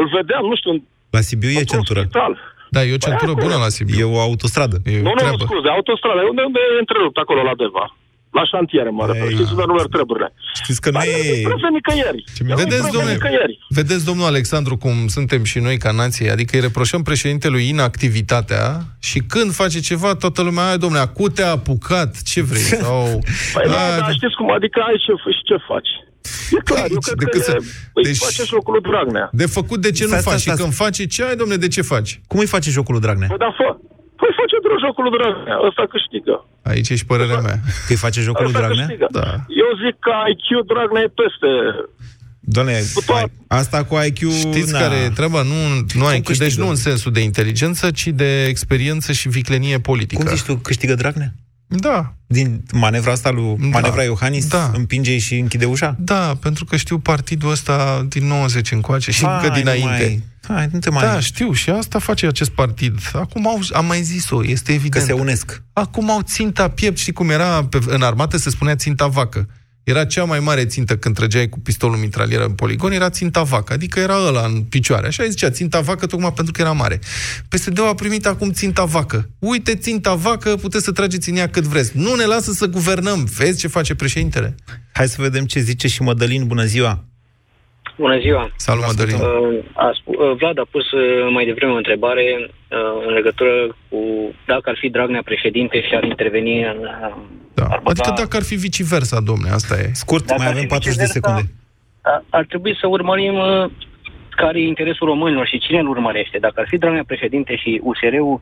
Îl 0.00 0.06
vedeam, 0.16 0.44
nu 0.50 0.56
știu, 0.60 0.70
în 0.74 0.80
La 1.16 1.22
Sibiu 1.28 1.50
e 1.60 1.72
centură. 1.74 2.00
spital. 2.06 2.32
Da, 2.74 2.80
e 2.88 2.98
o 2.98 3.04
centură 3.06 3.32
bună 3.44 3.56
la 3.64 3.70
Sibiu. 3.76 3.96
E 4.02 4.12
o 4.16 4.18
autostradă. 4.28 4.76
E 4.84 4.90
Nu, 5.06 5.10
o 5.10 5.14
nu, 5.16 5.20
treabă. 5.22 5.44
scuze, 5.48 5.68
autostrada. 5.76 6.20
Unde, 6.32 6.42
unde 6.50 6.60
e 6.76 6.82
întrerupt 6.84 7.16
acolo 7.24 7.40
la 7.48 7.54
Deva? 7.62 7.86
La 8.38 8.44
șantiere, 8.52 8.90
mă 8.90 9.04
refer. 9.06 9.28
Știți 9.30 9.50
unde 9.54 9.62
nu 9.66 9.72
merg 9.78 9.88
treburile. 9.96 10.28
Știți 10.62 10.80
că 10.80 10.88
nu 10.90 10.98
Dar 10.98 11.06
e... 11.06 11.42
Nu 11.42 11.48
trebuie 11.50 11.70
nicăieri. 11.80 12.20
Nu 12.38 12.54
Vedeți, 12.54 12.68
trebuie 12.68 12.90
domnule, 12.96 13.12
nicăieri. 13.12 13.58
vedeți, 13.68 14.04
domnul 14.04 14.26
Alexandru, 14.26 14.76
cum 14.76 14.94
suntem 15.16 15.44
și 15.44 15.58
noi 15.58 15.76
ca 15.84 15.90
nație, 15.90 16.30
adică 16.30 16.50
îi 16.56 16.60
reproșăm 16.68 17.02
președintelui 17.02 17.68
inactivitatea 17.68 18.66
și 18.98 19.18
când 19.32 19.52
face 19.52 19.80
ceva, 19.80 20.14
toată 20.14 20.42
lumea, 20.42 20.68
ai, 20.70 20.78
domnule, 20.78 21.02
acu 21.02 21.28
te-a 21.28 21.50
apucat, 21.50 22.22
ce 22.22 22.40
vrei? 22.42 22.62
Sau, 22.84 23.02
Păi 23.54 23.64
nu, 23.66 23.72
"A, 23.74 23.98
dar 23.98 24.12
știți 24.12 24.34
cum, 24.38 24.50
adică 24.50 24.78
ai 24.88 24.96
ce, 25.04 25.12
și 25.36 25.42
ce 25.48 25.56
faci. 25.68 25.88
E 26.56 26.60
clar, 26.64 26.86
eu 26.90 26.98
cred 27.06 27.18
decât 27.18 27.32
că 27.32 27.50
să- 27.50 27.56
e, 27.60 27.64
îi 27.92 28.02
deci- 28.02 28.16
face 28.16 28.42
și 28.44 28.52
locul 28.52 28.72
lui 28.72 28.82
Dragnea. 28.90 29.28
de 29.32 29.46
făcut, 29.46 29.80
de 29.80 29.90
ce 29.90 30.02
nu 30.02 30.08
Stai, 30.08 30.20
stai, 30.20 30.32
faci? 30.32 30.40
stai, 30.42 30.54
Și 30.56 30.60
când 30.62 30.74
face, 30.74 31.06
ce 31.06 31.24
ai, 31.24 31.36
domnule, 31.36 31.58
de 31.58 31.68
ce 31.68 31.82
faci? 31.82 32.20
Cum 32.26 32.38
îi 32.40 32.46
face 32.46 32.70
jocul 32.70 32.92
lui 32.94 33.02
Dragnea? 33.02 33.28
Păi 33.28 33.38
da, 33.38 33.54
fă. 33.58 33.76
Păi 34.24 34.32
face 34.40 34.56
drog 34.66 34.78
jocul 34.84 35.02
lui 35.06 35.14
Dragnea. 35.18 35.56
Ăsta 35.68 35.84
câștigă. 35.94 36.34
Aici 36.70 36.88
e 36.92 37.00
și 37.00 37.06
părerea 37.12 37.40
mea. 37.48 37.58
Că 37.86 37.90
îi 37.94 38.02
face 38.06 38.20
jocul 38.28 38.44
lui 38.46 38.52
Ăsta 38.52 38.60
Dragnea? 38.62 38.86
câștigă. 38.86 39.06
Da. 39.20 39.28
Eu 39.62 39.68
zic 39.82 39.94
că 40.06 40.12
IQ 40.32 40.46
Dragnea 40.72 41.02
e 41.06 41.10
peste. 41.20 41.50
Doamne, 42.54 42.76
toate- 43.06 43.32
asta 43.60 43.78
cu 43.88 43.94
IQ... 44.08 44.20
Știți 44.46 44.72
na. 44.72 44.78
care 44.78 44.96
e 44.96 45.08
treaba? 45.20 45.40
Nu, 45.52 45.58
nu 46.00 46.04
ai, 46.06 46.20
câștigă? 46.20 46.44
deci 46.48 46.58
nu 46.62 46.68
în 46.68 46.74
sensul 46.88 47.12
de 47.12 47.20
inteligență, 47.20 47.90
ci 47.90 48.06
de 48.06 48.44
experiență 48.52 49.12
și 49.12 49.28
viclenie 49.28 49.78
politică. 49.90 50.22
Cum 50.22 50.34
zici 50.34 50.44
tu, 50.46 50.54
câștigă 50.56 50.94
Dragnea? 50.94 51.30
Da. 51.80 52.14
Din 52.26 52.62
manevra 52.72 53.12
asta 53.12 53.30
lui 53.30 53.56
Da. 53.60 53.66
manevra 53.66 54.02
Iohannis 54.02 54.46
Da. 54.46 54.70
împinge 54.74 55.18
și 55.18 55.38
închide 55.38 55.64
ușa? 55.64 55.96
Da, 55.98 56.36
pentru 56.40 56.64
că 56.64 56.76
știu 56.76 56.98
partidul 56.98 57.50
ăsta 57.50 58.04
din 58.08 58.26
90 58.26 58.70
încoace 58.72 59.10
și 59.10 59.24
Hai, 59.24 59.34
încă 59.34 59.48
nu 59.48 59.54
dinainte. 59.54 59.86
mai- 59.88 60.22
hai, 60.56 60.68
nu 60.72 60.78
te 60.78 60.90
mai- 60.90 61.02
Da, 61.04 61.20
știu, 61.20 61.52
și 61.52 61.70
asta 61.70 61.98
face 61.98 62.26
acest 62.26 62.50
partid. 62.50 62.98
Acum 63.12 63.46
au, 63.46 63.60
am 63.72 63.86
mai 63.86 64.02
zis-o, 64.02 64.44
este 64.44 64.72
evident. 64.72 65.04
Că 65.06 65.12
se 65.12 65.20
unesc. 65.20 65.62
Acum 65.72 66.10
au 66.10 66.20
ținta 66.20 66.68
piept, 66.70 66.98
știi 66.98 67.12
cum 67.12 67.30
era 67.30 67.64
pe, 67.64 67.78
în 67.86 68.02
armată, 68.02 68.36
se 68.36 68.50
spunea 68.50 68.74
ținta 68.76 69.06
vacă. 69.06 69.48
Era 69.84 70.04
cea 70.04 70.24
mai 70.24 70.40
mare 70.40 70.64
țintă 70.64 70.96
când 70.96 71.14
trăgeai 71.14 71.48
cu 71.48 71.60
pistolul 71.60 71.96
mitralier 71.96 72.40
în 72.40 72.52
poligon, 72.52 72.92
era 72.92 73.10
ținta 73.10 73.42
vacă, 73.42 73.72
adică 73.72 74.00
era 74.00 74.26
ăla 74.26 74.44
în 74.46 74.62
picioare. 74.62 75.06
Așa 75.06 75.22
îi 75.22 75.30
zicea, 75.30 75.50
ținta 75.50 75.80
vacă, 75.80 76.06
tocmai 76.06 76.32
pentru 76.32 76.52
că 76.52 76.60
era 76.60 76.72
mare. 76.72 77.00
PSD-ul 77.48 77.86
a 77.86 77.94
primit 77.94 78.26
acum 78.26 78.52
ținta 78.52 78.84
vacă. 78.84 79.30
Uite, 79.38 79.74
ținta 79.76 80.14
vacă, 80.14 80.56
puteți 80.56 80.84
să 80.84 80.92
trageți 80.92 81.30
în 81.30 81.36
ea 81.36 81.48
cât 81.48 81.64
vreți. 81.64 81.90
Nu 81.94 82.14
ne 82.14 82.24
lasă 82.24 82.52
să 82.52 82.66
guvernăm. 82.66 83.24
Vezi 83.36 83.58
ce 83.58 83.68
face 83.68 83.94
președintele? 83.94 84.54
Hai 84.92 85.08
să 85.08 85.16
vedem 85.18 85.44
ce 85.44 85.60
zice 85.60 85.88
și 85.88 86.02
Mădălin. 86.02 86.46
Bună 86.46 86.64
ziua! 86.64 87.13
Bună 87.96 88.18
ziua! 88.18 88.50
Salut, 88.56 88.84
Mădălin! 88.86 89.14
Uh, 89.14 89.64
a 89.72 89.90
spu- 89.94 90.10
uh, 90.22 90.36
Vlad 90.36 90.58
a 90.58 90.66
pus 90.70 90.90
uh, 90.92 91.30
mai 91.32 91.44
devreme 91.44 91.72
o 91.72 91.76
întrebare 91.76 92.24
uh, 92.40 93.06
în 93.06 93.12
legătură 93.12 93.52
cu 93.88 93.98
dacă 94.46 94.70
ar 94.70 94.76
fi 94.78 94.88
Dragnea 94.88 95.22
președinte 95.24 95.80
și 95.82 95.94
ar 95.94 96.04
interveni 96.04 96.62
în... 96.64 96.76
Uh, 96.78 97.14
da. 97.54 97.66
Adică 97.84 98.12
dacă 98.16 98.36
ar 98.36 98.42
fi 98.42 98.54
viceversa, 98.54 99.20
domne, 99.20 99.50
asta 99.50 99.74
e. 99.78 99.90
Scurt, 99.92 100.24
Dacă 100.26 100.38
mai 100.38 100.46
ar 100.46 100.52
avem 100.52 100.62
fi 100.62 100.68
40 100.68 100.96
de 100.96 101.04
viceversa, 101.04 101.36
secunde. 101.36 101.52
a- 102.00 102.24
ar 102.38 102.44
trebui 102.44 102.76
să 102.80 102.86
urmărim 102.86 103.34
uh, 103.34 103.70
care 104.30 104.58
e 104.60 104.66
interesul 104.66 105.06
românilor 105.06 105.46
și 105.46 105.58
cine 105.58 105.78
îl 105.78 105.88
urmărește. 105.88 106.38
Dacă 106.38 106.60
ar 106.60 106.66
fi 106.68 106.78
Dragnea 106.78 107.04
președinte 107.06 107.56
și 107.56 107.80
USR-ul 107.82 108.40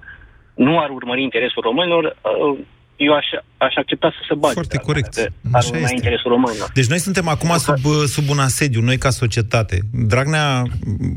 nu 0.54 0.78
ar 0.78 0.90
urmări 0.90 1.22
interesul 1.22 1.62
românilor, 1.62 2.04
uh, 2.04 2.58
eu 2.96 3.14
aș, 3.14 3.26
aș 3.56 3.74
accepta 3.76 4.10
să 4.10 4.24
se 4.28 4.34
bage. 4.34 4.52
Foarte 4.54 4.76
corect. 4.76 5.18
Ar 5.18 5.30
Așa 5.52 5.66
urmări 5.66 5.82
este. 5.82 5.94
interesul 5.94 6.30
românilor. 6.30 6.70
Deci 6.74 6.86
noi 6.86 6.98
suntem 6.98 7.28
acum 7.28 7.58
sub, 7.58 7.84
uh, 7.84 8.04
sub 8.06 8.28
un 8.28 8.38
asediu, 8.38 8.80
noi 8.80 8.98
ca 8.98 9.10
societate. 9.10 9.80
Dragnea, 9.92 10.62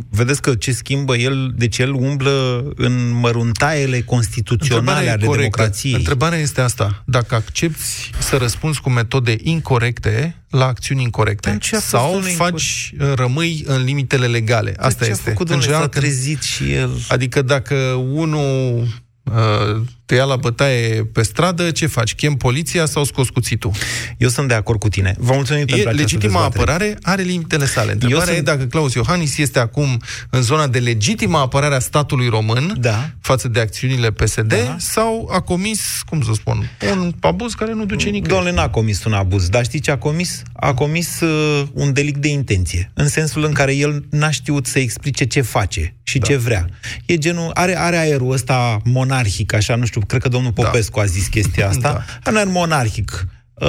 vedeți 0.10 0.42
că 0.42 0.56
ce 0.56 0.72
schimbă 0.72 1.16
el, 1.16 1.54
deci 1.56 1.78
el 1.78 1.94
umblă 1.94 2.64
în 2.76 3.20
măruntaiele 3.20 4.02
constituționale 4.02 5.10
ale 5.10 5.26
corectă. 5.26 5.36
democrației. 5.36 5.94
Întrebarea 5.94 6.38
este 6.38 6.62
asta. 6.62 7.04
Dacă 7.06 7.36
accepti 7.36 8.10
să 8.20 8.38
răspunzi 8.38 8.82
cu 8.82 8.90
metode 8.90 9.36
incorrecte 9.44 10.36
la 10.50 10.66
acțiuni 10.66 11.02
incorrecte 11.02 11.58
ce 11.60 11.76
a 11.76 11.80
fost 11.80 11.90
sau 11.90 12.14
unul 12.14 12.30
faci, 12.30 12.94
uh, 13.00 13.12
rămâi 13.16 13.64
în 13.68 13.84
limitele 13.84 14.28
legale. 14.28 14.74
Asta 14.78 15.04
ce 15.04 15.10
a 15.10 15.14
este. 15.14 15.30
făcut, 15.30 15.48
domnule, 15.48 15.72
s-a 15.72 15.88
trezit 15.88 16.42
și 16.42 16.74
el. 16.74 16.92
Adică 17.08 17.42
dacă 17.42 17.76
unul 18.12 18.84
uh, 19.24 19.82
te 20.06 20.16
ia 20.16 20.24
la 20.24 20.36
bătaie 20.36 21.04
pe 21.06 21.22
stradă, 21.24 21.72
ce 21.72 21.88
faci? 21.88 22.16
Chem 22.16 22.34
poliția 22.34 22.86
sau 22.86 23.04
scoți 23.04 23.32
cuțitul? 23.32 23.72
Eu 24.18 24.30
sunt 24.30 24.48
de 24.48 24.54
acord 24.54 24.80
cu 24.80 24.90
tine. 24.90 25.16
Vă 25.18 25.34
mulțumim 25.34 25.62
E, 25.62 25.66
pentru 25.66 25.90
această 25.90 26.02
legitima 26.02 26.32
dezbatere. 26.32 26.62
apărare 26.62 26.98
are 27.02 27.22
limitele 27.22 27.66
sale. 27.66 27.92
Întrebarea 27.92 28.26
sunt- 28.26 28.38
e 28.38 28.42
dacă 28.42 28.64
Claus 28.64 28.94
Iohannis 28.94 29.38
este 29.38 29.60
acum 29.60 30.02
în 30.30 30.42
zona 30.42 30.68
de 30.68 30.80
legitimă 30.80 31.38
apărare 31.38 31.76
a 31.76 31.80
statului 31.80 32.28
român 32.28 32.76
da. 32.80 33.10
față 33.22 33.48
de 33.48 33.60
acțiunile 33.60 34.12
PSD 34.12 34.48
Da. 34.48 34.76
sau 34.80 35.30
a 35.32 35.40
comis, 35.40 36.02
cum 36.10 36.22
să 36.22 36.32
spun, 36.34 36.70
un 36.92 37.14
abuz 37.20 37.54
care 37.54 37.74
nu 37.74 37.86
duce 37.86 38.06
nicăieri. 38.06 38.28
Domnule, 38.28 38.52
n-a 38.52 38.70
comis 38.70 39.04
un 39.04 39.14
abuz, 39.14 39.50
dar 39.50 39.64
știi 39.64 39.80
ce 39.80 39.92
a 39.92 39.98
comis? 39.98 40.42
A 40.54 40.74
comis 40.74 41.20
uh, 41.20 41.64
un 41.74 41.94
delict 41.94 42.18
de 42.22 42.28
intenție, 42.28 42.92
în 42.94 43.08
sensul 43.08 43.44
în 43.44 43.52
care 43.52 43.76
el 43.76 44.06
n-a 44.10 44.30
știut 44.30 44.66
să 44.66 44.80
explice 44.80 45.26
ce 45.26 45.42
face 45.42 45.96
și 46.04 46.18
da. 46.18 46.26
ce 46.26 46.36
vrea. 46.36 46.66
E 47.06 47.18
genul, 47.18 47.52
are, 47.54 47.78
are 47.78 47.98
aerul 47.98 48.32
ăsta 48.32 48.78
monarhic, 48.84 49.54
așa, 49.54 49.76
nu 49.76 49.86
știu, 49.86 49.95
cred 50.00 50.22
că 50.22 50.30
domnul 50.30 50.52
Popescu 50.52 51.00
a 51.00 51.06
zis 51.06 51.28
chestia 51.28 51.68
asta. 51.68 51.80
Da. 51.92 52.04
Are 52.24 52.30
un 52.30 52.36
aer 52.36 52.48
monarhic. 52.48 53.28
Uh, 53.54 53.68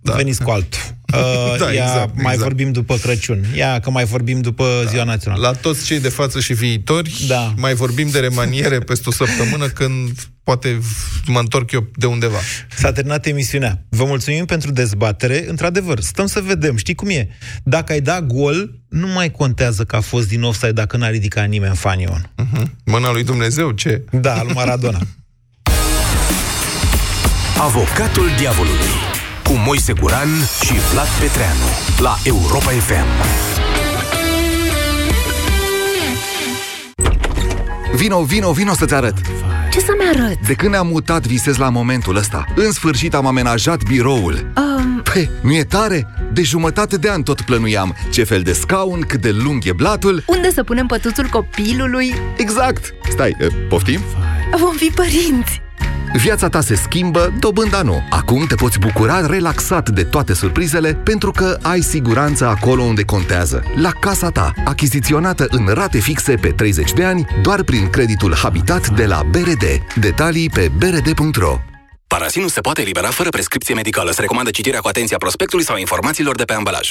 da. 0.00 0.12
Veniți 0.14 0.42
cu 0.42 0.50
altul. 0.50 0.80
Uh, 1.14 1.58
Da, 1.58 1.72
ia, 1.72 1.82
exact, 1.82 2.14
mai 2.14 2.22
exact. 2.32 2.38
vorbim 2.40 2.72
după 2.72 2.96
Crăciun. 2.96 3.44
Ia, 3.56 3.80
că 3.80 3.90
mai 3.90 4.04
vorbim 4.04 4.40
după 4.40 4.64
da. 4.84 4.90
Ziua 4.90 5.04
Națională. 5.04 5.46
La 5.46 5.52
toți 5.52 5.84
cei 5.84 6.00
de 6.00 6.08
față 6.08 6.40
și 6.40 6.52
viitori, 6.52 7.24
Da. 7.28 7.54
mai 7.56 7.74
vorbim 7.74 8.08
de 8.10 8.18
remaniere 8.18 8.78
peste 8.78 9.08
o 9.08 9.12
săptămână 9.12 9.66
când 9.68 10.10
poate 10.42 10.78
mă 11.26 11.38
întorc 11.38 11.70
eu 11.72 11.86
de 11.96 12.06
undeva. 12.06 12.38
S-a 12.76 12.92
terminat 12.92 13.26
emisiunea. 13.26 13.84
Vă 13.88 14.04
mulțumim 14.04 14.44
pentru 14.44 14.70
dezbatere. 14.72 15.44
Într-adevăr, 15.48 16.00
stăm 16.00 16.26
să 16.26 16.40
vedem. 16.40 16.76
Știi 16.76 16.94
cum 16.94 17.08
e? 17.08 17.28
Dacă 17.64 17.92
ai 17.92 18.00
dat 18.00 18.26
gol, 18.26 18.70
nu 18.88 19.06
mai 19.08 19.30
contează 19.30 19.84
că 19.84 19.96
a 19.96 20.00
fost 20.00 20.28
din 20.28 20.42
offside 20.42 20.72
dacă 20.72 20.96
n-a 20.96 21.08
ridicat 21.08 21.48
nimeni 21.48 21.76
fanion. 21.76 22.30
Uh-huh. 22.42 22.62
Mâna 22.84 23.12
lui 23.12 23.24
Dumnezeu, 23.24 23.70
ce? 23.70 24.04
Da, 24.10 24.34
al 24.34 24.50
Maradona. 24.54 24.98
Avocatul 27.60 28.24
diavolului 28.38 28.94
cu 29.44 29.52
Moise 29.66 29.92
Guran 29.92 30.28
și 30.64 30.72
Vlad 30.92 31.06
Petreanu 31.20 31.64
la 31.98 32.16
Europa 32.24 32.70
FM. 32.70 33.06
Vino, 37.96 38.22
vino, 38.22 38.52
vino 38.52 38.72
să-ți 38.74 38.94
arăt. 38.94 39.14
Ce 39.72 39.78
să-mi 39.80 40.22
arăt? 40.22 40.46
De 40.46 40.54
când 40.54 40.70
ne-am 40.70 40.86
mutat, 40.86 41.26
visez 41.26 41.56
la 41.56 41.68
momentul 41.68 42.16
ăsta. 42.16 42.44
În 42.54 42.72
sfârșit 42.72 43.14
am 43.14 43.26
amenajat 43.26 43.82
biroul. 43.82 44.52
Um, 44.56 45.02
Păi, 45.12 45.30
nu 45.42 45.54
e 45.54 45.64
tare? 45.64 46.06
De 46.32 46.42
jumătate 46.42 46.96
de 46.96 47.10
an 47.10 47.22
tot 47.22 47.40
plănuiam 47.40 47.96
ce 48.10 48.24
fel 48.24 48.42
de 48.42 48.52
scaun, 48.52 49.00
cât 49.00 49.20
de 49.20 49.30
lung 49.30 49.64
e 49.66 49.72
blatul. 49.72 50.24
unde 50.26 50.50
să 50.52 50.62
punem 50.62 50.86
pătuțul 50.86 51.26
copilului? 51.26 52.14
Exact! 52.36 52.94
Stai, 53.10 53.36
e, 53.40 53.46
poftim? 53.68 54.00
Vom 54.56 54.74
fi 54.76 54.90
părinți! 54.94 55.62
Viața 56.16 56.48
ta 56.48 56.60
se 56.60 56.74
schimbă, 56.74 57.32
dobânda 57.38 57.82
nu. 57.82 58.02
Acum 58.10 58.46
te 58.46 58.54
poți 58.54 58.78
bucura 58.78 59.26
relaxat 59.26 59.88
de 59.88 60.04
toate 60.04 60.34
surprizele 60.34 60.94
pentru 60.94 61.30
că 61.30 61.58
ai 61.62 61.80
siguranță 61.80 62.46
acolo 62.46 62.82
unde 62.82 63.02
contează. 63.02 63.62
La 63.76 63.90
casa 63.90 64.30
ta, 64.30 64.52
achiziționată 64.64 65.46
în 65.48 65.66
rate 65.66 65.98
fixe 65.98 66.34
pe 66.34 66.48
30 66.48 66.92
de 66.92 67.04
ani, 67.04 67.26
doar 67.42 67.62
prin 67.62 67.90
creditul 67.90 68.34
Habitat 68.34 68.88
de 68.88 69.06
la 69.06 69.22
BRD. 69.30 69.64
Detalii 70.00 70.50
pe 70.50 70.70
brd.ro 70.78 71.58
Parasinul 72.06 72.48
se 72.48 72.60
poate 72.60 72.80
elibera 72.80 73.08
fără 73.08 73.28
prescripție 73.28 73.74
medicală. 73.74 74.10
Se 74.10 74.20
recomandă 74.20 74.50
citirea 74.50 74.80
cu 74.80 74.88
atenție 74.88 75.14
a 75.14 75.18
prospectului 75.18 75.64
sau 75.64 75.76
informațiilor 75.76 76.36
de 76.36 76.44
pe 76.44 76.52
ambalaj. 76.52 76.90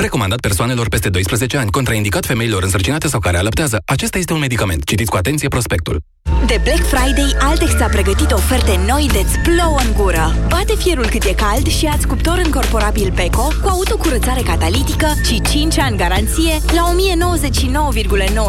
Recomandat 0.00 0.40
persoanelor 0.40 0.88
peste 0.88 1.08
12 1.08 1.56
ani, 1.56 1.70
contraindicat 1.70 2.26
femeilor 2.26 2.62
însărcinate 2.62 3.08
sau 3.08 3.20
care 3.20 3.36
alăptează. 3.36 3.82
Acesta 3.84 4.18
este 4.18 4.32
un 4.32 4.38
medicament. 4.38 4.84
Citiți 4.84 5.10
cu 5.10 5.16
atenție 5.16 5.48
prospectul. 5.48 6.00
De 6.46 6.60
Black 6.62 6.86
Friday, 6.86 7.34
Altex 7.38 7.80
a 7.80 7.86
pregătit 7.86 8.30
oferte 8.30 8.80
noi 8.86 9.08
de-ți 9.12 9.38
plouă 9.38 9.78
în 9.86 9.92
gură. 9.92 10.34
Bate 10.48 10.74
fierul 10.76 11.06
cât 11.06 11.24
e 11.24 11.32
cald 11.32 11.66
și 11.66 11.86
ați 11.86 12.06
cuptor 12.06 12.40
încorporabil 12.44 13.12
Beko 13.14 13.48
cu 13.62 13.68
autocurățare 13.68 14.40
catalitică 14.40 15.06
și 15.24 15.42
5 15.50 15.78
ani 15.78 15.96
garanție 15.96 16.58
la 16.74 16.94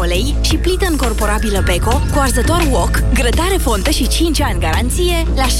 1099,9 0.02 0.06
lei 0.06 0.34
și 0.40 0.56
plită 0.56 0.86
încorporabilă 0.90 1.62
Beko 1.64 2.00
cu 2.12 2.18
arzător 2.18 2.66
wok, 2.70 3.02
grătare 3.14 3.56
fontă 3.60 3.90
și 3.90 4.08
5 4.08 4.40
ani 4.40 4.60
garanție 4.60 5.26
la 5.34 5.46
799,9 5.46 5.52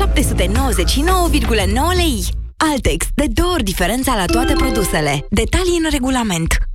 lei. 1.97 2.39
Altex, 2.63 3.07
de 3.15 3.27
două 3.33 3.53
ori 3.53 3.63
diferența 3.63 4.15
la 4.15 4.25
toate 4.25 4.53
produsele. 4.53 5.27
Detalii 5.31 5.81
în 5.85 5.91
regulament. 5.91 6.70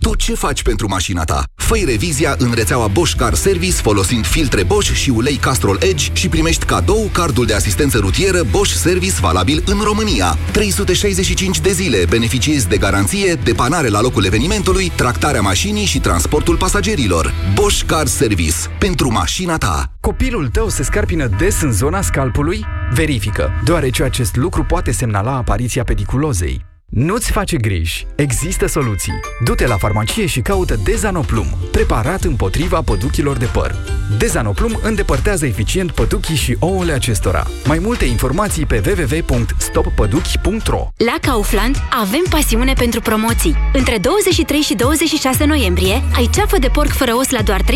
Tu 0.00 0.14
ce 0.14 0.34
faci 0.34 0.62
pentru 0.62 0.88
mașina 0.88 1.24
ta? 1.24 1.42
Făi 1.54 1.84
revizia 1.86 2.34
în 2.38 2.52
rețeaua 2.52 2.86
Bosch 2.86 3.16
Car 3.16 3.34
Service 3.34 3.72
folosind 3.72 4.26
filtre 4.26 4.62
Bosch 4.62 4.92
și 4.92 5.10
ulei 5.10 5.36
Castrol 5.36 5.78
Edge 5.80 6.12
și 6.12 6.28
primești 6.28 6.64
cadou 6.64 7.10
cardul 7.12 7.46
de 7.46 7.54
asistență 7.54 7.98
rutieră 7.98 8.42
Bosch 8.50 8.74
Service 8.74 9.20
valabil 9.20 9.62
în 9.66 9.78
România. 9.84 10.36
365 10.52 11.60
de 11.60 11.72
zile 11.72 12.04
beneficiezi 12.08 12.68
de 12.68 12.76
garanție, 12.76 13.34
depanare 13.34 13.88
la 13.88 14.00
locul 14.00 14.24
evenimentului, 14.24 14.92
tractarea 14.96 15.40
mașinii 15.40 15.84
și 15.84 16.00
transportul 16.00 16.56
pasagerilor. 16.56 17.34
Bosch 17.54 17.82
Car 17.86 18.06
Service. 18.06 18.56
Pentru 18.78 19.12
mașina 19.12 19.56
ta. 19.58 19.92
Copilul 20.00 20.48
tău 20.48 20.68
se 20.68 20.82
scarpină 20.82 21.30
des 21.38 21.62
în 21.62 21.72
zona 21.72 22.02
scalpului? 22.02 22.64
Verifică, 22.92 23.50
deoarece 23.64 24.02
acest 24.02 24.36
lucru 24.36 24.64
poate 24.64 24.90
semnala 24.90 25.36
apariția 25.36 25.84
pediculozei. 25.84 26.67
Nu-ți 26.90 27.32
face 27.32 27.56
griji. 27.56 28.06
Există 28.14 28.66
soluții. 28.66 29.12
Du-te 29.44 29.66
la 29.66 29.76
farmacie 29.76 30.26
și 30.26 30.40
caută 30.40 30.76
Dezanoplum, 30.84 31.46
preparat 31.70 32.22
împotriva 32.22 32.82
păduchilor 32.82 33.36
de 33.36 33.48
păr. 33.52 33.74
Dezanoplum 34.18 34.78
îndepărtează 34.82 35.46
eficient 35.46 35.90
păduchii 35.90 36.36
și 36.36 36.56
ouăle 36.58 36.92
acestora. 36.92 37.46
Mai 37.64 37.78
multe 37.78 38.04
informații 38.04 38.66
pe 38.66 38.82
www.stoppăduchi.ro 38.86 40.88
La 40.96 41.14
Kaufland 41.20 41.76
avem 41.90 42.22
pasiune 42.30 42.72
pentru 42.72 43.00
promoții. 43.00 43.56
Între 43.72 43.98
23 43.98 44.60
și 44.60 44.74
26 44.74 45.44
noiembrie 45.44 46.02
ai 46.14 46.30
ceafă 46.34 46.58
de 46.58 46.68
porc 46.68 46.90
fără 46.90 47.14
os 47.14 47.30
la 47.30 47.42
doar 47.42 47.62
13,99 47.62 47.68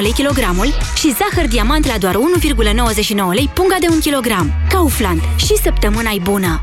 lei 0.00 0.12
kilogramul 0.12 0.68
și 0.96 1.14
zahăr 1.14 1.48
diamant 1.48 1.86
la 1.86 1.98
doar 1.98 2.14
1,99 2.14 2.18
lei 3.32 3.50
punga 3.54 3.76
de 3.80 3.86
1 3.90 3.98
kg. 3.98 4.26
Kaufland. 4.68 5.20
Și 5.36 5.56
săptămâna 5.62 6.10
e 6.10 6.18
bună! 6.22 6.62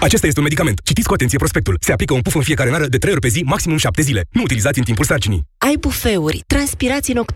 Acesta 0.00 0.26
este 0.26 0.38
un 0.38 0.44
medicament. 0.44 0.80
Citiți 0.84 1.06
cu 1.06 1.14
atenție 1.14 1.38
prospectul. 1.38 1.76
Se 1.80 1.92
aplică 1.92 2.14
un 2.14 2.20
puf 2.20 2.34
în 2.34 2.42
fiecare 2.42 2.70
nară 2.70 2.86
de 2.86 2.98
3 2.98 3.12
ori 3.12 3.20
pe 3.20 3.28
zi, 3.28 3.42
maximum 3.42 3.76
7 3.76 4.02
zile. 4.02 4.24
Nu 4.30 4.42
utilizați 4.42 4.78
în 4.78 4.84
timpul 4.84 5.04
sarcinii. 5.04 5.46
Ai 5.58 5.76
bufeuri, 5.80 6.42
transpirații 6.46 7.14
nocturne 7.14 7.34